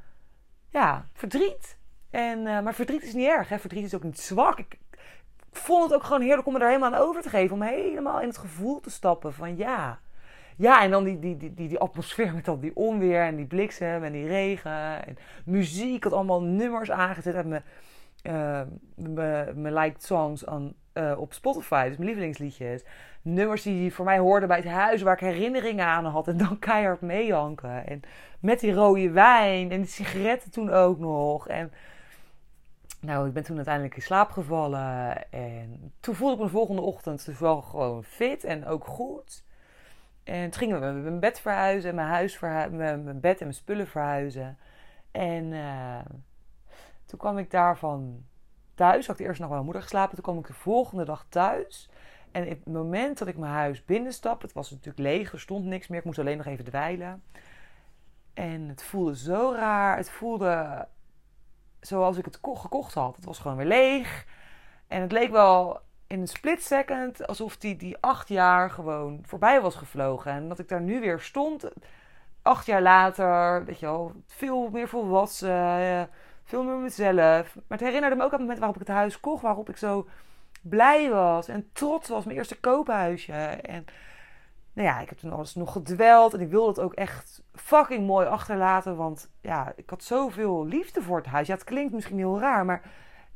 ja, 0.71 1.07
verdriet. 1.13 1.79
En, 2.11 2.39
uh, 2.39 2.61
maar 2.61 2.75
verdriet 2.75 3.03
is 3.03 3.15
niet 3.15 3.29
erg. 3.29 3.49
Hè? 3.49 3.59
Verdriet 3.59 3.85
is 3.85 3.95
ook 3.95 4.03
niet 4.03 4.21
zwak. 4.21 4.59
Ik, 4.59 4.79
ik, 4.91 4.99
vond 5.53 5.83
het 5.83 5.95
ook 5.95 6.05
gewoon 6.05 6.23
heerlijk 6.23 6.47
om 6.47 6.53
me 6.53 6.59
er 6.59 6.67
helemaal 6.67 6.95
aan 6.95 7.01
over 7.01 7.23
te 7.23 7.29
geven. 7.29 7.55
Om 7.55 7.63
helemaal 7.63 8.21
in 8.21 8.29
het 8.29 8.39
gevoel 8.39 8.81
te 8.81 8.91
stappen 8.91 9.35
van 9.35 9.57
ja, 9.57 10.01
ja, 10.57 10.83
en 10.83 10.91
dan 10.91 11.05
die, 11.05 11.19
die, 11.19 11.37
die, 11.37 11.55
die, 11.55 11.79
atmosfeer 11.79 12.35
met 12.35 12.49
al 12.49 12.61
die 12.61 12.77
onweer 12.77 13.23
en 13.23 13.37
die 13.37 13.47
bliksem 13.47 14.05
en 14.05 14.13
die 14.13 14.27
regen. 14.27 15.07
En 15.07 15.17
muziek. 15.45 16.05
Had 16.05 16.13
allemaal 16.13 16.43
nummers 16.43 16.91
aangezet 16.91 17.35
uit 17.35 17.47
mijn, 17.47 17.63
uh, 18.23 18.61
mijn, 19.55 19.75
liked 19.75 20.03
songs 20.03 20.47
aan, 20.47 20.75
uh, 20.95 21.19
op 21.19 21.33
Spotify. 21.33 21.87
Dus 21.89 21.97
mijn 21.97 22.09
lievelingsliedjes. 22.09 22.85
Nummers 23.23 23.63
die 23.63 23.95
voor 23.95 24.05
mij 24.05 24.19
hoorden 24.19 24.49
bij 24.49 24.57
het 24.57 24.67
huis 24.67 25.03
waar 25.03 25.15
ik 25.15 25.21
herinneringen 25.21 25.87
aan 25.87 26.05
had. 26.05 26.29
En 26.29 26.37
dan 26.37 26.59
keihard 26.69 27.01
meejanken. 27.01 27.87
En 27.87 28.01
met 28.41 28.61
die 28.61 28.73
rode 28.73 29.11
wijn 29.11 29.71
en 29.71 29.81
die 29.81 29.91
sigaretten 29.91 30.51
toen 30.51 30.71
ook 30.71 30.99
nog. 30.99 31.49
En 31.49 31.73
nou, 33.01 33.27
ik 33.27 33.33
ben 33.33 33.45
toen 33.45 33.57
uiteindelijk 33.57 33.97
in 33.97 34.03
slaap 34.03 34.31
gevallen. 34.31 35.31
En 35.31 35.93
toen 36.01 36.15
voelde 36.15 36.33
ik 36.33 36.39
me 36.39 36.45
de 36.45 36.51
volgende 36.51 36.83
ochtend 36.83 37.25
dus 37.25 37.39
wel 37.39 37.63
gewoon 37.63 38.05
fit 38.05 38.45
en 38.45 38.67
ook 38.67 38.85
goed. 38.85 39.45
En 40.27 40.51
toen 40.51 40.61
gingen 40.61 40.81
we 40.81 41.01
mijn 41.01 41.21
bed 41.21 41.41
verhuizen, 41.41 41.95
mijn 41.95 42.09
huis 42.09 42.37
verhuizen, 42.37 43.05
mijn 43.05 43.21
bed 43.21 43.39
en 43.39 43.45
mijn 43.47 43.55
spullen 43.55 43.87
verhuizen. 43.87 44.59
En 45.11 45.45
uh, 45.45 45.99
toen 47.05 47.19
kwam 47.19 47.39
ik 47.39 47.51
daarvan 47.51 48.25
thuis. 48.75 49.07
Had 49.07 49.19
ik 49.19 49.27
eerst 49.27 49.39
nog 49.39 49.49
bij 49.49 49.57
mijn 49.57 49.65
moeder 49.65 49.83
geslapen. 49.83 50.15
Toen 50.15 50.25
kwam 50.25 50.39
ik 50.39 50.47
de 50.47 50.53
volgende 50.53 51.05
dag 51.05 51.27
thuis. 51.29 51.91
En 52.33 52.43
op 52.43 52.49
het 52.49 52.67
moment 52.67 53.19
dat 53.19 53.29
ik 53.29 53.37
mijn 53.37 53.53
huis 53.53 53.85
binnenstap, 53.85 54.43
het 54.43 54.53
was 54.53 54.71
natuurlijk 54.71 54.99
leeg, 54.99 55.33
er 55.33 55.41
stond 55.41 55.65
niks 55.65 55.87
meer. 55.87 55.99
Ik 55.99 56.05
moest 56.05 56.19
alleen 56.19 56.37
nog 56.37 56.47
even 56.47 56.65
dweilen. 56.65 57.23
En 58.35 58.69
het 58.69 58.83
voelde 58.83 59.17
zo 59.17 59.53
raar. 59.57 59.97
Het 59.97 60.11
voelde 60.11 60.89
zoals 61.81 62.17
ik 62.17 62.25
het 62.25 62.39
gekocht 62.43 62.95
had. 62.95 63.17
Het 63.17 63.25
was 63.25 63.39
gewoon 63.39 63.57
weer 63.57 63.67
leeg. 63.67 64.27
En 64.87 65.01
het 65.01 65.13
leek 65.13 65.31
wel 65.31 65.81
in 66.07 66.21
een 66.21 66.29
split 66.29 66.63
second 66.63 67.27
alsof 67.27 67.57
die, 67.57 67.77
die 67.77 67.97
acht 68.01 68.29
jaar 68.29 68.71
gewoon 68.71 69.21
voorbij 69.27 69.61
was 69.61 69.75
gevlogen. 69.75 70.33
En 70.33 70.49
dat 70.49 70.59
ik 70.59 70.69
daar 70.69 70.81
nu 70.81 71.01
weer 71.01 71.21
stond, 71.21 71.69
acht 72.43 72.67
jaar 72.67 72.83
later, 72.83 73.65
weet 73.65 73.81
je 73.81 73.87
wel, 73.87 74.13
veel 74.27 74.69
meer 74.71 74.89
volwassen, 74.89 76.09
Veel 76.47 76.63
meer 76.63 76.77
mezelf. 76.77 77.55
Maar 77.55 77.79
het 77.79 77.81
herinnerde 77.81 78.17
me 78.17 78.23
ook 78.23 78.33
aan 78.33 78.39
het 78.39 78.41
moment 78.41 78.59
waarop 78.59 78.81
ik 78.81 78.87
het 78.87 78.97
huis 78.97 79.21
kocht. 79.21 79.43
Waarop 79.43 79.69
ik 79.69 79.77
zo 79.77 80.09
blij 80.63 81.11
was 81.11 81.49
en 81.49 81.71
trots 81.73 82.09
was. 82.09 82.25
Mijn 82.25 82.37
eerste 82.37 82.61
koophuisje. 82.61 83.33
En 83.33 83.85
nou 84.73 84.89
ja, 84.89 85.01
ik 85.01 85.09
heb 85.09 85.19
toen 85.19 85.33
alles 85.33 85.55
nog 85.55 85.73
gedweld. 85.73 86.35
En 86.35 86.41
ik 86.41 86.51
wilde 86.51 86.69
het 86.69 86.81
ook 86.81 86.95
echt 86.95 87.43
fucking 87.55 88.07
mooi 88.07 88.27
achterlaten. 88.27 88.97
Want 88.97 89.31
ja, 89.41 89.73
ik 89.77 89.91
had 89.91 90.03
zoveel 90.03 90.67
liefde 90.67 91.03
voor 91.03 91.17
het 91.17 91.27
huis. 91.27 91.47
Ja, 91.47 91.55
het 91.55 91.65
klinkt 91.65 91.93
misschien 91.93 92.19
heel 92.19 92.41
raar, 92.41 92.65
maar 92.65 92.83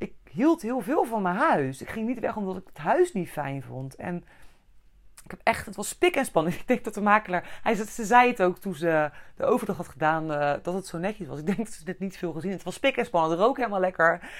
ik 0.00 0.14
hield 0.30 0.62
heel 0.62 0.80
veel 0.80 1.04
van 1.04 1.22
mijn 1.22 1.36
huis. 1.36 1.82
Ik 1.82 1.90
ging 1.90 2.06
niet 2.06 2.20
weg 2.20 2.36
omdat 2.36 2.56
ik 2.56 2.66
het 2.66 2.78
huis 2.78 3.12
niet 3.12 3.30
fijn 3.30 3.62
vond. 3.62 3.94
En 3.94 4.16
ik 5.24 5.30
heb 5.30 5.40
echt, 5.42 5.66
het 5.66 5.76
was 5.76 5.88
spik 5.88 6.16
en 6.16 6.24
span. 6.24 6.46
Ik 6.60 6.66
denk 6.66 6.84
dat 6.84 6.94
de 6.94 7.00
makelaar, 7.00 7.60
hij, 7.62 7.74
ze 7.74 8.04
zei 8.04 8.30
het 8.30 8.42
ook 8.42 8.58
toen 8.58 8.74
ze 8.74 9.10
de 9.36 9.44
overdag 9.44 9.76
had 9.76 9.88
gedaan, 9.88 10.30
uh, 10.30 10.54
dat 10.62 10.74
het 10.74 10.86
zo 10.86 10.98
netjes 10.98 11.28
was. 11.28 11.38
Ik 11.38 11.46
denk 11.46 11.58
dat 11.58 11.72
ze 11.72 11.84
dit 11.84 11.98
niet 11.98 12.16
veel 12.16 12.32
gezien 12.32 12.50
Het 12.50 12.62
was 12.62 12.74
spik 12.74 12.96
en 12.96 13.04
span. 13.04 13.30
Het 13.30 13.38
rook 13.38 13.56
helemaal 13.56 13.80
lekker. 13.80 14.30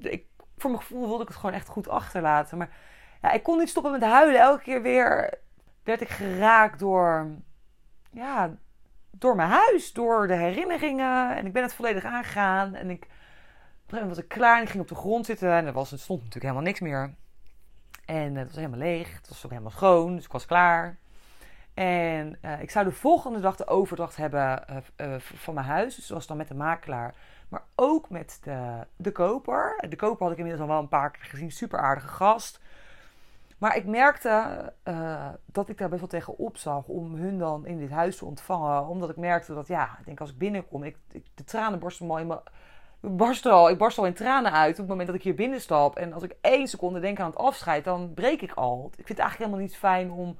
Ik, 0.00 0.26
voor 0.56 0.70
mijn 0.70 0.82
gevoel 0.82 1.06
wilde 1.06 1.22
ik 1.22 1.28
het 1.28 1.36
gewoon 1.36 1.54
echt 1.54 1.68
goed 1.68 1.88
achterlaten. 1.88 2.58
Maar 2.58 2.70
ja, 3.22 3.30
ik 3.30 3.42
kon 3.42 3.58
niet 3.58 3.68
stoppen 3.68 3.92
met 3.92 4.02
huilen. 4.02 4.40
Elke 4.40 4.62
keer 4.62 4.82
weer 4.82 5.38
werd 5.82 6.00
ik 6.00 6.08
geraakt 6.08 6.78
door, 6.78 7.30
ja, 8.10 8.56
door 9.10 9.36
mijn 9.36 9.50
huis, 9.50 9.92
door 9.92 10.26
de 10.26 10.34
herinneringen. 10.34 11.36
En 11.36 11.46
ik 11.46 11.52
ben 11.52 11.62
het 11.62 11.74
volledig 11.74 12.04
aangegaan. 12.04 12.74
En 12.74 12.90
ik, 12.90 13.06
een 13.84 13.90
gegeven 13.90 14.08
moment 14.08 14.16
was 14.16 14.24
ik 14.24 14.28
klaar 14.28 14.56
en 14.56 14.62
ik 14.62 14.68
ging 14.68 14.82
op 14.82 14.88
de 14.88 14.94
grond 14.94 15.26
zitten. 15.26 15.52
En 15.52 15.66
er, 15.66 15.72
was, 15.72 15.92
er 15.92 15.98
stond 15.98 16.18
natuurlijk 16.18 16.44
helemaal 16.44 16.66
niks 16.66 16.80
meer. 16.80 17.14
En 18.04 18.34
het 18.34 18.46
was 18.46 18.56
helemaal 18.56 18.78
leeg. 18.78 19.16
Het 19.16 19.28
was 19.28 19.44
ook 19.44 19.50
helemaal 19.50 19.70
schoon. 19.70 20.14
Dus 20.14 20.24
ik 20.24 20.32
was 20.32 20.46
klaar. 20.46 20.98
En 21.74 22.38
uh, 22.42 22.60
ik 22.60 22.70
zou 22.70 22.84
de 22.84 22.92
volgende 22.92 23.40
dag 23.40 23.56
de 23.56 23.66
overdracht 23.66 24.16
hebben 24.16 24.64
uh, 24.96 25.14
van 25.18 25.54
mijn 25.54 25.66
huis. 25.66 25.94
Dus 25.94 26.06
dat 26.06 26.16
was 26.16 26.26
dan 26.26 26.36
met 26.36 26.48
de 26.48 26.54
makelaar. 26.54 27.14
Maar 27.48 27.62
ook 27.74 28.10
met 28.10 28.38
de, 28.42 28.86
de 28.96 29.12
koper. 29.12 29.84
De 29.88 29.96
koper 29.96 30.22
had 30.22 30.32
ik 30.32 30.38
inmiddels 30.38 30.68
al 30.68 30.74
wel 30.74 30.82
een 30.82 30.88
paar 30.88 31.10
keer 31.10 31.24
gezien. 31.24 31.52
Super 31.52 31.78
aardige 31.78 32.08
gast. 32.08 32.60
Maar 33.58 33.76
ik 33.76 33.86
merkte 33.86 34.72
dat 35.46 35.68
ik 35.68 35.78
daar 35.78 35.88
best 35.88 36.00
wel 36.00 36.08
tegen 36.08 36.38
opzag 36.38 36.86
om 36.86 37.14
hun 37.14 37.38
dan 37.38 37.66
in 37.66 37.78
dit 37.78 37.90
huis 37.90 38.16
te 38.16 38.24
ontvangen. 38.24 38.86
Omdat 38.86 39.10
ik 39.10 39.16
merkte 39.16 39.54
dat, 39.54 39.66
ja, 39.66 39.96
ik 39.98 40.04
denk 40.04 40.20
als 40.20 40.30
ik 40.30 40.38
binnenkom, 40.38 40.82
ik, 40.82 40.96
de 41.34 41.44
tranen 41.44 41.78
barsten 41.78 42.10
al 42.10 42.18
in 42.18 42.26
mijn... 42.26 42.40
Ik 43.04 43.16
barst, 43.16 43.46
al, 43.46 43.70
ik 43.70 43.78
barst 43.78 43.98
al 43.98 44.06
in 44.06 44.14
tranen 44.14 44.52
uit 44.52 44.72
op 44.72 44.76
het 44.76 44.88
moment 44.88 45.06
dat 45.06 45.16
ik 45.16 45.22
hier 45.22 45.34
binnenstap. 45.34 45.96
En 45.96 46.12
als 46.12 46.22
ik 46.22 46.36
één 46.40 46.68
seconde 46.68 47.00
denk 47.00 47.20
aan 47.20 47.30
het 47.30 47.38
afscheid, 47.38 47.84
dan 47.84 48.14
breek 48.14 48.42
ik 48.42 48.52
al. 48.52 48.86
Ik 48.86 48.94
vind 48.94 49.08
het 49.08 49.18
eigenlijk 49.18 49.38
helemaal 49.38 49.68
niet 49.68 49.76
fijn 49.76 50.10
om, 50.10 50.38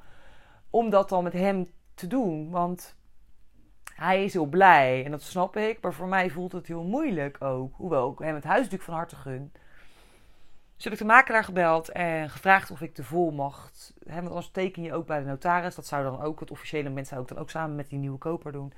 om 0.71 0.91
dat 0.91 1.09
dan 1.09 1.23
met 1.23 1.33
hem 1.33 1.71
te 1.95 2.07
doen. 2.07 2.51
Want 2.51 2.97
hij 3.95 4.25
is 4.25 4.33
heel 4.33 4.47
blij 4.47 5.05
en 5.05 5.11
dat 5.11 5.23
snap 5.23 5.57
ik. 5.57 5.79
Maar 5.81 5.93
voor 5.93 6.09
mij 6.09 6.31
voelt 6.31 6.53
het 6.53 6.67
heel 6.67 6.83
moeilijk 6.83 7.43
ook. 7.43 7.75
Hoewel 7.77 8.13
ik 8.13 8.19
hem 8.19 8.35
het 8.35 8.45
huis 8.45 8.59
natuurlijk 8.59 8.85
van 8.85 8.95
harte 8.95 9.17
gun. 9.17 9.53
Dus 10.75 10.85
heb 10.85 10.93
ik 10.93 10.99
de 10.99 11.05
makelaar 11.05 11.45
gebeld 11.45 11.89
en 11.89 12.31
gevraagd 12.31 12.71
of 12.71 12.81
ik 12.81 12.97
de 12.97 13.05
volmacht. 13.05 13.95
Hè, 14.07 14.15
want 14.15 14.29
anders 14.29 14.51
teken 14.51 14.83
je 14.83 14.95
ook 14.95 15.07
bij 15.07 15.19
de 15.19 15.27
notaris. 15.27 15.75
Dat 15.75 15.87
zou 15.87 16.03
dan 16.03 16.23
ook 16.23 16.41
het 16.41 16.51
officiële 16.51 16.89
moment 16.89 17.07
zou 17.07 17.23
ik 17.23 17.29
dan 17.29 17.39
ook 17.39 17.51
samen 17.51 17.77
met 17.77 17.89
die 17.89 17.99
nieuwe 17.99 18.19
koper 18.19 18.53
doen. 18.53 18.73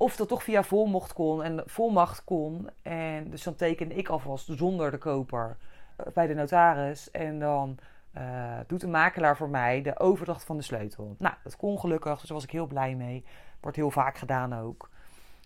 Of 0.00 0.16
dat 0.16 0.28
toch 0.28 0.42
via 0.42 0.62
volmacht 0.62 1.12
kon 1.12 1.42
en 1.42 1.62
volmacht 1.66 2.24
kon. 2.24 2.68
En 2.82 3.30
dus 3.30 3.42
dan 3.42 3.54
tekende 3.54 3.94
ik 3.94 4.08
alvast 4.08 4.48
zonder 4.50 4.90
de 4.90 4.98
koper 4.98 5.56
eh, 5.96 6.06
bij 6.14 6.26
de 6.26 6.34
notaris. 6.34 7.10
En 7.10 7.38
dan 7.38 7.78
uh, 8.18 8.58
doet 8.66 8.80
de 8.80 8.88
makelaar 8.88 9.36
voor 9.36 9.48
mij 9.48 9.82
de 9.82 9.98
overdracht 9.98 10.44
van 10.44 10.56
de 10.56 10.62
sleutel. 10.62 11.14
Nou, 11.18 11.34
dat 11.42 11.56
kon 11.56 11.78
gelukkig, 11.78 12.18
dus 12.18 12.28
daar 12.28 12.36
was 12.36 12.44
ik 12.44 12.50
heel 12.50 12.66
blij 12.66 12.94
mee. 12.94 13.24
Wordt 13.60 13.76
heel 13.76 13.90
vaak 13.90 14.18
gedaan 14.18 14.54
ook. 14.54 14.90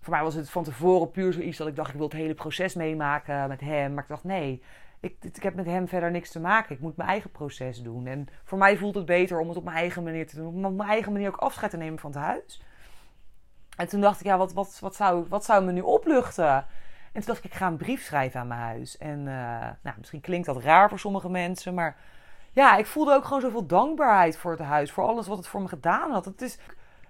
Voor 0.00 0.12
mij 0.12 0.22
was 0.22 0.34
het 0.34 0.50
van 0.50 0.64
tevoren 0.64 1.10
puur 1.10 1.32
zoiets 1.32 1.58
dat 1.58 1.66
ik 1.66 1.76
dacht, 1.76 1.90
ik 1.90 1.96
wil 1.96 2.08
het 2.08 2.16
hele 2.16 2.34
proces 2.34 2.74
meemaken 2.74 3.48
met 3.48 3.60
hem. 3.60 3.94
Maar 3.94 4.02
ik 4.02 4.08
dacht, 4.08 4.24
nee, 4.24 4.62
ik, 5.00 5.16
ik 5.20 5.42
heb 5.42 5.54
met 5.54 5.66
hem 5.66 5.88
verder 5.88 6.10
niks 6.10 6.30
te 6.30 6.40
maken. 6.40 6.74
Ik 6.74 6.80
moet 6.80 6.96
mijn 6.96 7.08
eigen 7.08 7.30
proces 7.30 7.82
doen. 7.82 8.06
En 8.06 8.26
voor 8.44 8.58
mij 8.58 8.76
voelt 8.76 8.94
het 8.94 9.06
beter 9.06 9.38
om 9.38 9.48
het 9.48 9.56
op 9.56 9.64
mijn 9.64 9.76
eigen 9.76 10.02
manier 10.02 10.26
te 10.26 10.36
doen. 10.36 10.54
Om 10.54 10.64
op 10.64 10.76
mijn 10.76 10.88
eigen 10.88 11.12
manier 11.12 11.28
ook 11.28 11.36
afscheid 11.36 11.70
te 11.70 11.76
nemen 11.76 11.98
van 11.98 12.10
het 12.10 12.20
huis. 12.20 12.62
En 13.76 13.88
toen 13.88 14.00
dacht 14.00 14.20
ik, 14.20 14.26
ja, 14.26 14.36
wat, 14.36 14.52
wat, 14.52 14.78
wat, 14.80 14.94
zou, 14.94 15.26
wat 15.28 15.44
zou 15.44 15.64
me 15.64 15.72
nu 15.72 15.80
opluchten? 15.80 16.54
En 17.12 17.20
toen 17.20 17.32
dacht 17.32 17.44
ik, 17.44 17.44
ik 17.44 17.54
ga 17.54 17.66
een 17.66 17.76
brief 17.76 18.02
schrijven 18.02 18.40
aan 18.40 18.46
mijn 18.46 18.60
huis. 18.60 18.98
En 18.98 19.18
uh, 19.18 19.60
nou, 19.82 19.96
misschien 19.98 20.20
klinkt 20.20 20.46
dat 20.46 20.62
raar 20.62 20.88
voor 20.88 20.98
sommige 20.98 21.30
mensen, 21.30 21.74
maar 21.74 21.96
ja, 22.54 22.76
ik 22.76 22.86
voelde 22.86 23.14
ook 23.14 23.24
gewoon 23.24 23.40
zoveel 23.40 23.66
dankbaarheid 23.66 24.36
voor 24.36 24.50
het 24.50 24.60
huis. 24.60 24.92
Voor 24.92 25.04
alles 25.04 25.26
wat 25.26 25.36
het 25.36 25.46
voor 25.46 25.62
me 25.62 25.68
gedaan 25.68 26.10
had. 26.10 26.24
Het 26.24 26.42
is 26.42 26.58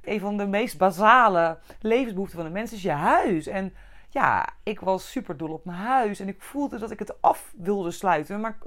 een 0.03 0.21
van 0.21 0.37
de 0.37 0.47
meest 0.47 0.79
basale 0.79 1.59
levensbehoeften 1.81 2.39
van 2.39 2.47
de 2.47 2.53
mensen, 2.53 2.77
is 2.77 2.83
je 2.83 2.91
huis. 2.91 3.47
En 3.47 3.75
ja, 4.09 4.49
ik 4.63 4.81
was 4.81 5.11
super 5.11 5.37
dol 5.37 5.53
op 5.53 5.65
mijn 5.65 5.79
huis. 5.79 6.21
En 6.21 6.29
ik 6.29 6.43
voelde 6.43 6.79
dat 6.79 6.91
ik 6.91 6.99
het 6.99 7.23
af 7.23 7.53
wilde 7.57 7.91
sluiten. 7.91 8.41
Maar 8.41 8.59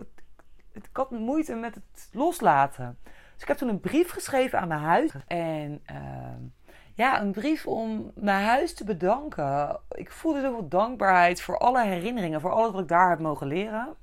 ik 0.72 0.90
had 0.92 1.12
moeite 1.12 1.56
met 1.56 1.76
het 1.76 2.10
loslaten. 2.12 2.98
Dus 3.04 3.42
ik 3.42 3.48
heb 3.48 3.58
toen 3.58 3.70
een 3.70 3.80
brief 3.80 4.10
geschreven 4.10 4.60
aan 4.60 4.68
mijn 4.68 4.82
huis. 4.82 5.12
En 5.28 5.82
uh, 5.92 5.98
ja, 6.98 7.22
een 7.22 7.32
brief 7.32 7.68
om 7.68 8.12
mijn 8.16 8.46
huis 8.46 8.74
te 8.74 8.84
bedanken. 8.84 9.80
Ik 9.92 10.12
voelde 10.12 10.42
zoveel 10.42 10.68
dankbaarheid 10.68 11.42
voor 11.42 11.58
alle 11.58 11.84
herinneringen. 11.86 12.42
Voor 12.42 12.52
alles 12.52 12.72
wat 12.72 12.82
ik 12.82 12.88
daar 12.88 13.10
heb 13.10 13.20
mogen 13.20 13.48
leren. 13.48 13.96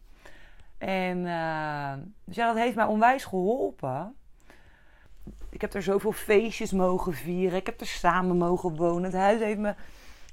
En 0.78 1.18
uh, 1.18 1.92
dus 2.24 2.36
ja, 2.36 2.46
dat 2.46 2.56
heeft 2.56 2.76
mij 2.76 2.84
onwijs 2.84 3.24
geholpen. 3.24 4.14
Ik 5.50 5.60
heb 5.60 5.74
er 5.74 5.82
zoveel 5.82 6.12
feestjes 6.12 6.72
mogen 6.72 7.14
vieren. 7.14 7.58
Ik 7.58 7.66
heb 7.66 7.80
er 7.80 7.86
samen 7.86 8.36
mogen 8.36 8.76
wonen. 8.76 9.04
Het 9.04 9.20
huis 9.20 9.40
heeft 9.40 9.58
me 9.58 9.74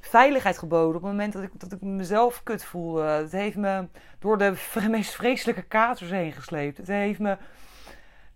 veiligheid 0.02 0.58
geboden 0.58 0.96
op 0.96 1.02
het 1.02 1.12
moment 1.12 1.34
dat 1.34 1.44
ik, 1.44 1.52
dat 1.58 1.72
ik 1.72 1.82
mezelf 1.82 2.44
kut 2.44 2.64
voelde. 2.64 3.04
Het 3.04 3.32
heeft 3.32 3.58
me 3.58 3.88
door 4.20 4.38
de 4.38 4.54
meest 4.90 5.16
vreselijke 5.16 5.64
katers 5.64 6.10
heen 6.10 6.32
gesleept. 6.32 6.78
Het 6.78 6.88
heeft 6.88 7.20
me, 7.20 7.38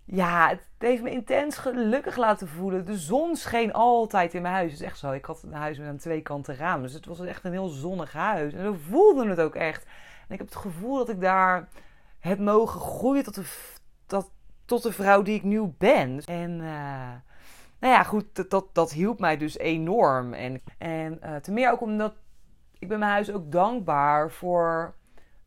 ja, 0.05 0.49
het 0.49 0.61
heeft 0.77 1.01
me 1.01 1.09
intens 1.09 1.57
gelukkig 1.57 2.17
laten 2.17 2.47
voelen. 2.47 2.85
De 2.85 2.97
zon 2.97 3.35
scheen 3.35 3.73
altijd 3.73 4.33
in 4.33 4.41
mijn 4.41 4.53
huis. 4.53 4.71
Het 4.71 4.79
is 4.79 4.85
echt 4.85 4.97
zo. 4.97 5.11
Ik 5.11 5.25
had 5.25 5.43
een 5.43 5.53
huis 5.53 5.77
met 5.77 5.87
aan 5.87 5.97
twee 5.97 6.21
kanten 6.21 6.55
ramen. 6.55 6.81
Dus 6.81 6.93
het 6.93 7.05
was 7.05 7.19
echt 7.19 7.43
een 7.43 7.51
heel 7.51 7.67
zonnig 7.67 8.13
huis. 8.13 8.53
En 8.53 8.71
we 8.71 8.77
voelden 8.77 9.29
het 9.29 9.39
ook 9.39 9.55
echt. 9.55 9.83
En 10.27 10.33
ik 10.33 10.37
heb 10.37 10.47
het 10.47 10.55
gevoel 10.55 10.97
dat 10.97 11.09
ik 11.09 11.21
daar 11.21 11.67
heb 12.19 12.39
mogen 12.39 12.79
groeien 12.79 13.23
tot 13.23 13.35
de, 13.35 14.23
tot 14.65 14.83
de 14.83 14.91
vrouw 14.91 15.21
die 15.21 15.35
ik 15.35 15.43
nu 15.43 15.73
ben. 15.77 16.21
En... 16.25 16.59
Uh, 16.59 17.11
nou 17.79 17.93
ja, 17.93 18.03
goed, 18.03 18.49
dat, 18.49 18.69
dat, 18.73 18.91
hielp 18.91 19.19
mij 19.19 19.37
dus 19.37 19.57
enorm. 19.57 20.33
En, 20.33 20.61
en 20.77 21.19
uh, 21.23 21.35
ten 21.35 21.53
meer 21.53 21.71
ook 21.71 21.81
omdat 21.81 22.13
ik 22.79 22.87
ben 22.87 22.99
mijn 22.99 23.11
huis 23.11 23.31
ook 23.31 23.51
dankbaar 23.51 24.31
voor 24.31 24.95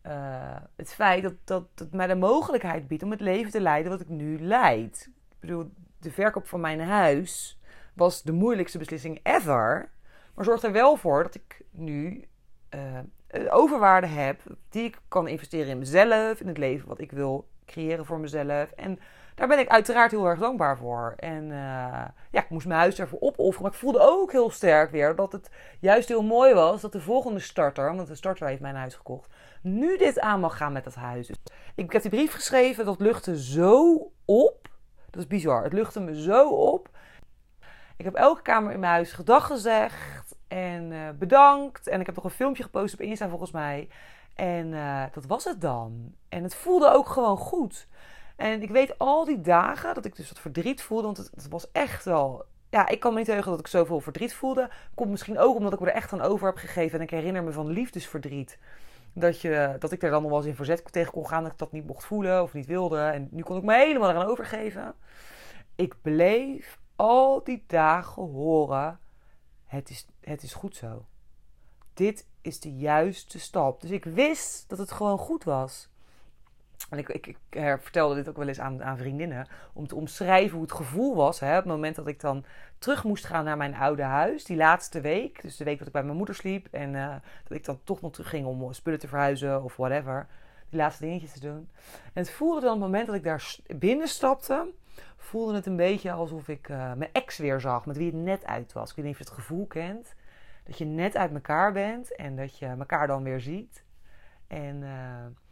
uh, 0.09 0.57
het 0.77 0.95
feit 0.95 1.23
dat, 1.45 1.69
dat 1.75 1.93
mij 1.93 2.07
de 2.07 2.15
mogelijkheid 2.15 2.89
biedt 2.89 3.03
om 3.03 3.11
het 3.11 3.21
leven 3.21 3.51
te 3.51 3.61
leiden 3.61 3.91
wat 3.91 4.01
ik 4.01 4.09
nu 4.09 4.41
leid. 4.41 5.11
Ik 5.29 5.41
bedoel, 5.41 5.71
de 5.99 6.11
verkoop 6.11 6.49
van 6.49 6.61
mijn 6.61 6.81
huis 6.81 7.61
was 7.95 8.23
de 8.23 8.33
moeilijkste 8.33 8.79
beslissing 8.79 9.21
ever. 9.23 9.91
Maar 10.35 10.45
zorgt 10.45 10.63
er 10.63 10.73
wel 10.73 10.97
voor 10.97 11.23
dat 11.23 11.35
ik 11.35 11.63
nu 11.71 12.25
uh, 12.75 12.99
overwaarde 13.51 14.07
heb 14.07 14.43
die 14.69 14.85
ik 14.85 15.01
kan 15.09 15.29
investeren 15.29 15.69
in 15.69 15.79
mezelf, 15.79 16.41
in 16.41 16.49
het 16.49 16.59
leven 16.59 16.89
wat 16.89 17.01
ik 17.01 17.13
wil 17.13 17.49
creëren 17.67 18.07
voor 18.07 18.21
mezelf. 18.21 18.71
En 18.71 18.99
daar 19.39 19.49
ben 19.49 19.59
ik 19.59 19.69
uiteraard 19.69 20.11
heel 20.11 20.27
erg 20.27 20.39
dankbaar 20.39 20.79
voor. 20.79 21.15
En 21.17 21.45
uh, 21.45 22.05
ja, 22.31 22.43
ik 22.43 22.51
moest 22.51 22.67
mijn 22.67 22.81
huis 22.81 22.99
ervoor 22.99 23.21
opofferen. 23.21 23.63
Maar 23.63 23.73
ik 23.73 23.79
voelde 23.79 24.01
ook 24.01 24.33
heel 24.33 24.51
sterk 24.51 24.91
weer 24.91 25.17
dat 25.17 25.33
het 25.33 25.51
juist 25.81 26.09
heel 26.09 26.23
mooi 26.23 26.55
was 26.55 26.81
dat 26.81 26.93
de 26.93 27.01
volgende 27.01 27.41
starter, 27.41 27.95
want 27.97 28.09
de 28.09 28.15
starter 28.15 28.47
heeft 28.47 28.61
mijn 28.61 28.75
huis 28.75 28.95
gekocht, 28.95 29.33
nu 29.63 29.97
dit 29.97 30.21
aan 30.21 30.41
mag 30.41 30.57
gaan 30.57 30.73
met 30.73 30.85
dat 30.85 30.95
huis. 30.95 31.27
Dus 31.27 31.37
ik 31.75 31.93
heb 31.93 32.03
die 32.03 32.11
brief 32.11 32.33
geschreven, 32.33 32.85
dat 32.85 33.01
luchtte 33.01 33.41
zo 33.43 34.11
op. 34.25 34.69
Dat 35.11 35.21
is 35.21 35.27
bizar. 35.27 35.63
Het 35.63 35.73
luchtte 35.73 36.01
me 36.01 36.23
zo 36.23 36.49
op. 36.49 36.89
Ik 37.97 38.05
heb 38.05 38.15
elke 38.15 38.43
kamer 38.43 38.73
in 38.73 38.81
mijn 38.81 38.93
huis 38.93 39.13
gedag 39.13 39.47
gezegd 39.47 40.35
en 40.49 40.91
uh, 40.91 41.09
bedankt. 41.19 41.87
En 41.87 42.01
ik 42.01 42.07
heb 42.07 42.15
nog 42.15 42.25
een 42.25 42.31
filmpje 42.31 42.63
gepost 42.63 42.95
op 42.95 43.01
Insta 43.01 43.29
volgens 43.29 43.51
mij. 43.51 43.89
En 44.35 44.73
uh, 44.73 45.03
dat 45.13 45.27
was 45.27 45.45
het 45.45 45.61
dan. 45.61 46.15
En 46.29 46.43
het 46.43 46.55
voelde 46.55 46.93
ook 46.93 47.09
gewoon 47.09 47.37
goed. 47.37 47.89
En 48.39 48.63
ik 48.63 48.71
weet 48.71 48.99
al 48.99 49.25
die 49.25 49.41
dagen 49.41 49.95
dat 49.95 50.05
ik 50.05 50.17
dus 50.17 50.29
wat 50.29 50.39
verdriet 50.39 50.83
voelde. 50.83 51.05
Want 51.05 51.17
het, 51.17 51.31
het 51.35 51.49
was 51.49 51.71
echt 51.73 52.05
wel. 52.05 52.45
Ja, 52.71 52.89
ik 52.89 53.01
kan 53.01 53.13
me 53.13 53.19
niet 53.19 53.27
heugen 53.27 53.51
dat 53.51 53.61
ik 53.61 53.67
zoveel 53.67 54.01
verdriet 54.01 54.35
voelde. 54.35 54.71
Komt 54.95 55.11
misschien 55.11 55.39
ook 55.39 55.57
omdat 55.57 55.73
ik 55.73 55.81
me 55.81 55.87
er 55.87 55.95
echt 55.95 56.13
aan 56.13 56.21
over 56.21 56.47
heb 56.47 56.57
gegeven. 56.57 56.99
En 56.99 57.05
ik 57.05 57.11
herinner 57.11 57.43
me 57.43 57.53
van 57.53 57.67
liefdesverdriet. 57.67 58.59
Dat, 59.13 59.41
je, 59.41 59.77
dat 59.79 59.93
ik 59.93 60.03
er 60.03 60.11
dan 60.11 60.21
nog 60.23 60.31
wel 60.31 60.41
eens 60.41 60.49
in 60.49 60.55
verzet 60.55 60.93
tegen 60.93 61.13
kon 61.13 61.27
gaan. 61.27 61.43
Dat 61.43 61.53
ik 61.53 61.59
dat 61.59 61.73
niet 61.73 61.87
mocht 61.87 62.05
voelen 62.05 62.43
of 62.43 62.53
niet 62.53 62.67
wilde. 62.67 63.01
En 63.01 63.29
nu 63.31 63.43
kon 63.43 63.57
ik 63.57 63.63
me 63.63 63.75
helemaal 63.75 64.11
eraan 64.11 64.27
overgeven. 64.27 64.95
Ik 65.75 65.95
bleef 66.03 66.79
al 66.97 67.45
die 67.45 67.65
dagen 67.67 68.23
horen. 68.23 68.99
Het 69.65 69.91
is, 69.91 70.07
het 70.21 70.43
is 70.43 70.55
goed 70.55 70.77
zo. 70.77 71.05
Dit 71.95 72.27
is 72.43 72.61
de 72.61 72.77
juiste 72.77 73.39
stap. 73.39 73.81
Dus 73.81 73.91
ik 73.91 74.05
wist 74.05 74.69
dat 74.69 74.79
het 74.79 74.93
gewoon 74.93 75.19
goed 75.19 75.45
was. 75.45 75.89
En 76.91 76.99
ik, 76.99 77.09
ik, 77.09 77.27
ik 77.27 77.37
vertelde 77.81 78.15
dit 78.15 78.29
ook 78.29 78.37
wel 78.37 78.49
eens 78.49 78.61
aan, 78.61 78.85
aan 78.85 78.97
vriendinnen. 78.97 79.47
Om 79.73 79.87
te 79.87 79.95
omschrijven 79.95 80.53
hoe 80.53 80.63
het 80.63 80.73
gevoel 80.73 81.17
was. 81.17 81.41
Hè, 81.41 81.51
op 81.51 81.65
het 81.65 81.73
moment 81.73 81.97
dat 81.97 82.07
ik 82.07 82.21
dan 82.21 82.45
terug 82.79 83.05
moest 83.05 83.25
gaan 83.25 83.45
naar 83.45 83.57
mijn 83.57 83.75
oude 83.75 84.03
huis. 84.03 84.45
Die 84.45 84.57
laatste 84.57 85.01
week. 85.01 85.43
Dus 85.43 85.57
de 85.57 85.65
week 85.65 85.79
dat 85.79 85.87
ik 85.87 85.93
bij 85.93 86.03
mijn 86.03 86.17
moeder 86.17 86.35
sliep. 86.35 86.67
En 86.71 86.95
uh, 86.95 87.15
dat 87.49 87.59
ik 87.59 87.65
dan 87.65 87.81
toch 87.85 88.01
nog 88.01 88.13
terug 88.13 88.29
ging 88.29 88.47
om 88.47 88.73
spullen 88.73 88.99
te 88.99 89.09
verhuizen 89.09 89.63
of 89.63 89.77
whatever. 89.77 90.27
Die 90.69 90.79
laatste 90.79 91.05
dingetjes 91.05 91.33
te 91.33 91.41
doen. 91.41 91.69
En 92.05 92.23
het 92.23 92.31
voelde 92.31 92.61
dan 92.61 92.75
op 92.75 92.81
het 92.81 92.85
moment 92.85 93.07
dat 93.07 93.17
ik 93.17 93.25
daar 93.25 93.57
binnen 93.77 94.09
stapte. 94.09 94.73
Voelde 95.17 95.55
het 95.55 95.67
een 95.67 95.77
beetje 95.77 96.13
alsof 96.13 96.49
ik 96.49 96.69
mijn 96.69 97.09
ex 97.13 97.39
weer 97.39 97.61
zag. 97.61 97.87
Met 97.87 97.97
wie 97.97 98.07
het 98.07 98.23
net 98.23 98.47
uit 98.47 98.73
was. 98.73 98.91
Ik 98.91 98.97
weet 98.97 99.05
niet 99.05 99.15
of 99.15 99.21
je 99.21 99.25
het 99.25 99.35
gevoel 99.41 99.67
kent. 99.67 100.15
Dat 100.65 100.79
je 100.79 100.85
net 100.85 101.17
uit 101.17 101.33
elkaar 101.33 101.73
bent. 101.73 102.17
En 102.17 102.37
dat 102.37 102.59
je 102.59 102.67
elkaar 102.67 103.07
dan 103.07 103.23
weer 103.23 103.41
ziet. 103.41 103.85
En 104.47 104.85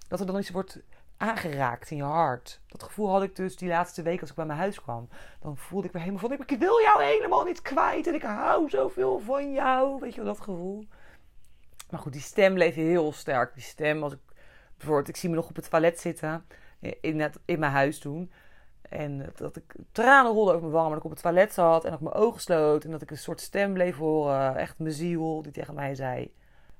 dat 0.08 0.20
er 0.20 0.26
dan 0.26 0.38
iets 0.38 0.50
wordt 0.50 0.80
aangeraakt 1.16 1.90
in 1.90 1.96
je 1.96 2.02
hart. 2.02 2.60
Dat 2.66 2.82
gevoel 2.82 3.10
had 3.10 3.22
ik 3.22 3.36
dus 3.36 3.56
die 3.56 3.68
laatste 3.68 4.02
week 4.02 4.20
als 4.20 4.30
ik 4.30 4.36
bij 4.36 4.46
mijn 4.46 4.58
huis 4.58 4.82
kwam. 4.82 5.08
Dan 5.40 5.56
voelde 5.56 5.86
ik 5.86 5.92
me 5.92 6.00
helemaal 6.00 6.20
van, 6.20 6.32
ik 6.32 6.58
wil 6.58 6.80
jou 6.80 7.02
helemaal 7.02 7.44
niet 7.44 7.62
kwijt 7.62 8.06
en 8.06 8.14
ik 8.14 8.22
hou 8.22 8.70
zoveel 8.70 9.18
van 9.18 9.52
jou. 9.52 10.00
Weet 10.00 10.14
je 10.14 10.22
wel, 10.22 10.34
dat 10.34 10.44
gevoel. 10.44 10.86
Maar 11.90 12.00
goed, 12.00 12.12
die 12.12 12.22
stem 12.22 12.54
bleef 12.54 12.74
heel 12.74 13.12
sterk. 13.12 13.54
Die 13.54 13.62
stem, 13.62 14.02
als 14.02 14.12
ik 14.12 14.18
bijvoorbeeld, 14.76 15.08
ik 15.08 15.16
zie 15.16 15.28
me 15.28 15.34
nog 15.34 15.48
op 15.48 15.56
het 15.56 15.70
toilet 15.70 16.00
zitten 16.00 16.46
in, 17.00 17.20
het, 17.20 17.38
in 17.44 17.58
mijn 17.58 17.72
huis 17.72 17.98
toen. 17.98 18.32
En 18.82 19.32
dat 19.34 19.56
ik 19.56 19.74
tranen 19.92 20.32
rolde 20.32 20.50
over 20.50 20.60
mijn 20.60 20.72
wangen, 20.72 20.90
maar 20.90 21.00
dat 21.00 21.06
ik 21.06 21.12
op 21.12 21.22
het 21.22 21.22
toilet 21.22 21.52
zat 21.52 21.84
en 21.84 21.90
dat 21.90 22.00
ik 22.00 22.06
mijn 22.06 22.22
ogen 22.22 22.40
sloot. 22.40 22.84
En 22.84 22.90
dat 22.90 23.02
ik 23.02 23.10
een 23.10 23.18
soort 23.18 23.40
stem 23.40 23.72
bleef 23.72 23.96
horen, 23.96 24.56
echt 24.56 24.78
mijn 24.78 24.94
ziel, 24.94 25.42
die 25.42 25.52
tegen 25.52 25.74
mij 25.74 25.94
zei... 25.94 26.34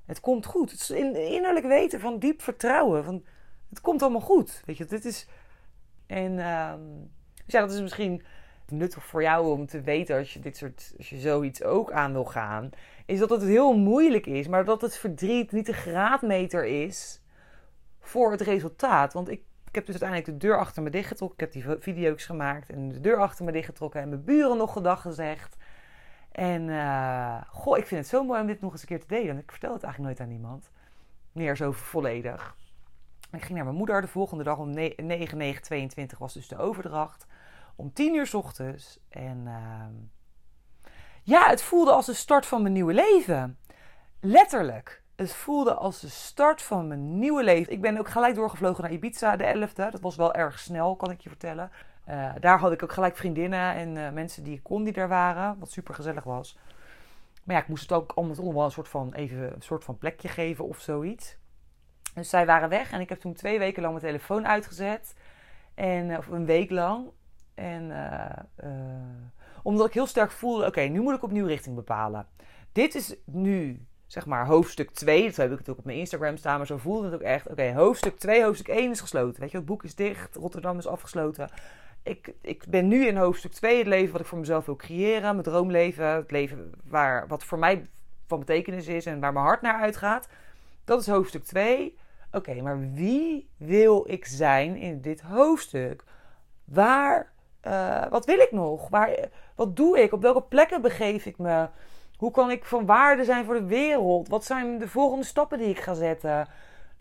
Het 0.05 0.19
komt 0.19 0.45
goed. 0.45 0.71
Het 0.71 0.79
is 0.79 0.89
innerlijk 0.89 1.65
weten 1.65 1.99
van 1.99 2.19
diep 2.19 2.41
vertrouwen. 2.41 3.03
Van, 3.03 3.23
het 3.69 3.81
komt 3.81 4.01
allemaal 4.01 4.21
goed. 4.21 4.61
Weet 4.65 4.77
je, 4.77 4.85
dit 4.85 5.05
is. 5.05 5.27
En 6.07 6.31
uh, 6.31 6.73
dus 7.45 7.53
ja, 7.53 7.59
dat 7.59 7.71
is 7.71 7.81
misschien 7.81 8.23
nuttig 8.71 9.05
voor 9.05 9.21
jou 9.21 9.51
om 9.51 9.65
te 9.65 9.81
weten 9.81 10.17
als 10.17 10.33
je 10.33 10.39
dit 10.39 10.57
soort, 10.57 10.93
als 10.97 11.09
je 11.09 11.19
zoiets 11.19 11.63
ook 11.63 11.91
aan 11.91 12.11
wil 12.11 12.25
gaan, 12.25 12.69
is 13.05 13.19
dat 13.19 13.29
het 13.29 13.41
heel 13.41 13.77
moeilijk 13.77 14.25
is, 14.25 14.47
maar 14.47 14.65
dat 14.65 14.81
het 14.81 14.97
verdriet 14.97 15.51
niet 15.51 15.65
de 15.65 15.73
graadmeter 15.73 16.65
is 16.65 17.21
voor 17.99 18.31
het 18.31 18.41
resultaat. 18.41 19.13
Want 19.13 19.29
ik, 19.29 19.41
heb 19.71 19.85
dus 19.85 20.01
uiteindelijk 20.01 20.39
de 20.41 20.47
deur 20.47 20.57
achter 20.57 20.83
me 20.83 20.89
dichtgetrokken. 20.89 21.47
Ik 21.47 21.53
heb 21.53 21.63
die 21.63 21.75
video's 21.79 22.25
gemaakt 22.25 22.69
en 22.69 22.89
de 22.89 22.99
deur 22.99 23.17
achter 23.17 23.45
me 23.45 23.51
dichtgetrokken 23.51 24.01
en 24.01 24.09
mijn 24.09 24.23
buren 24.23 24.57
nog 24.57 24.73
gedag 24.73 25.01
gezegd. 25.01 25.57
En 26.31 26.67
uh, 26.67 27.41
goh, 27.47 27.77
ik 27.77 27.85
vind 27.85 28.01
het 28.01 28.09
zo 28.09 28.23
mooi 28.23 28.41
om 28.41 28.47
dit 28.47 28.61
nog 28.61 28.71
eens 28.71 28.81
een 28.81 28.87
keer 28.87 28.99
te 28.99 29.07
delen. 29.07 29.37
ik 29.37 29.51
vertel 29.51 29.73
het 29.73 29.83
eigenlijk 29.83 30.13
nooit 30.13 30.29
aan 30.29 30.35
niemand. 30.35 30.69
Meer 31.31 31.55
zo 31.55 31.71
volledig. 31.71 32.55
Ik 33.31 33.41
ging 33.41 33.53
naar 33.53 33.63
mijn 33.63 33.77
moeder 33.77 34.01
de 34.01 34.07
volgende 34.07 34.43
dag 34.43 34.57
om 34.57 34.69
9, 34.69 35.37
9, 35.37 35.61
22 35.61 36.17
was 36.17 36.33
dus 36.33 36.47
de 36.47 36.57
overdracht. 36.57 37.25
Om 37.75 37.93
10 37.93 38.15
uur 38.15 38.27
s 38.27 38.33
ochtends. 38.33 38.99
En 39.09 39.43
uh, 39.45 40.91
ja, 41.23 41.49
het 41.49 41.61
voelde 41.61 41.91
als 41.91 42.05
de 42.05 42.13
start 42.13 42.45
van 42.45 42.61
mijn 42.61 42.73
nieuwe 42.73 42.93
leven. 42.93 43.57
Letterlijk. 44.19 45.03
Het 45.15 45.33
voelde 45.33 45.73
als 45.73 45.99
de 45.99 46.09
start 46.09 46.61
van 46.61 46.87
mijn 46.87 47.19
nieuwe 47.19 47.43
leven. 47.43 47.73
Ik 47.73 47.81
ben 47.81 47.97
ook 47.97 48.09
gelijk 48.09 48.35
doorgevlogen 48.35 48.83
naar 48.83 48.91
Ibiza, 48.91 49.35
de 49.35 49.67
11e. 49.69 49.91
Dat 49.91 50.01
was 50.01 50.15
wel 50.15 50.33
erg 50.33 50.59
snel, 50.59 50.95
kan 50.95 51.11
ik 51.11 51.21
je 51.21 51.29
vertellen. 51.29 51.71
Uh, 52.09 52.33
daar 52.39 52.59
had 52.59 52.71
ik 52.71 52.83
ook 52.83 52.91
gelijk 52.91 53.17
vriendinnen 53.17 53.73
en 53.73 53.95
uh, 53.95 54.09
mensen 54.09 54.43
die 54.43 54.55
ik 54.55 54.63
kon 54.63 54.83
die 54.83 54.93
daar 54.93 55.07
waren. 55.07 55.59
Wat 55.59 55.71
super 55.71 55.93
gezellig 55.93 56.23
was. 56.23 56.57
Maar 57.43 57.55
ja, 57.55 57.61
ik 57.61 57.67
moest 57.67 57.81
het 57.81 57.91
ook 57.91 58.11
allemaal 58.15 58.53
wel 58.53 58.63
een 58.63 58.71
soort 58.71 58.87
van, 58.87 59.13
even 59.13 59.53
een 59.53 59.61
soort 59.61 59.83
van 59.83 59.97
plekje 59.97 60.27
geven 60.27 60.65
of 60.65 60.79
zoiets. 60.79 61.37
Dus 62.17 62.29
zij 62.29 62.45
waren 62.45 62.69
weg 62.69 62.91
en 62.91 62.99
ik 62.99 63.09
heb 63.09 63.19
toen 63.19 63.33
twee 63.33 63.59
weken 63.59 63.81
lang 63.81 63.93
mijn 63.93 64.05
telefoon 64.05 64.47
uitgezet. 64.47 65.15
En, 65.75 66.17
of 66.17 66.27
een 66.27 66.45
week 66.45 66.69
lang. 66.69 67.09
En 67.55 67.89
uh, 68.63 68.69
omdat 69.63 69.87
ik 69.87 69.93
heel 69.93 70.07
sterk 70.07 70.31
voelde, 70.31 70.65
oké, 70.65 70.81
nu 70.81 71.01
moet 71.01 71.15
ik 71.15 71.23
opnieuw 71.23 71.45
richting 71.45 71.75
bepalen. 71.75 72.27
Dit 72.71 72.95
is 72.95 73.15
nu, 73.25 73.85
zeg 74.07 74.25
maar, 74.25 74.45
hoofdstuk 74.45 74.91
2. 74.91 75.23
Dat 75.23 75.35
heb 75.35 75.45
ik 75.45 75.51
natuurlijk 75.51 75.79
op 75.79 75.85
mijn 75.85 75.97
Instagram 75.97 76.37
staan, 76.37 76.57
maar 76.57 76.67
zo 76.67 76.77
voelde 76.77 77.05
het 77.05 77.13
ook 77.13 77.21
echt. 77.21 77.47
Oké, 77.47 77.73
hoofdstuk 77.73 78.17
2, 78.19 78.43
hoofdstuk 78.43 78.67
1 78.75 78.91
is 78.91 78.99
gesloten. 78.99 79.41
Weet 79.41 79.51
je, 79.51 79.57
het 79.57 79.65
boek 79.65 79.83
is 79.83 79.95
dicht, 79.95 80.35
Rotterdam 80.35 80.77
is 80.77 80.87
afgesloten. 80.87 81.49
Ik, 82.03 82.33
ik 82.41 82.63
ben 82.69 82.87
nu 82.87 83.07
in 83.07 83.17
hoofdstuk 83.17 83.51
2, 83.51 83.77
het 83.77 83.87
leven 83.87 84.11
wat 84.11 84.21
ik 84.21 84.27
voor 84.27 84.39
mezelf 84.39 84.65
wil 84.65 84.75
creëren. 84.75 85.31
Mijn 85.31 85.43
droomleven, 85.43 86.07
het 86.07 86.31
leven 86.31 86.71
waar, 86.83 87.27
wat 87.27 87.43
voor 87.43 87.59
mij 87.59 87.87
van 88.27 88.39
betekenis 88.39 88.87
is 88.87 89.05
en 89.05 89.19
waar 89.19 89.33
mijn 89.33 89.45
hart 89.45 89.61
naar 89.61 89.81
uitgaat. 89.81 90.27
Dat 90.85 91.01
is 91.01 91.07
hoofdstuk 91.07 91.43
2. 91.43 91.97
Oké, 92.31 92.61
maar 92.61 92.91
wie 92.91 93.49
wil 93.57 94.03
ik 94.07 94.25
zijn 94.25 94.75
in 94.75 95.01
dit 95.01 95.21
hoofdstuk? 95.21 96.03
Waar, 96.65 97.31
uh, 97.67 98.07
wat 98.09 98.25
wil 98.25 98.39
ik 98.39 98.51
nog? 98.51 98.89
Waar, 98.89 99.29
wat 99.55 99.75
doe 99.75 99.99
ik? 100.01 100.13
Op 100.13 100.21
welke 100.21 100.41
plekken 100.41 100.81
begeef 100.81 101.25
ik 101.25 101.37
me? 101.37 101.67
Hoe 102.17 102.31
kan 102.31 102.51
ik 102.51 102.65
van 102.65 102.85
waarde 102.85 103.23
zijn 103.23 103.45
voor 103.45 103.53
de 103.53 103.65
wereld? 103.65 104.27
Wat 104.27 104.45
zijn 104.45 104.77
de 104.77 104.87
volgende 104.87 105.25
stappen 105.25 105.57
die 105.57 105.69
ik 105.69 105.79
ga 105.79 105.93
zetten? 105.93 106.47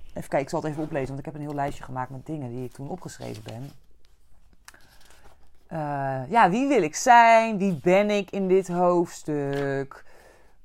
Even 0.08 0.28
kijken, 0.28 0.40
ik 0.40 0.48
zal 0.48 0.60
het 0.60 0.70
even 0.70 0.82
oplezen, 0.82 1.06
want 1.06 1.18
ik 1.18 1.24
heb 1.24 1.34
een 1.34 1.40
heel 1.40 1.54
lijstje 1.54 1.84
gemaakt 1.84 2.10
met 2.10 2.26
dingen 2.26 2.50
die 2.50 2.64
ik 2.64 2.72
toen 2.72 2.88
opgeschreven 2.88 3.42
ben. 3.42 3.70
Uh, 5.72 6.30
ja, 6.30 6.50
wie 6.50 6.68
wil 6.68 6.82
ik 6.82 6.94
zijn? 6.94 7.58
Wie 7.58 7.80
ben 7.82 8.10
ik 8.10 8.30
in 8.30 8.48
dit 8.48 8.68
hoofdstuk? 8.68 10.04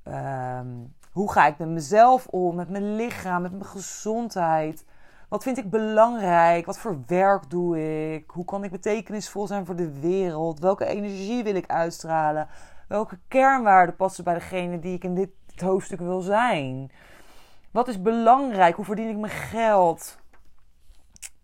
Um, 0.07 0.93
hoe 1.11 1.31
ga 1.31 1.47
ik 1.47 1.57
met 1.57 1.69
mezelf 1.69 2.27
om, 2.27 2.55
met 2.55 2.69
mijn 2.69 2.95
lichaam, 2.95 3.41
met 3.41 3.51
mijn 3.51 3.65
gezondheid? 3.65 4.85
Wat 5.29 5.43
vind 5.43 5.57
ik 5.57 5.69
belangrijk? 5.69 6.65
Wat 6.65 6.77
voor 6.77 7.03
werk 7.07 7.49
doe 7.49 7.79
ik? 8.13 8.29
Hoe 8.29 8.45
kan 8.45 8.63
ik 8.63 8.71
betekenisvol 8.71 9.47
zijn 9.47 9.65
voor 9.65 9.75
de 9.75 9.99
wereld? 9.99 10.59
Welke 10.59 10.85
energie 10.85 11.43
wil 11.43 11.55
ik 11.55 11.67
uitstralen? 11.67 12.47
Welke 12.87 13.19
kernwaarden 13.27 13.95
passen 13.95 14.23
bij 14.23 14.33
degene 14.33 14.79
die 14.79 14.95
ik 14.95 15.03
in 15.03 15.15
dit, 15.15 15.29
hoofdstuk 15.55 15.99
wil 15.99 16.21
zijn? 16.21 16.91
Wat 17.71 17.87
is 17.87 18.01
belangrijk? 18.01 18.75
Hoe 18.75 18.85
verdien 18.85 19.09
ik 19.09 19.17
mijn 19.17 19.33
geld? 19.33 20.19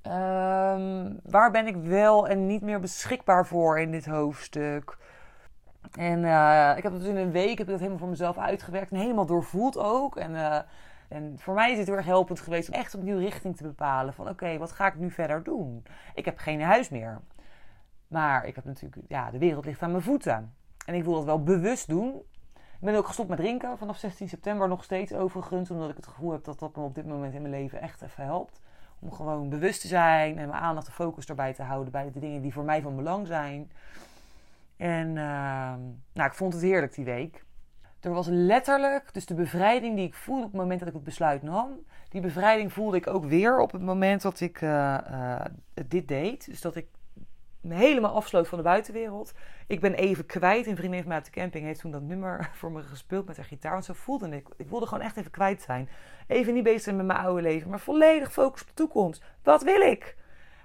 Um, 0.03 1.19
waar 1.23 1.51
ben 1.51 1.67
ik 1.67 1.75
wel 1.75 2.27
en 2.27 2.45
niet 2.45 2.61
meer 2.61 2.79
beschikbaar 2.79 3.45
voor 3.45 3.79
in 3.79 3.91
dit 3.91 4.05
hoofdstuk? 4.05 4.97
En 5.91 6.23
uh, 6.23 6.73
ik 6.77 6.83
heb 6.83 6.91
dat 6.91 7.01
dus 7.01 7.09
in 7.09 7.17
een 7.17 7.31
week 7.31 7.57
heb 7.57 7.67
ik 7.67 7.67
dat 7.67 7.79
helemaal 7.79 7.99
voor 7.99 8.07
mezelf 8.07 8.37
uitgewerkt 8.37 8.91
en 8.91 8.97
helemaal 8.97 9.25
doorvoeld 9.25 9.77
ook. 9.77 10.15
En, 10.15 10.31
uh, 10.31 10.59
en 11.07 11.39
voor 11.39 11.53
mij 11.53 11.71
is 11.71 11.77
het 11.77 11.87
heel 11.87 11.95
erg 11.95 12.05
helpend 12.05 12.39
geweest 12.39 12.69
om 12.69 12.73
echt 12.73 12.95
opnieuw 12.95 13.17
richting 13.17 13.57
te 13.57 13.63
bepalen. 13.63 14.13
Van 14.13 14.29
oké, 14.29 14.57
wat 14.57 14.71
ga 14.71 14.87
ik 14.87 14.95
nu 14.95 15.11
verder 15.11 15.43
doen? 15.43 15.83
Ik 16.13 16.25
heb 16.25 16.37
geen 16.37 16.61
huis 16.61 16.89
meer. 16.89 17.21
Maar 18.07 18.45
ik 18.45 18.55
heb 18.55 18.65
natuurlijk, 18.65 19.01
ja, 19.07 19.31
de 19.31 19.37
wereld 19.37 19.65
ligt 19.65 19.81
aan 19.81 19.91
mijn 19.91 20.03
voeten. 20.03 20.53
En 20.85 20.93
ik 20.93 21.03
wil 21.03 21.13
dat 21.13 21.23
wel 21.23 21.43
bewust 21.43 21.87
doen. 21.87 22.21
Ik 22.55 22.85
ben 22.85 22.95
ook 22.95 23.07
gestopt 23.07 23.29
met 23.29 23.37
drinken 23.37 23.77
vanaf 23.77 23.97
16 23.97 24.29
september 24.29 24.67
nog 24.67 24.83
steeds 24.83 25.13
overigens. 25.13 25.71
Omdat 25.71 25.89
ik 25.89 25.95
het 25.95 26.07
gevoel 26.07 26.31
heb 26.31 26.43
dat 26.43 26.59
dat 26.59 26.75
me 26.75 26.83
op 26.83 26.95
dit 26.95 27.05
moment 27.05 27.33
in 27.33 27.41
mijn 27.41 27.53
leven 27.53 27.81
echt 27.81 28.01
even 28.01 28.23
helpt. 28.23 28.61
Om 28.99 29.11
gewoon 29.11 29.49
bewust 29.49 29.81
te 29.81 29.87
zijn 29.87 30.37
en 30.37 30.47
mijn 30.47 30.61
aandacht 30.61 30.87
en 30.87 30.93
focus 30.93 31.25
erbij 31.25 31.53
te 31.53 31.63
houden 31.63 31.91
bij 31.91 32.11
de 32.11 32.19
dingen 32.19 32.41
die 32.41 32.53
voor 32.53 32.63
mij 32.63 32.81
van 32.81 32.95
belang 32.95 33.27
zijn. 33.27 33.71
En 34.77 35.07
uh, 35.07 35.15
nou, 36.13 36.29
ik 36.29 36.33
vond 36.33 36.53
het 36.53 36.61
heerlijk 36.61 36.93
die 36.93 37.05
week. 37.05 37.45
Er 37.99 38.13
was 38.13 38.27
letterlijk, 38.27 39.13
dus 39.13 39.25
de 39.25 39.33
bevrijding 39.33 39.95
die 39.95 40.05
ik 40.05 40.13
voelde 40.13 40.43
op 40.43 40.51
het 40.51 40.61
moment 40.61 40.79
dat 40.79 40.87
ik 40.87 40.93
het 40.93 41.03
besluit 41.03 41.41
nam, 41.41 41.69
die 42.09 42.21
bevrijding 42.21 42.73
voelde 42.73 42.97
ik 42.97 43.07
ook 43.07 43.25
weer 43.25 43.59
op 43.59 43.71
het 43.71 43.81
moment 43.81 44.21
dat 44.21 44.39
ik 44.39 44.61
uh, 44.61 44.97
uh, 45.11 45.41
dit 45.87 46.07
deed. 46.07 46.45
Dus 46.45 46.61
dat 46.61 46.75
ik 46.75 46.87
me 47.61 47.75
helemaal 47.75 48.15
afsloot 48.15 48.47
van 48.47 48.57
de 48.57 48.63
buitenwereld. 48.63 49.33
Ik 49.67 49.79
ben 49.79 49.93
even 49.93 50.25
kwijt. 50.25 50.67
Een 50.67 50.75
vriendin 50.75 50.99
van 50.99 51.07
mij 51.07 51.17
op 51.17 51.23
de 51.23 51.31
camping 51.31 51.65
heeft 51.65 51.79
toen 51.79 51.91
dat 51.91 52.01
nummer 52.01 52.49
voor 52.59 52.71
me 52.71 52.81
gespeeld 52.81 53.25
met 53.25 53.35
haar 53.35 53.45
gitaar. 53.45 53.71
Want 53.71 53.85
zo 53.85 53.93
voelde 53.93 54.29
ik. 54.29 54.47
Ik 54.57 54.69
wilde 54.69 54.85
gewoon 54.85 55.03
echt 55.03 55.17
even 55.17 55.31
kwijt 55.31 55.61
zijn. 55.61 55.89
Even 56.27 56.53
niet 56.53 56.63
bezig 56.63 56.81
zijn 56.81 56.95
met 56.95 57.05
mijn 57.05 57.19
oude 57.19 57.41
leven, 57.41 57.69
maar 57.69 57.79
volledig 57.79 58.31
focus 58.31 58.61
op 58.61 58.67
de 58.67 58.73
toekomst. 58.73 59.23
Wat 59.43 59.63
wil 59.63 59.81
ik? 59.81 60.15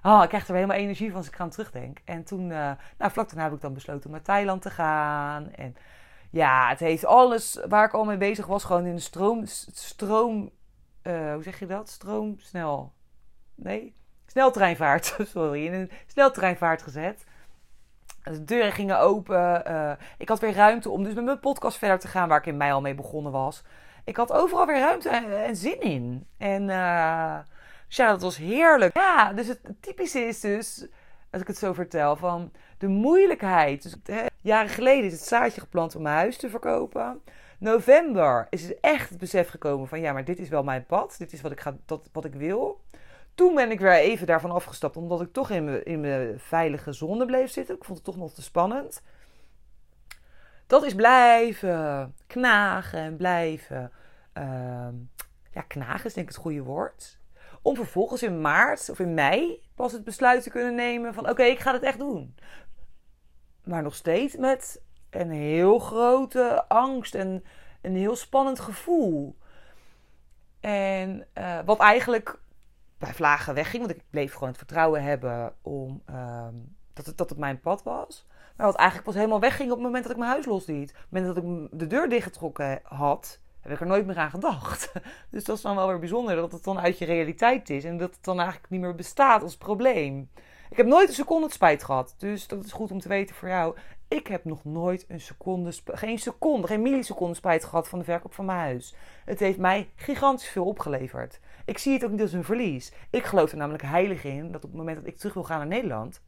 Oh, 0.03 0.23
ik 0.23 0.29
krijg 0.29 0.49
er 0.49 0.55
helemaal 0.55 0.77
energie 0.77 1.09
van 1.09 1.17
als 1.17 1.27
ik 1.27 1.41
aan 1.41 1.51
terugdenk. 1.51 1.99
En 2.05 2.25
toen, 2.25 2.43
uh, 2.43 2.71
nou, 2.99 3.13
vlak 3.13 3.29
daarna 3.29 3.43
heb 3.43 3.53
ik 3.53 3.61
dan 3.61 3.75
besloten 3.75 4.07
om 4.07 4.11
naar 4.11 4.23
Thailand 4.23 4.63
te 4.63 4.71
gaan. 4.71 5.51
En 5.51 5.77
ja, 6.31 6.69
het 6.69 6.79
heeft 6.79 7.05
alles 7.05 7.59
waar 7.69 7.85
ik 7.85 7.93
al 7.93 8.05
mee 8.05 8.17
bezig 8.17 8.47
was, 8.47 8.65
gewoon 8.65 8.87
in 8.87 8.95
de 8.95 9.01
stroom, 9.01 9.43
stroom, 9.47 10.51
uh, 11.03 11.33
hoe 11.33 11.43
zeg 11.43 11.59
je 11.59 11.67
dat? 11.67 11.89
Stroomsnel, 11.89 12.93
nee, 13.55 13.95
sneltreinvaart, 14.27 15.17
sorry, 15.33 15.67
in 15.67 15.73
een 15.73 15.91
sneltreinvaart 16.07 16.83
gezet. 16.83 17.25
De 18.23 18.45
deuren 18.45 18.73
gingen 18.73 18.99
open. 18.99 19.71
Uh, 19.71 19.93
ik 20.19 20.29
had 20.29 20.41
weer 20.41 20.55
ruimte 20.55 20.91
om 20.91 21.05
dus 21.05 21.15
met 21.15 21.25
mijn 21.25 21.41
podcast 21.41 21.79
verder 21.79 21.99
te 21.99 22.09
gaan, 22.09 22.29
waar 22.29 22.39
ik 22.39 22.47
in 22.47 22.57
mei 22.57 22.73
al 22.73 22.81
mee 22.81 22.95
begonnen 22.95 23.33
was. 23.33 23.63
Ik 24.05 24.17
had 24.17 24.33
overal 24.33 24.67
weer 24.67 24.79
ruimte 24.79 25.09
en, 25.09 25.57
zin 25.57 25.81
in. 25.81 26.27
En 26.39 26.69
ja, 27.97 28.11
dat 28.11 28.23
was 28.23 28.37
heerlijk. 28.37 28.97
Ja, 28.97 29.33
dus 29.33 29.49
het 29.49 29.61
typische 29.81 30.21
is 30.21 30.41
dus, 30.41 30.87
als 31.31 31.41
ik 31.41 31.47
het 31.47 31.59
zo 31.59 31.73
vertel, 31.73 32.17
van 32.17 32.53
de 32.79 32.89
moeilijkheid. 32.89 33.83
Dus, 33.83 33.97
hè, 34.05 34.27
jaren 34.41 34.71
geleden 34.71 35.05
is 35.05 35.13
het 35.13 35.23
zaadje 35.23 35.61
geplant 35.61 35.97
om 35.97 36.03
mijn 36.03 36.15
huis 36.15 36.37
te 36.37 36.51
verkopen. 36.51 37.23
November 37.59 38.47
is 38.51 38.63
het 38.63 38.81
echt 38.81 39.09
het 39.09 39.19
besef 39.19 39.49
gekomen 39.49 39.89
van 39.89 40.01
ja, 40.01 40.13
maar 40.13 40.25
dit 40.25 40.39
is 40.39 40.49
wel 40.49 40.63
mijn 40.63 40.87
pad. 40.87 41.15
Dit 41.19 41.33
is 41.33 41.41
wat 41.41 41.53
ik, 41.53 41.61
ga, 41.61 41.77
dat, 41.87 42.09
wat 42.13 42.25
ik 42.25 42.35
wil. 42.35 42.81
toen 43.35 43.55
ben 43.55 43.71
ik 43.71 43.81
weer 43.81 43.93
even 43.93 44.27
daarvan 44.27 44.51
afgestapt, 44.51 44.97
omdat 44.97 45.21
ik 45.21 45.33
toch 45.33 45.51
in 45.51 45.65
mijn, 45.65 45.85
in 45.85 46.01
mijn 46.01 46.41
veilige 46.41 46.93
zone 46.93 47.27
bleef 47.27 47.51
zitten. 47.51 47.77
Ik 47.77 47.85
vond 47.85 47.99
het 47.99 48.07
toch 48.07 48.17
nog 48.17 48.33
te 48.33 48.43
spannend. 48.43 49.03
Dat 50.67 50.85
is 50.85 50.95
blijven 50.95 52.15
knagen 52.27 52.99
en 52.99 53.17
blijven. 53.17 53.93
Ehm, 54.33 54.95
ja, 55.51 55.63
knagen 55.67 56.05
is 56.05 56.15
denk 56.15 56.29
ik 56.29 56.35
het 56.35 56.43
goede 56.43 56.63
woord. 56.63 57.21
Om 57.63 57.77
vervolgens 57.77 58.23
in 58.23 58.41
maart 58.41 58.91
of 58.91 58.99
in 58.99 59.15
mei 59.15 59.63
pas 59.75 59.93
het 59.93 60.05
besluit 60.05 60.43
te 60.43 60.51
kunnen 60.51 60.75
nemen 60.75 61.15
van 61.15 61.29
oké, 61.29 61.43
ik 61.43 61.59
ga 61.59 61.73
het 61.73 61.83
echt 61.83 61.99
doen. 61.99 62.35
Maar 63.65 63.83
nog 63.83 63.95
steeds 63.95 64.37
met 64.37 64.83
een 65.11 65.31
heel 65.31 65.79
grote 65.79 66.69
angst 66.69 67.15
en 67.15 67.45
een 67.83 67.97
heel 67.97 68.17
spannend 68.17 68.61
gevoel. 68.61 69.37
En 70.61 71.27
uh, 71.39 71.59
wat 71.65 71.79
eigenlijk 71.79 72.39
bij 72.99 73.15
vlagen 73.15 73.55
wegging, 73.55 73.87
want 73.87 73.97
ik 73.97 74.05
bleef 74.11 74.33
gewoon 74.33 74.49
het 74.49 74.59
vertrouwen 74.59 75.03
hebben 75.03 75.55
om, 75.63 76.03
um, 76.11 76.77
dat, 76.93 77.07
het, 77.07 77.19
dat 77.19 77.29
het 77.29 77.39
mijn 77.39 77.61
pad 77.61 77.83
was. 77.83 78.27
Maar 78.57 78.67
wat 78.67 78.77
eigenlijk 78.77 79.09
pas 79.09 79.17
helemaal 79.17 79.41
wegging 79.41 79.71
op 79.71 79.77
het 79.77 79.85
moment 79.85 80.03
dat 80.03 80.13
ik 80.13 80.19
mijn 80.19 80.31
huis 80.31 80.47
losliet. 80.47 80.91
Op 80.91 80.97
het 80.97 81.07
moment 81.11 81.35
dat 81.35 81.45
ik 81.45 81.79
de 81.79 81.87
deur 81.87 82.09
dichtgetrokken 82.09 82.81
had, 82.83 83.41
heb 83.63 83.73
ik 83.73 83.81
er 83.81 83.87
nooit 83.87 84.07
meer 84.07 84.19
aan 84.19 84.31
gedacht. 84.31 84.93
Dus 85.31 85.45
dat 85.45 85.57
is 85.57 85.63
dan 85.63 85.77
wel 85.77 85.89
weer 85.89 85.99
bijzonder 85.99 86.37
dat 86.37 86.53
het 86.53 86.65
dan 86.65 86.81
uit 86.81 86.99
je 86.99 87.05
realiteit 87.05 87.71
is 87.71 87.85
en 87.85 87.99
dat 87.99 88.15
het 88.15 88.25
dan 88.25 88.41
eigenlijk 88.41 88.71
niet 88.71 88.81
meer 88.81 88.95
bestaat 88.95 89.43
als 89.43 89.57
probleem. 89.57 90.29
Ik 90.71 90.77
heb 90.77 90.87
nooit 90.87 91.09
een 91.09 91.15
seconde 91.15 91.51
spijt 91.51 91.85
gehad. 91.85 92.15
Dus 92.19 92.47
dat 92.47 92.65
is 92.65 92.73
goed 92.73 92.91
om 92.91 93.01
te 93.01 93.09
weten 93.09 93.35
voor 93.35 93.49
jou. 93.49 93.77
Ik 94.09 94.27
heb 94.27 94.45
nog 94.45 94.65
nooit 94.65 95.05
een 95.09 95.21
seconde, 95.21 95.73
geen 95.85 96.19
seconde, 96.19 96.67
geen 96.67 96.83
milliseconde 96.83 97.35
spijt 97.35 97.65
gehad 97.65 97.89
van 97.89 97.99
de 97.99 98.05
verkoop 98.05 98.35
van 98.35 98.45
mijn 98.45 98.59
huis. 98.59 98.95
Het 99.25 99.39
heeft 99.39 99.59
mij 99.59 99.91
gigantisch 99.95 100.49
veel 100.49 100.65
opgeleverd. 100.65 101.41
Ik 101.65 101.79
zie 101.79 101.93
het 101.93 102.05
ook 102.05 102.11
niet 102.11 102.21
als 102.21 102.33
een 102.33 102.45
verlies. 102.45 102.93
Ik 103.11 103.25
geloof 103.25 103.51
er 103.51 103.57
namelijk 103.57 103.83
heilig 103.83 104.25
in 104.25 104.53
dat 104.53 104.65
op 104.65 104.71
het 104.71 104.79
moment 104.79 104.97
dat 104.97 105.07
ik 105.07 105.17
terug 105.17 105.35
wil 105.35 105.45
gaan 105.45 105.59
naar 105.59 105.67
Nederland, 105.67 106.21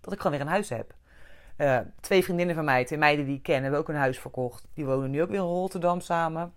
dat 0.00 0.12
ik 0.12 0.20
gewoon 0.20 0.36
weer 0.38 0.46
een 0.46 0.52
huis 0.52 0.68
heb. 0.68 0.94
Uh, 1.62 1.78
twee 2.00 2.24
vriendinnen 2.24 2.54
van 2.54 2.64
mij, 2.64 2.84
twee 2.84 2.98
meiden 2.98 3.24
die 3.24 3.36
ik 3.36 3.42
ken, 3.42 3.62
hebben 3.62 3.80
ook 3.80 3.88
een 3.88 3.94
huis 3.94 4.18
verkocht. 4.18 4.66
Die 4.74 4.84
wonen 4.84 5.10
nu 5.10 5.22
ook 5.22 5.28
weer 5.28 5.38
in 5.38 5.44
Rotterdam 5.44 6.00
samen. 6.00 6.54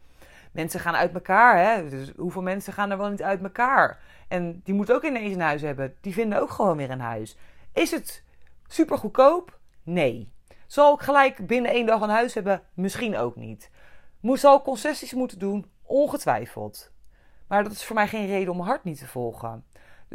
Mensen 0.51 0.80
gaan 0.80 0.95
uit 0.95 1.14
elkaar, 1.14 1.58
hè? 1.58 1.89
Dus 1.89 2.12
hoeveel 2.18 2.41
mensen 2.41 2.74
gaan 2.74 2.91
er 2.91 2.97
wel 2.97 3.10
niet 3.10 3.24
uit 3.24 3.43
elkaar? 3.43 3.99
En 4.28 4.62
die 4.64 4.74
moeten 4.74 4.95
ook 4.95 5.03
ineens 5.03 5.34
een 5.34 5.41
huis 5.41 5.62
hebben. 5.62 5.95
Die 6.01 6.14
vinden 6.14 6.41
ook 6.41 6.49
gewoon 6.49 6.78
weer 6.78 6.89
een 6.89 6.99
huis. 6.99 7.38
Is 7.74 7.91
het 7.91 8.24
super 8.68 8.97
goedkoop? 8.97 9.60
Nee. 9.84 10.32
Zal 10.68 10.93
ik 10.93 11.01
gelijk 11.01 11.47
binnen 11.47 11.72
één 11.72 11.86
dag 11.86 12.01
een 12.01 12.10
huis 12.10 12.34
hebben? 12.34 12.62
Misschien 12.74 13.18
ook 13.18 13.36
niet. 13.36 13.70
Zal 14.22 14.58
ik 14.58 14.64
concessies 14.64 15.14
moeten 15.14 15.39
doen? 15.39 15.66
Ongetwijfeld. 15.82 16.91
Maar 17.47 17.64
dat 17.64 17.72
is 17.72 17.86
voor 17.86 17.95
mij 17.95 18.08
geen 18.08 18.28
reden 18.28 18.51
om 18.51 18.58
mijn 18.58 18.70
hart 18.70 18.84
niet 18.84 18.99
te 18.99 19.08
volgen. 19.08 19.66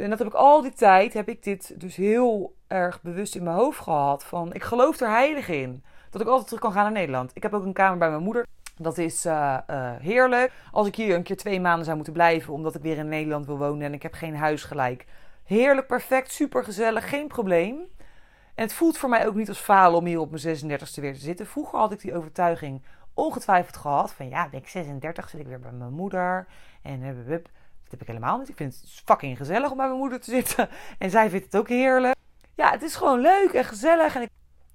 En 0.03 0.11
dat 0.11 0.19
heb 0.19 0.29
ik 0.29 0.35
al 0.35 0.63
die 0.63 0.73
tijd, 0.73 1.13
heb 1.13 1.29
ik 1.29 1.43
dit 1.43 1.81
dus 1.81 1.97
heel 1.97 2.55
erg 2.67 3.03
bewust 3.03 3.35
in 3.35 3.43
mijn 3.43 3.57
hoofd 3.57 3.79
gehad. 3.79 4.25
Van, 4.25 4.53
ik 4.55 4.63
geloof 4.63 5.01
er 5.01 5.11
heilig 5.11 5.49
in. 5.49 5.85
Dat 6.11 6.21
ik 6.21 6.27
altijd 6.27 6.47
terug 6.47 6.61
kan 6.61 6.73
gaan 6.73 6.83
naar 6.83 6.93
Nederland. 6.93 7.31
Ik 7.35 7.43
heb 7.43 7.55
ook 7.55 7.65
een 7.65 7.73
kamer 7.73 7.99
bij 7.99 8.11
mijn 8.11 8.23
moeder. 8.23 8.47
Dat 8.77 8.99
is 8.99 9.27
uh, 9.27 9.59
uh, 9.71 9.91
heerlijk. 9.99 10.53
Als 10.73 10.87
ik 10.87 10.95
hier 10.95 11.15
een 11.15 11.23
keer 11.23 11.37
twee 11.37 11.61
maanden 11.61 11.85
zou 11.85 11.97
moeten 11.97 12.15
blijven, 12.15 12.53
omdat 12.53 12.75
ik 12.75 12.83
weer 12.83 12.97
in 12.97 13.09
Nederland 13.09 13.47
wil 13.47 13.59
wonen 13.59 13.87
en 13.87 13.93
ik 13.93 14.03
heb 14.03 14.15
geen 14.15 14.37
huis 14.37 14.65
gelijk. 14.65 15.07
Heerlijk, 15.45 15.87
perfect, 15.87 16.33
super 16.33 16.65
gezellig, 16.65 17.09
geen 17.09 17.29
probleem. 17.29 17.79
En 18.55 18.67
het 18.67 18.73
voelt 18.73 18.99
voor 18.99 19.09
mij 19.09 19.27
ook 19.27 19.35
niet 19.35 19.49
als 19.49 19.59
falen 19.59 19.99
om 19.99 20.05
hier 20.07 20.21
op 20.21 20.31
mijn 20.31 20.59
36e 20.59 21.01
weer 21.01 21.15
te 21.15 21.21
zitten. 21.21 21.47
Vroeger 21.47 21.79
had 21.79 21.93
ik 21.93 22.01
die 22.01 22.15
overtuiging 22.15 22.83
ongetwijfeld 23.15 23.77
gehad. 23.77 24.13
Van 24.13 24.29
ja, 24.29 24.49
ben 24.49 24.61
ik 24.61 24.69
36, 24.69 25.29
zit 25.29 25.41
ik 25.41 25.47
weer 25.47 25.61
bij 25.61 25.73
mijn 25.73 25.93
moeder. 25.93 26.47
En 26.83 27.01
uh, 27.03 27.37
dat 27.91 27.99
heb 27.99 28.09
ik 28.09 28.15
helemaal 28.15 28.39
niet. 28.39 28.49
Ik 28.49 28.57
vind 28.57 28.75
het 28.81 29.03
fucking 29.05 29.37
gezellig 29.37 29.71
om 29.71 29.77
bij 29.77 29.87
mijn 29.87 29.99
moeder 29.99 30.21
te 30.21 30.31
zitten. 30.31 30.69
En 30.99 31.11
zij 31.11 31.31
vindt 31.31 31.45
het 31.45 31.57
ook 31.57 31.69
heerlijk. 31.69 32.15
Ja, 32.55 32.71
het 32.71 32.83
is 32.83 32.95
gewoon 32.95 33.21
leuk 33.21 33.53
en 33.53 33.65
gezellig. 33.65 34.17
En 34.17 34.23
ik, 34.23 34.31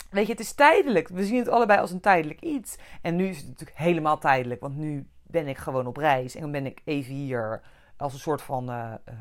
weet 0.09 0.25
je, 0.25 0.31
het 0.31 0.41
is 0.41 0.53
tijdelijk. 0.53 1.07
We 1.07 1.25
zien 1.25 1.37
het 1.37 1.49
allebei 1.49 1.79
als 1.79 1.91
een 1.91 1.99
tijdelijk 1.99 2.41
iets. 2.41 2.75
En 3.01 3.15
nu 3.15 3.27
is 3.27 3.37
het 3.37 3.47
natuurlijk 3.47 3.77
helemaal 3.77 4.17
tijdelijk. 4.17 4.61
Want 4.61 4.77
nu 4.77 5.07
ben 5.23 5.47
ik 5.47 5.57
gewoon 5.57 5.87
op 5.87 5.97
reis. 5.97 6.35
En 6.35 6.41
dan 6.41 6.51
ben 6.51 6.65
ik 6.65 6.81
even 6.85 7.13
hier 7.13 7.61
als 7.97 8.13
een 8.13 8.19
soort 8.19 8.41
van 8.41 8.69
uh, 8.69 8.93
uh, 9.09 9.15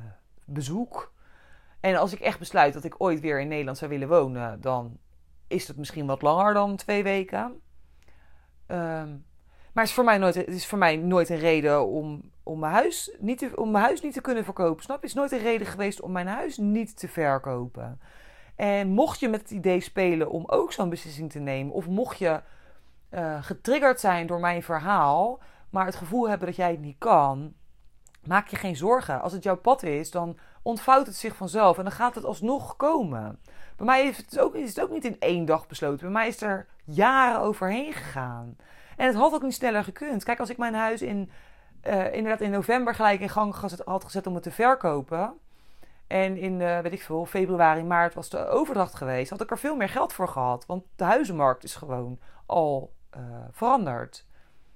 bezoek. 0.45 1.13
En 1.81 1.97
als 1.97 2.13
ik 2.13 2.21
echt 2.21 2.39
besluit 2.39 2.75
dat 2.75 2.85
ik 2.85 2.95
ooit 2.99 3.21
weer 3.21 3.41
in 3.41 3.49
Nederland 3.49 3.79
zou 3.79 3.91
willen 3.91 4.09
wonen, 4.09 4.61
dan 4.61 4.99
is 5.47 5.69
het 5.69 5.77
misschien 5.77 6.07
wat 6.07 6.23
langer 6.23 6.55
dan 6.55 6.77
twee 6.77 7.03
weken. 7.03 7.61
Um, 8.67 9.25
maar 9.75 9.83
het 9.83 9.93
is 9.93 9.95
voor 9.95 10.05
mij 10.05 10.19
nooit, 10.19 10.35
het 10.35 10.49
is 10.49 10.67
voor 10.67 10.79
mij 10.79 10.97
nooit 10.97 11.29
een 11.29 11.39
reden 11.39 11.87
om, 11.87 12.31
om, 12.43 12.59
mijn 12.59 12.73
huis 12.73 13.17
niet 13.19 13.39
te, 13.39 13.53
om 13.55 13.71
mijn 13.71 13.85
huis 13.85 14.01
niet 14.01 14.13
te 14.13 14.21
kunnen 14.21 14.45
verkopen. 14.45 14.83
Snap 14.83 14.97
je? 14.97 15.07
Het 15.07 15.11
is 15.11 15.21
nooit 15.21 15.33
een 15.33 15.51
reden 15.51 15.67
geweest 15.67 16.01
om 16.01 16.13
mijn 16.13 16.27
huis 16.27 16.57
niet 16.57 16.99
te 16.99 17.09
verkopen. 17.09 18.01
En 18.57 18.89
mocht 18.89 19.21
je 19.21 19.29
met 19.29 19.41
het 19.41 19.51
idee 19.51 19.81
spelen 19.81 20.31
om 20.31 20.45
ook 20.47 20.73
zo'n 20.73 20.89
beslissing 20.89 21.31
te 21.31 21.39
nemen, 21.39 21.73
of 21.73 21.87
mocht 21.87 22.19
je 22.19 22.41
uh, 23.11 23.43
getriggerd 23.43 24.01
zijn 24.01 24.27
door 24.27 24.41
mijn 24.41 24.63
verhaal, 24.63 25.41
maar 25.71 25.87
het 25.87 25.97
gevoel 25.97 26.29
hebben 26.29 26.47
dat 26.47 26.57
jij 26.57 26.71
het 26.71 26.81
niet 26.81 26.99
kan, 26.99 27.55
maak 28.27 28.49
je 28.49 28.57
geen 28.57 28.77
zorgen. 28.77 29.21
Als 29.21 29.33
het 29.33 29.43
jouw 29.43 29.57
pad 29.57 29.83
is, 29.83 30.11
dan 30.11 30.39
ontvouwt 30.63 31.07
het 31.07 31.17
zich 31.17 31.37
vanzelf 31.37 31.79
en 31.79 31.85
dan 31.85 31.93
gaat 31.93 32.15
het 32.15 32.25
alsnog 32.25 32.77
komen. 32.77 33.39
Bij 33.77 33.87
mij 33.87 34.07
is 34.07 34.17
het, 34.17 34.39
ook, 34.39 34.55
is 34.55 34.69
het 34.69 34.81
ook 34.81 34.91
niet 34.91 35.05
in 35.05 35.17
één 35.19 35.45
dag 35.45 35.67
besloten. 35.67 36.01
Bij 36.01 36.11
mij 36.11 36.29
is 36.29 36.43
er 36.43 36.67
jaren 36.85 37.41
overheen 37.41 37.93
gegaan. 37.93 38.57
En 38.97 39.07
het 39.07 39.17
had 39.17 39.33
ook 39.33 39.43
niet 39.43 39.55
sneller 39.55 39.85
gekund. 39.85 40.25
Kijk, 40.25 40.41
als 40.41 40.51
ik 40.51 40.59
mijn 40.59 40.75
huis 40.75 41.03
in, 41.03 41.31
uh, 41.87 42.13
inderdaad 42.13 42.41
in 42.41 42.51
november 42.51 42.95
gelijk 42.95 43.21
in 43.21 43.29
gang 43.29 43.55
had 43.85 44.05
gezet 44.05 44.27
om 44.27 44.35
het 44.35 44.43
te 44.43 44.51
verkopen. 44.51 45.35
En 46.07 46.37
in, 46.37 46.61
uh, 46.61 46.79
weet 46.79 46.93
ik 46.93 47.03
veel, 47.03 47.27
februari, 47.27 47.83
maart 47.83 48.15
was 48.15 48.29
de 48.29 48.47
overdracht 48.47 48.95
geweest. 48.95 49.31
Had 49.31 49.41
ik 49.41 49.51
er 49.51 49.59
veel 49.59 49.77
meer 49.77 49.89
geld 49.89 50.13
voor 50.13 50.29
gehad. 50.29 50.67
Want 50.67 50.85
de 50.97 51.05
huizenmarkt 51.05 51.65
is 51.65 51.75
gewoon 51.75 52.19
al 52.47 52.93
uh, 53.17 53.23
veranderd. 53.51 54.27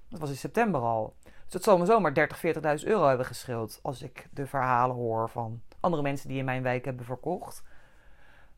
Dat 0.09 0.19
was 0.19 0.29
in 0.29 0.35
september 0.35 0.81
al. 0.81 1.15
Dus 1.23 1.51
dat 1.51 1.63
zal 1.63 1.77
me 1.77 1.85
zomaar 1.85 2.13
30, 2.13 2.41
40.000 2.81 2.87
euro 2.87 3.07
hebben 3.07 3.25
geschild. 3.25 3.79
Als 3.81 4.01
ik 4.01 4.27
de 4.31 4.47
verhalen 4.47 4.95
hoor 4.95 5.29
van 5.29 5.61
andere 5.79 6.03
mensen 6.03 6.27
die 6.27 6.37
in 6.37 6.45
mijn 6.45 6.63
wijk 6.63 6.85
hebben 6.85 7.05
verkocht. 7.05 7.63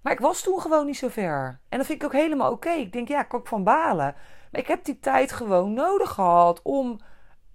Maar 0.02 0.14
ik 0.14 0.20
was 0.20 0.42
toen 0.42 0.62
gewoon 0.62 0.86
niet 0.86 0.98
zo 0.98 1.08
ver. 1.08 1.60
En 1.70 1.78
dat 1.78 1.88
vind 1.88 2.02
ik 2.02 2.06
ook 2.06 2.14
helemaal 2.14 2.52
oké. 2.52 2.70
Ik 2.70 2.94
denk, 2.94 3.08
ja, 3.08 3.22
ik 3.22 3.28
kan 3.28 3.42
van 3.44 3.64
balen. 3.64 4.16
Maar 4.52 4.62
ik 4.62 4.68
heb 4.68 4.86
die 4.86 5.00
tijd 5.00 5.32
gewoon 5.32 5.74
nodig 5.74 6.10
gehad 6.10 6.60
om 6.64 7.00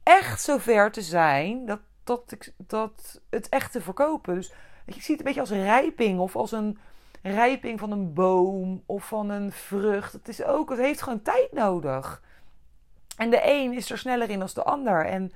echt 0.03 0.43
zover 0.43 0.93
te 0.93 1.03
zijn 1.03 1.67
dat, 1.67 1.81
dat, 2.05 2.33
ik, 2.33 2.53
dat 2.57 3.21
het 3.31 3.49
echt 3.49 3.73
te 3.73 3.81
verkopen. 3.81 4.35
Dus 4.35 4.53
ik 4.85 5.03
zie 5.03 5.17
het 5.17 5.19
een 5.19 5.25
beetje 5.25 5.41
als 5.41 5.51
rijping 5.51 6.19
of 6.19 6.37
als 6.37 6.53
een 6.53 6.79
rijping 7.23 7.79
van 7.79 7.91
een 7.91 8.13
boom 8.13 8.83
of 8.87 9.05
van 9.05 9.31
een 9.31 9.53
vrucht. 9.53 10.13
Het, 10.13 10.29
is 10.29 10.45
ook, 10.45 10.71
het 10.71 10.79
heeft 10.79 11.03
gewoon 11.03 11.23
tijd 11.23 11.53
nodig. 11.53 12.23
En 13.17 13.31
de 13.31 13.41
een 13.45 13.73
is 13.73 13.91
er 13.91 13.99
sneller 13.99 14.31
in 14.31 14.39
dan 14.39 14.49
de 14.55 14.63
ander. 14.63 15.07
En 15.07 15.33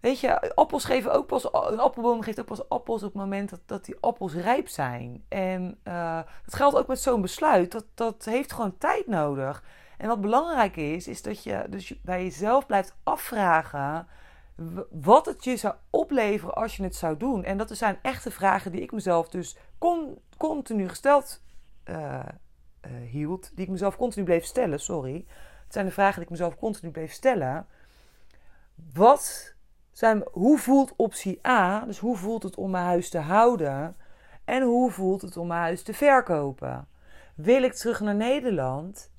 weet 0.00 0.20
je, 0.20 0.54
appels 0.54 0.84
geven 0.84 1.12
ook 1.12 1.26
pas, 1.26 1.44
een 1.44 1.80
appelboom 1.80 2.22
geeft 2.22 2.40
ook 2.40 2.46
pas 2.46 2.68
appels 2.68 3.02
op 3.02 3.12
het 3.12 3.22
moment 3.22 3.50
dat, 3.50 3.60
dat 3.66 3.84
die 3.84 3.96
appels 4.00 4.34
rijp 4.34 4.68
zijn. 4.68 5.24
En 5.28 5.78
uh, 5.84 6.20
dat 6.44 6.54
geldt 6.54 6.76
ook 6.76 6.86
met 6.86 7.00
zo'n 7.00 7.20
besluit. 7.20 7.72
Dat, 7.72 7.84
dat 7.94 8.24
heeft 8.24 8.52
gewoon 8.52 8.78
tijd 8.78 9.06
nodig. 9.06 9.62
En 9.98 10.08
wat 10.08 10.20
belangrijk 10.20 10.76
is, 10.76 11.08
is 11.08 11.22
dat 11.22 11.42
je 11.42 11.66
dus 11.68 12.00
bij 12.02 12.22
jezelf 12.22 12.66
blijft 12.66 12.96
afvragen 13.02 14.06
wat 14.90 15.26
het 15.26 15.44
je 15.44 15.56
zou 15.56 15.74
opleveren 15.90 16.54
als 16.54 16.76
je 16.76 16.82
het 16.82 16.94
zou 16.94 17.16
doen. 17.16 17.44
En 17.44 17.58
dat 17.58 17.76
zijn 17.76 17.98
echte 18.02 18.30
vragen 18.30 18.72
die 18.72 18.80
ik 18.80 18.92
mezelf 18.92 19.28
dus 19.28 19.56
con, 19.78 20.18
continu 20.36 20.88
gesteld 20.88 21.42
uh, 21.84 22.20
uh, 22.86 23.08
hield. 23.10 23.50
Die 23.54 23.64
ik 23.64 23.70
mezelf 23.70 23.96
continu 23.96 24.24
bleef 24.24 24.44
stellen, 24.44 24.80
sorry. 24.80 25.26
Het 25.64 25.72
zijn 25.72 25.86
de 25.86 25.92
vragen 25.92 26.14
die 26.14 26.24
ik 26.24 26.30
mezelf 26.30 26.56
continu 26.56 26.90
bleef 26.90 27.12
stellen. 27.12 27.66
Wat 28.92 29.54
zijn, 29.90 30.24
hoe 30.32 30.58
voelt 30.58 30.94
optie 30.96 31.46
A, 31.46 31.84
dus 31.84 31.98
hoe 31.98 32.16
voelt 32.16 32.42
het 32.42 32.56
om 32.56 32.70
mijn 32.70 32.84
huis 32.84 33.08
te 33.08 33.18
houden? 33.18 33.96
En 34.44 34.62
hoe 34.62 34.90
voelt 34.90 35.22
het 35.22 35.36
om 35.36 35.46
mijn 35.46 35.60
huis 35.60 35.82
te 35.82 35.94
verkopen? 35.94 36.88
Wil 37.34 37.62
ik 37.62 37.72
terug 37.72 38.00
naar 38.00 38.14
Nederland? 38.14 39.10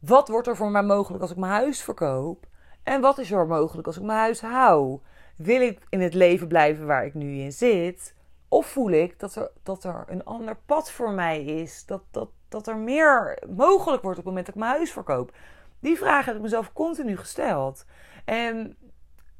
Wat 0.00 0.28
wordt 0.28 0.46
er 0.46 0.56
voor 0.56 0.70
mij 0.70 0.82
mogelijk 0.82 1.22
als 1.22 1.30
ik 1.30 1.36
mijn 1.36 1.52
huis 1.52 1.82
verkoop? 1.82 2.46
En 2.82 3.00
wat 3.00 3.18
is 3.18 3.30
er 3.30 3.46
mogelijk 3.46 3.86
als 3.86 3.96
ik 3.96 4.02
mijn 4.02 4.18
huis 4.18 4.40
hou? 4.40 5.00
Wil 5.36 5.60
ik 5.60 5.86
in 5.88 6.00
het 6.00 6.14
leven 6.14 6.48
blijven 6.48 6.86
waar 6.86 7.04
ik 7.04 7.14
nu 7.14 7.38
in 7.38 7.52
zit? 7.52 8.14
Of 8.48 8.66
voel 8.66 8.90
ik 8.90 9.18
dat 9.18 9.34
er, 9.34 9.50
dat 9.62 9.84
er 9.84 10.04
een 10.08 10.24
ander 10.24 10.56
pad 10.66 10.90
voor 10.90 11.10
mij 11.10 11.44
is? 11.44 11.86
Dat, 11.86 12.02
dat, 12.10 12.28
dat 12.48 12.66
er 12.66 12.76
meer 12.76 13.42
mogelijk 13.56 14.02
wordt 14.02 14.18
op 14.18 14.24
het 14.24 14.34
moment 14.34 14.46
dat 14.46 14.54
ik 14.54 14.60
mijn 14.60 14.74
huis 14.74 14.92
verkoop? 14.92 15.32
Die 15.80 15.98
vragen 15.98 16.24
heb 16.24 16.36
ik 16.36 16.42
mezelf 16.42 16.72
continu 16.72 17.16
gesteld. 17.16 17.84
En 18.24 18.76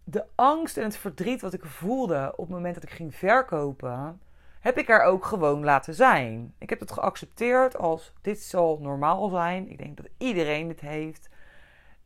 de 0.05 0.25
angst 0.35 0.77
en 0.77 0.85
het 0.85 0.97
verdriet 0.97 1.41
wat 1.41 1.53
ik 1.53 1.65
voelde 1.65 2.33
op 2.37 2.47
het 2.47 2.55
moment 2.55 2.75
dat 2.75 2.83
ik 2.83 2.91
ging 2.91 3.15
verkopen, 3.15 4.21
heb 4.61 4.79
ik 4.79 4.89
er 4.89 5.03
ook 5.03 5.25
gewoon 5.25 5.65
laten 5.65 5.95
zijn. 5.95 6.55
Ik 6.59 6.71
heb 6.71 6.81
het 6.81 6.93
geaccepteerd 6.93 7.77
als 7.77 8.13
dit 8.21 8.43
zal 8.43 8.79
normaal 8.81 9.29
zijn. 9.29 9.71
Ik 9.71 9.79
denk 9.79 9.97
dat 9.97 10.09
iedereen 10.19 10.69
dit 10.69 10.81
heeft. 10.81 11.29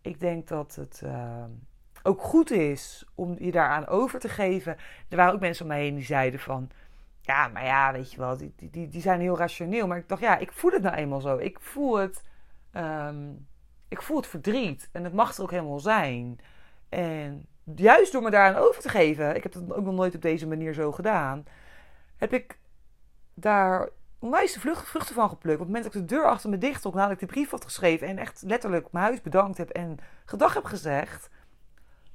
Ik 0.00 0.20
denk 0.20 0.48
dat 0.48 0.74
het 0.74 1.02
uh, 1.04 1.44
ook 2.02 2.20
goed 2.22 2.50
is 2.50 3.04
om 3.14 3.36
je 3.38 3.50
daaraan 3.50 3.86
over 3.86 4.20
te 4.20 4.28
geven. 4.28 4.76
Er 5.08 5.16
waren 5.16 5.34
ook 5.34 5.40
mensen 5.40 5.64
om 5.64 5.70
mij 5.70 5.80
heen 5.80 5.94
die 5.94 6.04
zeiden 6.04 6.40
van... 6.40 6.70
Ja, 7.20 7.48
maar 7.48 7.64
ja, 7.64 7.92
weet 7.92 8.12
je 8.12 8.18
wel, 8.18 8.36
die, 8.36 8.52
die, 8.56 8.88
die 8.88 9.00
zijn 9.00 9.20
heel 9.20 9.38
rationeel. 9.38 9.86
Maar 9.86 9.98
ik 9.98 10.08
dacht, 10.08 10.20
ja, 10.20 10.36
ik 10.36 10.52
voel 10.52 10.70
het 10.70 10.82
nou 10.82 10.94
eenmaal 10.94 11.20
zo. 11.20 11.36
Ik 11.36 11.60
voel 11.60 11.96
het, 11.96 12.22
ehm, 12.72 13.30
ik 13.88 14.02
voel 14.02 14.16
het 14.16 14.26
verdriet. 14.26 14.88
En 14.92 15.04
het 15.04 15.12
mag 15.12 15.36
er 15.36 15.42
ook 15.42 15.50
helemaal 15.50 15.80
zijn. 15.80 16.40
En 16.88 17.46
juist 17.74 18.12
door 18.12 18.22
me 18.22 18.30
daaraan 18.30 18.62
over 18.62 18.82
te 18.82 18.88
geven... 18.88 19.36
Ik 19.36 19.42
heb 19.42 19.52
het 19.52 19.72
ook 19.72 19.84
nog 19.84 19.94
nooit 19.94 20.14
op 20.14 20.22
deze 20.22 20.46
manier 20.46 20.74
zo 20.74 20.92
gedaan. 20.92 21.44
Heb 22.16 22.32
ik 22.32 22.58
daar 23.34 23.88
onwijs 24.18 24.52
de 24.52 24.60
vruchten 24.60 25.14
van 25.14 25.28
geplukt. 25.28 25.60
Op 25.60 25.66
het 25.66 25.74
moment 25.74 25.84
dat 25.84 25.94
ik 25.94 26.08
de 26.08 26.14
deur 26.14 26.26
achter 26.26 26.50
me 26.50 26.58
dicht 26.58 26.80
trok 26.80 26.94
nadat 26.94 27.12
ik 27.12 27.18
die 27.18 27.28
brief 27.28 27.50
had 27.50 27.64
geschreven... 27.64 28.06
en 28.06 28.18
echt 28.18 28.42
letterlijk 28.42 28.92
mijn 28.92 29.04
huis 29.04 29.22
bedankt 29.22 29.58
heb 29.58 29.70
en 29.70 29.98
gedag 30.24 30.54
heb 30.54 30.64
gezegd... 30.64 31.30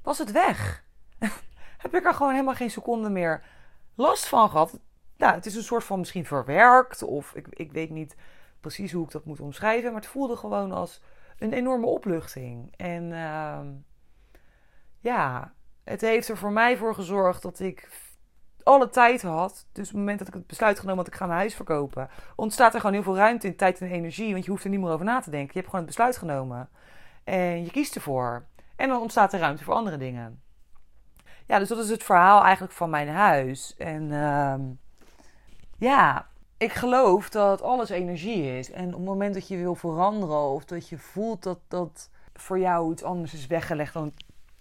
was 0.02 0.18
het 0.18 0.32
weg. 0.32 0.84
heb 1.84 1.94
ik 1.94 2.04
er 2.04 2.14
gewoon 2.14 2.32
helemaal 2.32 2.54
geen 2.54 2.70
seconde 2.70 3.10
meer 3.10 3.42
last 3.94 4.28
van 4.28 4.50
gehad. 4.50 4.78
Nou, 5.16 5.34
het 5.34 5.46
is 5.46 5.54
een 5.54 5.62
soort 5.62 5.84
van 5.84 5.98
misschien 5.98 6.26
verwerkt... 6.26 7.02
of 7.02 7.34
ik, 7.34 7.46
ik 7.50 7.72
weet 7.72 7.90
niet 7.90 8.16
precies 8.60 8.92
hoe 8.92 9.04
ik 9.04 9.10
dat 9.10 9.24
moet 9.24 9.40
omschrijven... 9.40 9.92
maar 9.92 10.00
het 10.00 10.10
voelde 10.10 10.36
gewoon 10.36 10.72
als 10.72 11.02
een 11.38 11.52
enorme 11.52 11.86
opluchting. 11.86 12.74
En 12.76 13.10
uh, 13.10 13.60
ja, 14.98 15.52
het 15.84 16.00
heeft 16.00 16.28
er 16.28 16.36
voor 16.36 16.52
mij 16.52 16.76
voor 16.76 16.94
gezorgd 16.94 17.42
dat 17.42 17.60
ik 17.60 17.88
alle 18.64 18.88
tijd 18.90 19.22
had. 19.22 19.66
Dus 19.72 19.86
op 19.86 19.90
het 19.90 19.98
moment 19.98 20.18
dat 20.18 20.28
ik 20.28 20.34
het 20.34 20.46
besluit 20.46 20.78
genomen 20.78 21.04
dat 21.04 21.12
ik 21.12 21.18
ga 21.18 21.26
mijn 21.26 21.38
huis 21.38 21.54
verkopen, 21.54 22.08
ontstaat 22.36 22.74
er 22.74 22.80
gewoon 22.80 22.94
heel 22.94 23.04
veel 23.04 23.16
ruimte 23.16 23.46
in 23.46 23.56
tijd 23.56 23.80
en 23.80 23.90
energie. 23.90 24.32
Want 24.32 24.44
je 24.44 24.50
hoeft 24.50 24.64
er 24.64 24.70
niet 24.70 24.80
meer 24.80 24.90
over 24.90 25.04
na 25.04 25.20
te 25.20 25.30
denken. 25.30 25.50
Je 25.52 25.58
hebt 25.58 25.70
gewoon 25.70 25.86
het 25.86 25.94
besluit 25.94 26.16
genomen. 26.16 26.68
En 27.24 27.64
je 27.64 27.70
kiest 27.70 27.94
ervoor. 27.94 28.46
En 28.76 28.88
dan 28.88 29.00
ontstaat 29.00 29.32
er 29.32 29.40
ruimte 29.40 29.64
voor 29.64 29.74
andere 29.74 29.96
dingen. 29.96 30.42
Ja, 31.46 31.58
dus 31.58 31.68
dat 31.68 31.78
is 31.78 31.90
het 31.90 32.02
verhaal 32.02 32.42
eigenlijk 32.42 32.72
van 32.72 32.90
mijn 32.90 33.08
huis. 33.08 33.74
En 33.78 34.02
uh, 34.02 34.54
ja, 35.78 36.26
ik 36.56 36.72
geloof 36.72 37.28
dat 37.28 37.62
alles 37.62 37.88
energie 37.88 38.58
is. 38.58 38.70
En 38.70 38.86
op 38.86 38.92
het 38.92 39.04
moment 39.04 39.34
dat 39.34 39.48
je 39.48 39.56
wil 39.56 39.74
veranderen 39.74 40.48
of 40.48 40.64
dat 40.64 40.88
je 40.88 40.98
voelt 40.98 41.42
dat 41.42 41.58
dat 41.68 42.10
voor 42.34 42.58
jou 42.58 42.92
iets 42.92 43.02
anders 43.02 43.34
is 43.34 43.46
weggelegd 43.46 43.92
dan 43.92 44.12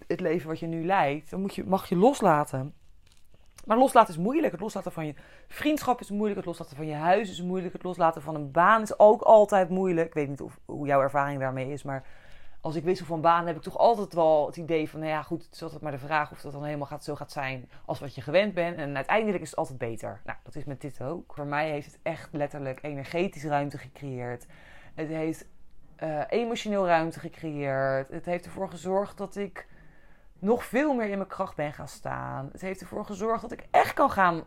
het 0.08 0.20
leven 0.20 0.48
wat 0.48 0.60
je 0.60 0.68
nu 0.68 0.86
leidt, 0.86 1.30
dan 1.30 1.42
moet 1.42 1.56
je, 1.56 1.66
mag 1.66 1.90
je 1.90 1.96
loslaten. 1.96 2.74
Maar 3.66 3.78
loslaten 3.78 4.14
is 4.14 4.20
moeilijk. 4.20 4.52
Het 4.52 4.62
loslaten 4.62 4.92
van 4.92 5.06
je 5.06 5.14
vriendschap 5.48 6.00
is 6.00 6.10
moeilijk. 6.10 6.36
Het 6.36 6.46
loslaten 6.46 6.76
van 6.76 6.88
je 6.88 6.94
huis 6.94 7.30
is 7.30 7.42
moeilijk. 7.42 7.74
Het 7.74 7.84
loslaten 7.84 8.22
van 8.22 8.36
een 8.36 8.52
baan 8.52 8.82
is 8.82 9.00
ook 9.00 9.22
altijd 9.22 9.70
moeilijk. 9.70 10.08
Ik 10.08 10.14
weet 10.14 10.30
niet 10.30 10.42
of, 10.42 10.60
hoe 10.66 10.88
jouw 10.88 11.02
ervaring 11.02 11.40
daarmee 11.40 11.72
is. 11.72 11.84
Maar 11.84 12.04
als 12.62 12.76
ik 12.76 12.84
wissel 12.84 13.06
van 13.06 13.22
baan 13.22 13.48
heb 13.48 13.56
ik 13.56 13.62
toch 13.62 13.78
altijd 13.78 14.14
wel 14.14 14.46
het 14.46 14.58
idee 14.58 14.90
van... 14.90 15.00
Nou 15.00 15.12
ja, 15.12 15.22
goed, 15.22 15.46
het 15.46 15.56
is 15.56 15.64
altijd 15.64 15.82
maar 15.82 15.92
de 15.92 15.98
vraag 15.98 16.32
of 16.32 16.42
dat 16.42 16.52
dan 16.52 16.64
helemaal 16.64 16.88
gaat, 16.88 17.04
zo 17.04 17.16
gaat 17.16 17.32
zijn 17.32 17.70
als 17.86 18.00
wat 18.00 18.16
je 18.16 18.22
gewend 18.22 18.54
bent. 18.54 18.78
En 18.78 18.96
uiteindelijk 18.96 19.42
is 19.42 19.50
het 19.50 19.60
altijd 19.60 19.78
beter. 19.78 20.22
Nou, 20.26 20.38
dat 20.44 20.56
is 20.56 20.64
met 20.64 20.82
dit 20.82 21.02
ook. 21.02 21.34
Voor 21.34 21.46
mij 21.46 21.70
heeft 21.70 21.86
het 21.86 22.00
echt 22.04 22.30
letterlijk 22.32 22.80
energetisch 22.82 23.44
ruimte 23.44 23.78
gecreëerd. 23.78 24.46
Het 24.96 25.08
heeft 25.08 25.46
uh, 26.04 26.22
emotioneel 26.30 26.86
ruimte 26.86 27.20
gecreëerd. 27.20 28.10
Het 28.10 28.26
heeft 28.26 28.46
ervoor 28.46 28.70
gezorgd 28.70 29.18
dat 29.18 29.36
ik 29.36 29.68
nog 30.40 30.66
veel 30.66 30.94
meer 30.94 31.10
in 31.10 31.18
mijn 31.18 31.30
kracht 31.30 31.56
ben 31.56 31.74
gaan 31.74 31.88
staan. 31.88 32.50
Het 32.52 32.62
heeft 32.62 32.82
ervoor 32.82 33.06
gezorgd 33.06 33.42
dat 33.42 33.52
ik 33.52 33.68
echt 33.72 33.94
kan 33.94 34.12
gaan 34.12 34.44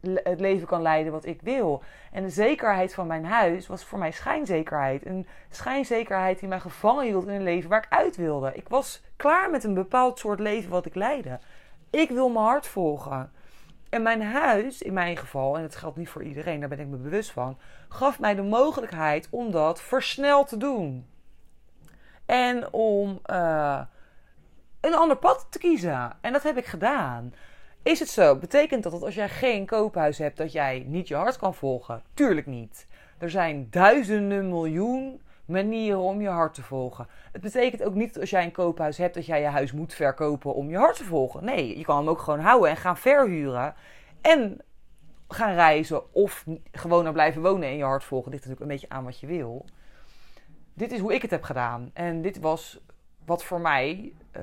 het 0.00 0.40
leven 0.40 0.66
kan 0.66 0.82
leiden 0.82 1.12
wat 1.12 1.24
ik 1.24 1.42
wil. 1.42 1.82
En 2.12 2.22
de 2.22 2.30
zekerheid 2.30 2.94
van 2.94 3.06
mijn 3.06 3.24
huis 3.24 3.66
was 3.66 3.84
voor 3.84 3.98
mij 3.98 4.12
schijnzekerheid. 4.12 5.06
Een 5.06 5.26
schijnzekerheid 5.50 6.38
die 6.38 6.48
mij 6.48 6.60
gevangen 6.60 7.04
hield 7.04 7.26
in 7.26 7.34
een 7.34 7.42
leven 7.42 7.70
waar 7.70 7.84
ik 7.84 7.98
uit 7.98 8.16
wilde. 8.16 8.52
Ik 8.54 8.68
was 8.68 9.02
klaar 9.16 9.50
met 9.50 9.64
een 9.64 9.74
bepaald 9.74 10.18
soort 10.18 10.40
leven 10.40 10.70
wat 10.70 10.86
ik 10.86 10.94
leidde. 10.94 11.38
Ik 11.90 12.08
wil 12.10 12.28
mijn 12.28 12.44
hart 12.44 12.66
volgen. 12.66 13.32
En 13.88 14.02
mijn 14.02 14.22
huis, 14.22 14.82
in 14.82 14.92
mijn 14.92 15.16
geval, 15.16 15.56
en 15.56 15.62
het 15.62 15.76
geldt 15.76 15.96
niet 15.96 16.08
voor 16.08 16.22
iedereen, 16.22 16.60
daar 16.60 16.68
ben 16.68 16.80
ik 16.80 16.86
me 16.86 16.96
bewust 16.96 17.30
van, 17.30 17.58
gaf 17.88 18.20
mij 18.20 18.34
de 18.34 18.42
mogelijkheid 18.42 19.28
om 19.30 19.50
dat 19.50 19.80
versneld 19.80 20.48
te 20.48 20.56
doen. 20.56 21.06
En 22.26 22.72
om 22.72 23.20
uh, 23.26 23.80
een 24.80 24.94
ander 24.94 25.16
pad 25.16 25.46
te 25.50 25.58
kiezen. 25.58 26.16
En 26.20 26.32
dat 26.32 26.42
heb 26.42 26.56
ik 26.56 26.66
gedaan. 26.66 27.34
Is 27.82 27.98
het 27.98 28.08
zo? 28.08 28.36
Betekent 28.36 28.82
dat 28.82 28.92
dat 28.92 29.02
als 29.02 29.14
jij 29.14 29.28
geen 29.28 29.66
koophuis 29.66 30.18
hebt, 30.18 30.36
dat 30.36 30.52
jij 30.52 30.84
niet 30.86 31.08
je 31.08 31.14
hart 31.14 31.36
kan 31.36 31.54
volgen? 31.54 32.02
Tuurlijk 32.14 32.46
niet. 32.46 32.86
Er 33.18 33.30
zijn 33.30 33.66
duizenden 33.70 34.48
miljoen 34.48 35.20
manieren 35.44 36.00
om 36.00 36.20
je 36.20 36.28
hart 36.28 36.54
te 36.54 36.62
volgen. 36.62 37.06
Het 37.32 37.40
betekent 37.40 37.82
ook 37.82 37.94
niet 37.94 38.12
dat 38.12 38.20
als 38.20 38.30
jij 38.30 38.44
een 38.44 38.52
koophuis 38.52 38.98
hebt, 38.98 39.14
dat 39.14 39.26
jij 39.26 39.40
je 39.40 39.46
huis 39.46 39.72
moet 39.72 39.94
verkopen 39.94 40.54
om 40.54 40.70
je 40.70 40.76
hart 40.76 40.96
te 40.96 41.04
volgen. 41.04 41.44
Nee, 41.44 41.78
je 41.78 41.84
kan 41.84 41.96
hem 41.96 42.08
ook 42.08 42.20
gewoon 42.20 42.40
houden 42.40 42.70
en 42.70 42.76
gaan 42.76 42.96
verhuren. 42.96 43.74
En 44.20 44.60
gaan 45.28 45.54
reizen 45.54 46.14
of 46.14 46.44
gewoon 46.72 47.06
er 47.06 47.12
blijven 47.12 47.42
wonen 47.42 47.68
en 47.68 47.76
je 47.76 47.84
hart 47.84 48.04
volgen. 48.04 48.30
Dit 48.30 48.40
is 48.40 48.46
natuurlijk 48.46 48.70
een 48.70 48.78
beetje 48.80 48.96
aan 48.96 49.04
wat 49.04 49.20
je 49.20 49.26
wil. 49.26 49.64
Dit 50.74 50.92
is 50.92 51.00
hoe 51.00 51.14
ik 51.14 51.22
het 51.22 51.30
heb 51.30 51.42
gedaan. 51.42 51.90
En 51.92 52.22
dit 52.22 52.40
was 52.40 52.80
wat 53.28 53.44
voor 53.44 53.60
mij 53.60 54.12
uh, 54.36 54.42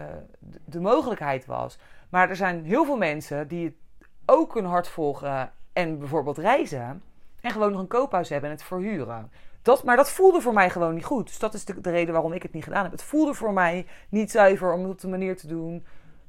de 0.65 0.79
mogelijkheid 0.79 1.45
was. 1.45 1.79
Maar 2.09 2.29
er 2.29 2.36
zijn 2.36 2.63
heel 2.63 2.86
veel 2.86 2.97
mensen 2.97 3.47
die 3.47 3.77
ook 4.25 4.53
hun 4.53 4.65
hart 4.65 4.88
volgen 4.88 5.51
en 5.73 5.99
bijvoorbeeld 5.99 6.38
reizen. 6.38 7.01
En 7.41 7.51
gewoon 7.51 7.71
nog 7.71 7.81
een 7.81 7.88
koophuis 7.88 8.29
hebben 8.29 8.49
en 8.49 8.55
het 8.55 8.65
verhuren. 8.65 9.31
Dat, 9.61 9.83
maar 9.83 9.95
dat 9.95 10.11
voelde 10.11 10.41
voor 10.41 10.53
mij 10.53 10.69
gewoon 10.69 10.93
niet 10.93 11.05
goed. 11.05 11.27
Dus 11.27 11.39
dat 11.39 11.53
is 11.53 11.65
de, 11.65 11.81
de, 11.81 11.89
reden 11.89 12.13
waarom 12.13 12.33
ik 12.33 12.43
het 12.43 12.53
niet 12.53 12.63
gedaan 12.63 12.83
heb. 12.83 12.91
Het 12.91 13.03
voelde 13.03 13.33
voor 13.33 13.53
mij 13.53 13.86
niet 14.09 14.31
zuiver 14.31 14.73
om 14.73 14.81
het 14.81 14.91
op 14.91 14.99
de 14.99 15.07
manier 15.07 15.38
te 15.38 15.47
doen. 15.47 15.86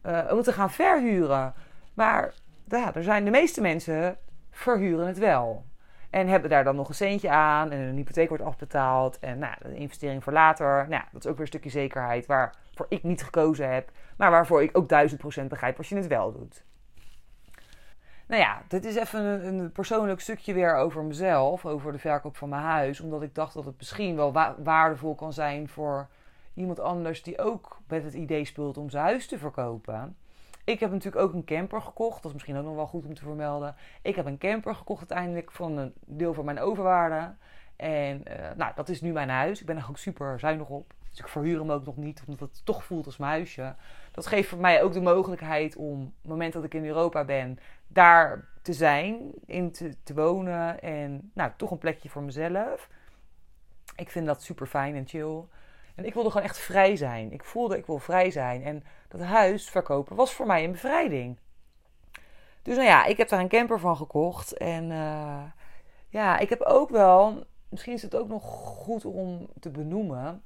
Uh, 0.07 0.29
om 0.31 0.37
het 0.37 0.45
te 0.45 0.53
gaan 0.53 0.71
verhuren. 0.71 1.55
Maar 1.95 2.35
ja, 2.69 2.95
er 2.95 3.03
zijn 3.03 3.25
de 3.25 3.31
meeste 3.31 3.61
mensen 3.61 4.17
verhuren 4.51 5.07
het 5.07 5.19
wel. 5.19 5.65
En 6.17 6.29
hebben 6.29 6.51
daar 6.51 6.65
dan 6.65 6.77
nog 6.77 6.89
een 6.89 6.95
centje 6.95 7.31
aan. 7.31 7.71
En 7.71 7.79
een 7.79 7.97
hypotheek 7.97 8.29
wordt 8.29 8.45
afbetaald. 8.45 9.19
En 9.19 9.39
nou, 9.39 9.55
een 9.59 9.75
investering 9.75 10.23
voor 10.25 10.33
later. 10.33 10.87
Nou, 10.89 11.03
dat 11.13 11.25
is 11.25 11.31
ook 11.31 11.37
weer 11.37 11.43
een 11.43 11.47
stukje 11.47 11.71
zekerheid 11.71 12.27
waarvoor 12.27 12.87
ik 12.89 13.03
niet 13.03 13.23
gekozen 13.23 13.73
heb. 13.73 13.91
Maar 14.17 14.31
waarvoor 14.31 14.63
ik 14.63 14.77
ook 14.77 14.89
duizend 14.89 15.21
procent 15.21 15.49
begrijp 15.49 15.79
als 15.79 15.89
je 15.89 15.97
het 15.97 16.07
wel 16.07 16.33
doet. 16.33 16.65
Nou 18.27 18.41
ja, 18.41 18.63
dit 18.69 18.85
is 18.85 18.95
even 18.95 19.21
een, 19.21 19.59
een, 19.59 19.73
persoonlijk 19.73 20.21
stukje 20.21 20.55
weer 20.55 20.77
over 20.77 21.03
mezelf. 21.03 21.67
Over 21.67 21.93
de 21.93 21.99
verkoop 21.99 22.37
van 22.37 22.49
mijn 22.49 22.63
huis. 22.63 23.01
Omdat 23.01 23.23
ik 23.23 23.35
dacht 23.35 23.55
dat 23.55 23.65
het 23.65 23.79
misschien 23.79 24.17
wel 24.17 24.33
waardevol 24.63 25.15
kan 25.15 25.33
zijn 25.33 25.69
voor 25.69 26.09
iemand 26.55 26.81
anders 26.81 27.23
die 27.23 27.39
ook 27.39 27.79
met 27.89 28.05
het 28.05 28.15
idee 28.15 28.45
speelt 28.45 28.77
om 28.77 28.91
zijn 28.91 29.05
huis 29.05 29.27
te 29.27 29.39
verkopen. 29.39 30.17
Ik 30.67 30.81
heb 30.81 30.91
natuurlijk 30.91 31.25
ook 31.25 31.33
een 31.33 31.45
camper 31.45 31.83
gekocht. 31.83 32.17
Dat 32.17 32.25
is 32.25 32.33
misschien 32.33 32.57
ook 32.57 32.65
nog 32.65 32.75
wel 32.75 32.87
goed 32.87 33.05
om 33.05 33.15
te 33.15 33.23
vermelden. 33.23 33.75
Ik 34.03 34.17
heb 34.17 34.27
een 34.27 34.39
camper 34.39 34.75
gekocht 34.75 34.99
uiteindelijk 34.99 35.53
van 35.53 35.77
een 35.77 35.93
deel 36.05 36.35
van 36.35 36.45
mijn 36.45 36.61
overwaarde. 36.61 37.35
En 37.77 38.23
uh, 38.29 38.35
nou, 38.57 38.73
dat 38.75 38.89
is 38.89 39.01
nu 39.01 39.13
mijn 39.13 39.29
huis. 39.29 39.61
Ik 39.61 39.67
ben 39.67 39.77
er 39.77 39.87
ook 39.89 39.99
super 39.99 40.41
zuinig 40.41 40.69
op. 40.69 40.93
Dus 41.11 41.19
ik 41.19 41.29
verhuur 41.29 41.59
hem 41.59 41.71
ook 41.71 41.85
nog 41.85 41.97
niet, 41.97 42.23
omdat 42.27 42.49
het 42.49 42.65
toch 42.65 42.85
voelt 42.85 43.07
als 43.07 43.17
mijn 43.17 43.31
huisje. 43.31 43.75
Dat 44.13 44.27
geeft 44.27 44.49
voor 44.49 44.59
mij 44.59 44.83
ook 44.83 44.93
de 44.93 45.01
mogelijkheid 45.01 45.77
om, 45.77 46.03
op 46.03 46.13
het 46.21 46.31
moment 46.31 46.53
dat 46.53 46.65
ik 46.65 46.75
in 46.75 46.87
Europa 46.87 47.25
ben, 47.25 47.59
daar 47.87 48.49
te 48.63 48.73
zijn, 48.73 49.33
in 49.45 49.73
te, 49.73 49.97
te 50.03 50.15
wonen. 50.15 50.81
En 50.81 51.31
nou, 51.35 51.51
toch 51.57 51.71
een 51.71 51.79
plekje 51.79 52.09
voor 52.09 52.23
mezelf. 52.23 52.89
Ik 53.97 54.11
vind 54.11 54.27
dat 54.27 54.43
super 54.43 54.67
fijn 54.67 54.95
en 54.95 55.07
chill. 55.07 55.45
En 55.95 56.05
ik 56.05 56.15
wilde 56.15 56.31
gewoon 56.31 56.47
echt 56.47 56.59
vrij 56.59 56.97
zijn. 56.97 57.33
Ik 57.33 57.45
voelde, 57.45 57.79
ik 57.79 57.87
wil 57.87 57.99
vrij 57.99 58.31
zijn. 58.31 58.63
En 58.63 58.85
dat 59.17 59.27
huis 59.27 59.71
verkopen 59.71 60.17
was 60.17 60.33
voor 60.33 60.47
mij 60.47 60.65
een 60.65 60.73
bevrijding. 60.73 61.39
Dus 62.63 62.77
nou 62.77 62.87
ja, 62.89 63.05
ik 63.05 63.17
heb 63.17 63.29
daar 63.29 63.41
een 63.41 63.49
camper 63.49 63.81
van 63.81 63.97
gekocht. 63.97 64.53
En 64.53 64.91
uh, 64.91 65.43
ja, 66.09 66.39
ik 66.39 66.49
heb 66.49 66.63
ook 66.63 66.91
wel, 66.91 67.45
misschien 67.69 67.93
is 67.93 68.03
het 68.03 68.17
ook 68.17 68.29
nog 68.29 68.43
goed 68.45 69.05
om 69.05 69.49
te 69.61 69.71
benoemen. 69.71 70.43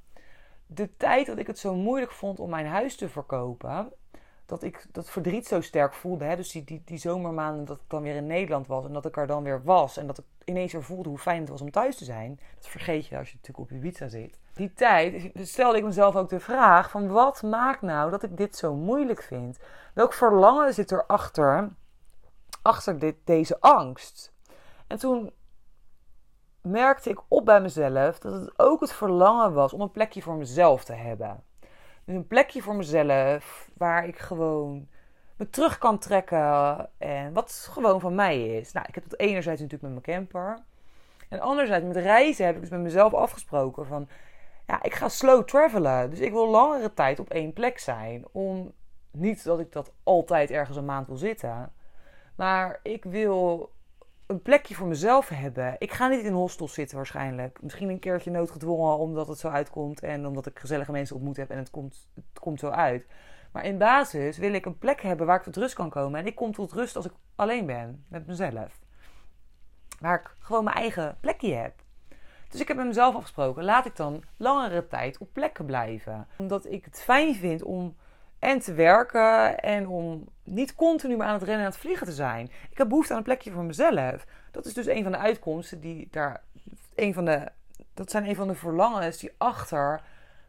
De 0.65 0.97
tijd 0.97 1.25
dat 1.25 1.37
ik 1.37 1.47
het 1.47 1.59
zo 1.59 1.75
moeilijk 1.75 2.11
vond 2.11 2.39
om 2.39 2.49
mijn 2.49 2.65
huis 2.65 2.95
te 2.95 3.09
verkopen. 3.09 3.91
Dat 4.51 4.63
ik 4.63 4.85
dat 4.91 5.09
verdriet 5.09 5.47
zo 5.47 5.61
sterk 5.61 5.93
voelde. 5.93 6.25
Hè? 6.25 6.35
Dus 6.35 6.51
die, 6.51 6.63
die, 6.63 6.81
die 6.85 6.97
zomermaanden 6.97 7.65
dat 7.65 7.77
ik 7.77 7.89
dan 7.89 8.01
weer 8.01 8.15
in 8.15 8.27
Nederland 8.27 8.67
was. 8.67 8.85
En 8.85 8.93
dat 8.93 9.05
ik 9.05 9.17
er 9.17 9.27
dan 9.27 9.43
weer 9.43 9.63
was. 9.63 9.97
En 9.97 10.07
dat 10.07 10.17
ik 10.17 10.25
ineens 10.45 10.71
weer 10.71 10.83
voelde 10.83 11.09
hoe 11.09 11.17
fijn 11.17 11.39
het 11.39 11.49
was 11.49 11.61
om 11.61 11.71
thuis 11.71 11.97
te 11.97 12.05
zijn. 12.05 12.39
Dat 12.55 12.67
vergeet 12.67 13.07
je 13.07 13.17
als 13.17 13.29
je 13.29 13.35
natuurlijk 13.35 13.71
op 13.71 13.79
pizza 13.79 14.07
zit 14.07 14.39
die 14.53 14.73
tijd 14.73 15.31
stelde 15.35 15.77
ik 15.77 15.83
mezelf 15.83 16.15
ook 16.15 16.29
de 16.29 16.39
vraag 16.39 16.89
van 16.89 17.07
wat 17.07 17.43
maakt 17.43 17.81
nou 17.81 18.11
dat 18.11 18.23
ik 18.23 18.37
dit 18.37 18.55
zo 18.55 18.75
moeilijk 18.75 19.21
vind? 19.21 19.59
Welk 19.93 20.13
verlangen 20.13 20.73
zit 20.73 20.91
er 20.91 21.05
achter, 21.05 21.69
achter 22.61 22.99
dit, 22.99 23.15
deze 23.23 23.59
angst? 23.59 24.33
En 24.87 24.97
toen 24.97 25.31
merkte 26.61 27.09
ik 27.09 27.21
op 27.27 27.45
bij 27.45 27.61
mezelf 27.61 28.19
dat 28.19 28.33
het 28.33 28.59
ook 28.59 28.81
het 28.81 28.93
verlangen 28.93 29.53
was 29.53 29.73
om 29.73 29.81
een 29.81 29.91
plekje 29.91 30.21
voor 30.21 30.35
mezelf 30.35 30.83
te 30.83 30.93
hebben. 30.93 31.43
Dus 32.05 32.15
een 32.15 32.27
plekje 32.27 32.61
voor 32.61 32.75
mezelf 32.75 33.69
waar 33.77 34.07
ik 34.07 34.17
gewoon 34.17 34.87
me 35.35 35.49
terug 35.49 35.77
kan 35.77 35.99
trekken 35.99 36.89
en 36.97 37.33
wat 37.33 37.67
gewoon 37.71 37.99
van 37.99 38.15
mij 38.15 38.57
is. 38.57 38.71
Nou, 38.71 38.85
ik 38.89 38.95
heb 38.95 39.09
dat 39.09 39.19
enerzijds 39.19 39.61
natuurlijk 39.61 39.93
met 39.93 40.05
mijn 40.05 40.17
camper. 40.17 40.63
En 41.29 41.39
anderzijds 41.39 41.85
met 41.85 41.95
reizen 41.95 42.45
heb 42.45 42.55
ik 42.55 42.61
dus 42.61 42.69
met 42.69 42.79
mezelf 42.79 43.13
afgesproken 43.13 43.85
van 43.85 44.07
ja, 44.67 44.83
ik 44.83 44.93
ga 44.93 45.09
slow 45.09 45.43
travelen. 45.43 46.09
Dus 46.09 46.19
ik 46.19 46.31
wil 46.31 46.49
langere 46.49 46.93
tijd 46.93 47.19
op 47.19 47.29
één 47.29 47.53
plek 47.53 47.79
zijn. 47.79 48.25
Om 48.31 48.73
niet 49.11 49.43
dat 49.43 49.59
ik 49.59 49.71
dat 49.71 49.93
altijd 50.03 50.51
ergens 50.51 50.77
een 50.77 50.85
maand 50.85 51.07
wil 51.07 51.17
zitten. 51.17 51.71
Maar 52.35 52.79
ik 52.83 53.03
wil 53.03 53.71
een 54.31 54.41
plekje 54.41 54.75
voor 54.75 54.87
mezelf 54.87 55.29
hebben. 55.29 55.75
Ik 55.77 55.91
ga 55.91 56.07
niet 56.07 56.23
in 56.23 56.33
hostels 56.33 56.73
zitten 56.73 56.97
waarschijnlijk. 56.97 57.61
Misschien 57.61 57.89
een 57.89 57.99
keertje 57.99 58.31
noodgedwongen 58.31 58.97
omdat 58.97 59.27
het 59.27 59.39
zo 59.39 59.47
uitkomt. 59.47 60.01
En 60.01 60.27
omdat 60.27 60.45
ik 60.45 60.59
gezellige 60.59 60.91
mensen 60.91 61.15
ontmoet 61.15 61.37
heb 61.37 61.49
en 61.49 61.57
het 61.57 61.69
komt, 61.69 62.09
het 62.15 62.39
komt 62.39 62.59
zo 62.59 62.69
uit. 62.69 63.05
Maar 63.51 63.65
in 63.65 63.77
basis 63.77 64.37
wil 64.37 64.53
ik 64.53 64.65
een 64.65 64.77
plek 64.77 65.01
hebben 65.01 65.27
waar 65.27 65.37
ik 65.37 65.43
tot 65.43 65.57
rust 65.57 65.73
kan 65.73 65.89
komen. 65.89 66.19
En 66.19 66.25
ik 66.25 66.35
kom 66.35 66.51
tot 66.51 66.71
rust 66.71 66.95
als 66.95 67.05
ik 67.05 67.11
alleen 67.35 67.65
ben 67.65 68.05
met 68.07 68.27
mezelf. 68.27 68.79
Waar 69.99 70.19
ik 70.19 70.35
gewoon 70.39 70.63
mijn 70.63 70.75
eigen 70.75 71.17
plekje 71.19 71.53
heb. 71.53 71.73
Dus 72.49 72.61
ik 72.61 72.67
heb 72.67 72.77
met 72.77 72.85
mezelf 72.85 73.15
afgesproken, 73.15 73.63
laat 73.63 73.85
ik 73.85 73.95
dan 73.95 74.23
langere 74.37 74.87
tijd 74.87 75.17
op 75.17 75.33
plekken 75.33 75.65
blijven. 75.65 76.27
Omdat 76.37 76.65
ik 76.65 76.85
het 76.85 77.01
fijn 77.01 77.35
vind 77.35 77.63
om 77.63 77.95
en 78.41 78.59
te 78.59 78.73
werken 78.73 79.59
en 79.59 79.87
om 79.87 80.29
niet 80.43 80.75
continu 80.75 81.21
aan 81.21 81.33
het 81.33 81.43
rennen 81.43 81.59
en 81.59 81.65
aan 81.65 81.71
het 81.71 81.77
vliegen 81.77 82.07
te 82.07 82.13
zijn. 82.13 82.51
Ik 82.69 82.77
heb 82.77 82.89
behoefte 82.89 83.11
aan 83.11 83.17
een 83.17 83.23
plekje 83.23 83.51
voor 83.51 83.63
mezelf. 83.63 84.25
Dat 84.51 84.65
is 84.65 84.73
dus 84.73 84.87
een 84.87 85.03
van 85.03 85.11
de 85.11 85.17
uitkomsten 85.17 85.79
die 85.79 86.07
daar. 86.11 86.43
Een 86.95 87.13
van 87.13 87.25
de, 87.25 87.47
dat 87.93 88.11
zijn 88.11 88.27
een 88.27 88.35
van 88.35 88.47
de 88.47 88.55
verlangens 88.55 89.17
die 89.17 89.31
achter 89.37 90.01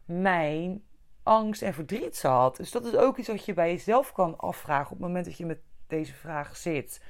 mijn 0.05 0.83
angst 1.23 1.61
en 1.61 1.73
verdriet 1.73 2.17
zat. 2.17 2.55
Dus 2.55 2.71
dat 2.71 2.85
is 2.85 2.95
ook 2.95 3.17
iets 3.17 3.27
wat 3.27 3.45
je 3.45 3.53
bij 3.53 3.71
jezelf 3.71 4.11
kan 4.11 4.37
afvragen 4.37 4.91
op 4.91 4.97
het 4.97 5.07
moment 5.07 5.25
dat 5.25 5.37
je 5.37 5.45
met 5.45 5.59
deze 5.87 6.13
vraag 6.13 6.57
zit. 6.57 7.01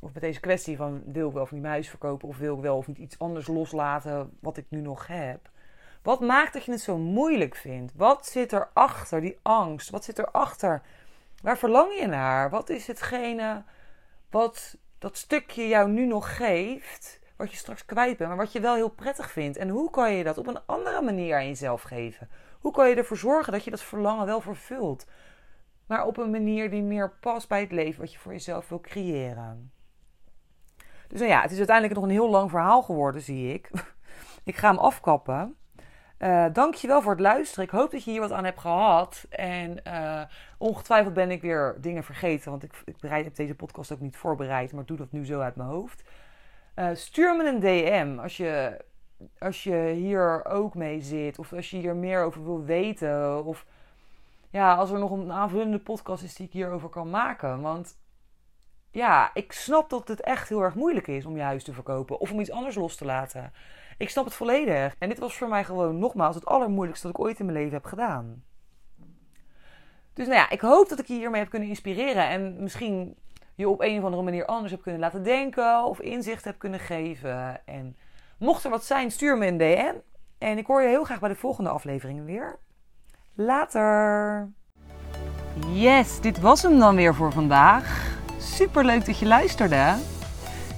Of 0.00 0.12
met 0.12 0.22
deze 0.22 0.40
kwestie 0.40 0.76
van 0.76 1.02
wil 1.06 1.28
ik 1.28 1.34
wel 1.34 1.42
of 1.42 1.50
niet 1.50 1.60
mijn 1.60 1.72
huis 1.72 1.88
verkopen 1.88 2.28
of 2.28 2.38
wil 2.38 2.54
ik 2.56 2.62
wel 2.62 2.76
of 2.76 2.86
niet 2.86 2.98
iets 2.98 3.18
anders 3.18 3.46
loslaten 3.46 4.36
wat 4.40 4.56
ik 4.56 4.66
nu 4.68 4.80
nog 4.80 5.06
heb. 5.06 5.50
Wat 6.02 6.20
maakt 6.20 6.52
dat 6.52 6.64
je 6.64 6.70
het 6.70 6.80
zo 6.80 6.98
moeilijk 6.98 7.54
vindt? 7.54 7.92
Wat 7.96 8.26
zit 8.26 8.52
erachter, 8.52 9.20
die 9.20 9.38
angst? 9.42 9.90
Wat 9.90 10.04
zit 10.04 10.18
erachter? 10.18 10.82
Waar 11.42 11.58
verlang 11.58 11.98
je 11.98 12.06
naar? 12.06 12.50
Wat 12.50 12.68
is 12.68 12.86
hetgene 12.86 13.64
wat 14.30 14.76
dat 14.98 15.16
stukje 15.16 15.68
jou 15.68 15.90
nu 15.90 16.06
nog 16.06 16.36
geeft, 16.36 17.20
wat 17.36 17.50
je 17.50 17.56
straks 17.56 17.84
kwijt 17.84 18.16
bent, 18.16 18.28
maar 18.28 18.38
wat 18.38 18.52
je 18.52 18.60
wel 18.60 18.74
heel 18.74 18.88
prettig 18.88 19.30
vindt? 19.30 19.56
En 19.56 19.68
hoe 19.68 19.90
kan 19.90 20.12
je 20.12 20.24
dat 20.24 20.38
op 20.38 20.46
een 20.46 20.66
andere 20.66 21.02
manier 21.02 21.36
aan 21.36 21.46
jezelf 21.46 21.82
geven? 21.82 22.28
Hoe 22.60 22.72
kan 22.72 22.88
je 22.88 22.94
ervoor 22.94 23.16
zorgen 23.16 23.52
dat 23.52 23.64
je 23.64 23.70
dat 23.70 23.82
verlangen 23.82 24.26
wel 24.26 24.40
vervult? 24.40 25.06
Maar 25.86 26.06
op 26.06 26.16
een 26.16 26.30
manier 26.30 26.70
die 26.70 26.82
meer 26.82 27.10
past 27.20 27.48
bij 27.48 27.60
het 27.60 27.72
leven 27.72 28.00
wat 28.00 28.12
je 28.12 28.18
voor 28.18 28.32
jezelf 28.32 28.68
wil 28.68 28.80
creëren. 28.80 29.72
Dus 31.08 31.18
nou 31.18 31.32
ja, 31.32 31.42
het 31.42 31.50
is 31.50 31.56
uiteindelijk 31.56 31.96
nog 31.96 32.04
een 32.04 32.16
heel 32.16 32.30
lang 32.30 32.50
verhaal 32.50 32.82
geworden, 32.82 33.20
zie 33.20 33.52
ik. 33.52 33.70
ik 34.44 34.56
ga 34.56 34.68
hem 34.68 34.78
afkappen. 34.78 35.56
Uh, 36.22 36.46
dankjewel 36.52 37.02
voor 37.02 37.12
het 37.12 37.20
luisteren. 37.20 37.64
Ik 37.64 37.70
hoop 37.70 37.90
dat 37.90 38.04
je 38.04 38.10
hier 38.10 38.20
wat 38.20 38.32
aan 38.32 38.44
hebt 38.44 38.60
gehad. 38.60 39.26
En 39.30 39.80
uh, 39.86 40.22
ongetwijfeld 40.58 41.14
ben 41.14 41.30
ik 41.30 41.42
weer 41.42 41.76
dingen 41.80 42.04
vergeten. 42.04 42.50
Want 42.50 42.62
ik, 42.62 42.82
ik 42.84 42.96
bereid, 43.00 43.24
heb 43.24 43.34
deze 43.34 43.54
podcast 43.54 43.92
ook 43.92 44.00
niet 44.00 44.16
voorbereid. 44.16 44.72
Maar 44.72 44.84
doe 44.84 44.96
dat 44.96 45.12
nu 45.12 45.24
zo 45.24 45.40
uit 45.40 45.56
mijn 45.56 45.68
hoofd. 45.68 46.02
Uh, 46.76 46.88
stuur 46.92 47.36
me 47.36 47.48
een 47.48 47.60
DM 47.60 48.18
als 48.22 48.36
je, 48.36 48.84
als 49.38 49.62
je 49.62 49.92
hier 49.94 50.44
ook 50.44 50.74
mee 50.74 51.00
zit. 51.00 51.38
Of 51.38 51.52
als 51.52 51.70
je 51.70 51.76
hier 51.76 51.96
meer 51.96 52.22
over 52.22 52.44
wil 52.44 52.64
weten. 52.64 53.44
Of 53.44 53.66
ja, 54.50 54.74
als 54.74 54.90
er 54.90 54.98
nog 54.98 55.10
een 55.10 55.32
aanvullende 55.32 55.78
podcast 55.78 56.22
is 56.22 56.34
die 56.34 56.46
ik 56.46 56.52
hierover 56.52 56.88
kan 56.88 57.10
maken. 57.10 57.60
Want 57.60 57.96
ja, 58.90 59.30
ik 59.34 59.52
snap 59.52 59.90
dat 59.90 60.08
het 60.08 60.20
echt 60.20 60.48
heel 60.48 60.62
erg 60.62 60.74
moeilijk 60.74 61.06
is 61.06 61.24
om 61.24 61.36
je 61.36 61.42
huis 61.42 61.64
te 61.64 61.72
verkopen. 61.72 62.18
Of 62.18 62.32
om 62.32 62.40
iets 62.40 62.50
anders 62.50 62.74
los 62.74 62.96
te 62.96 63.04
laten. 63.04 63.52
Ik 64.02 64.10
snap 64.10 64.24
het 64.24 64.34
volledig. 64.34 64.94
En 64.98 65.08
dit 65.08 65.18
was 65.18 65.36
voor 65.36 65.48
mij 65.48 65.64
gewoon 65.64 65.98
nogmaals 65.98 66.34
het 66.34 66.46
allermoeilijkste 66.46 67.06
dat 67.06 67.16
ik 67.16 67.24
ooit 67.24 67.38
in 67.38 67.44
mijn 67.44 67.58
leven 67.58 67.72
heb 67.72 67.84
gedaan. 67.84 68.44
Dus 70.12 70.26
nou 70.26 70.38
ja, 70.38 70.50
ik 70.50 70.60
hoop 70.60 70.88
dat 70.88 70.98
ik 70.98 71.06
je 71.06 71.14
hiermee 71.14 71.40
heb 71.40 71.50
kunnen 71.50 71.68
inspireren. 71.68 72.28
En 72.28 72.62
misschien 72.62 73.16
je 73.54 73.68
op 73.68 73.80
een 73.80 73.98
of 73.98 74.04
andere 74.04 74.22
manier 74.22 74.46
anders 74.46 74.72
heb 74.72 74.82
kunnen 74.82 75.00
laten 75.00 75.22
denken. 75.22 75.84
Of 75.84 76.00
inzicht 76.00 76.44
heb 76.44 76.58
kunnen 76.58 76.80
geven. 76.80 77.66
En 77.66 77.96
mocht 78.38 78.64
er 78.64 78.70
wat 78.70 78.84
zijn, 78.84 79.10
stuur 79.10 79.38
me 79.38 79.46
een 79.46 79.58
DM. 79.58 79.94
En 80.38 80.58
ik 80.58 80.66
hoor 80.66 80.82
je 80.82 80.88
heel 80.88 81.04
graag 81.04 81.20
bij 81.20 81.28
de 81.28 81.34
volgende 81.34 81.70
afleveringen 81.70 82.24
weer. 82.24 82.58
Later! 83.34 84.48
Yes, 85.72 86.20
dit 86.20 86.40
was 86.40 86.62
hem 86.62 86.78
dan 86.78 86.96
weer 86.96 87.14
voor 87.14 87.32
vandaag. 87.32 88.16
Super 88.38 88.84
leuk 88.84 89.06
dat 89.06 89.18
je 89.18 89.26
luisterde. 89.26 89.94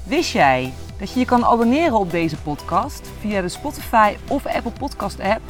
Wist 0.07 0.33
jij 0.33 0.73
dat 0.99 1.13
je 1.13 1.19
je 1.19 1.25
kan 1.25 1.45
abonneren 1.45 1.99
op 1.99 2.11
deze 2.11 2.37
podcast 2.37 3.11
via 3.21 3.41
de 3.41 3.49
Spotify 3.49 4.15
of 4.29 4.47
Apple 4.47 4.73
Podcast 4.79 5.21
app. 5.21 5.41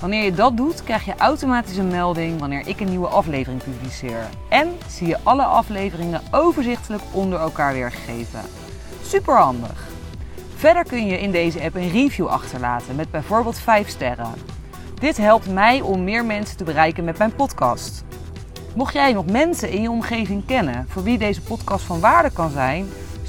Wanneer 0.00 0.24
je 0.24 0.32
dat 0.32 0.56
doet, 0.56 0.84
krijg 0.84 1.04
je 1.04 1.16
automatisch 1.16 1.76
een 1.76 1.88
melding 1.88 2.40
wanneer 2.40 2.68
ik 2.68 2.80
een 2.80 2.88
nieuwe 2.88 3.06
aflevering 3.06 3.62
publiceer. 3.62 4.28
En 4.48 4.78
zie 4.88 5.06
je 5.06 5.18
alle 5.22 5.44
afleveringen 5.44 6.22
overzichtelijk 6.30 7.02
onder 7.12 7.40
elkaar 7.40 7.72
weergegeven. 7.72 8.40
Super 9.02 9.36
handig. 9.36 9.88
Verder 10.56 10.84
kun 10.84 11.06
je 11.06 11.20
in 11.20 11.30
deze 11.30 11.60
app 11.60 11.74
een 11.74 11.90
review 11.90 12.26
achterlaten 12.26 12.96
met 12.96 13.10
bijvoorbeeld 13.10 13.58
5 13.58 13.88
sterren. 13.88 14.34
Dit 14.94 15.16
helpt 15.16 15.52
mij 15.52 15.80
om 15.80 16.04
meer 16.04 16.24
mensen 16.24 16.56
te 16.56 16.64
bereiken 16.64 17.04
met 17.04 17.18
mijn 17.18 17.34
podcast. 17.34 18.04
Mocht 18.74 18.92
jij 18.92 19.12
nog 19.12 19.26
mensen 19.26 19.70
in 19.70 19.82
je 19.82 19.90
omgeving 19.90 20.46
kennen 20.46 20.86
voor 20.88 21.02
wie 21.02 21.18
deze 21.18 21.40
podcast 21.40 21.84
van 21.84 22.00
waarde 22.00 22.30
kan 22.30 22.50
zijn, 22.50 22.88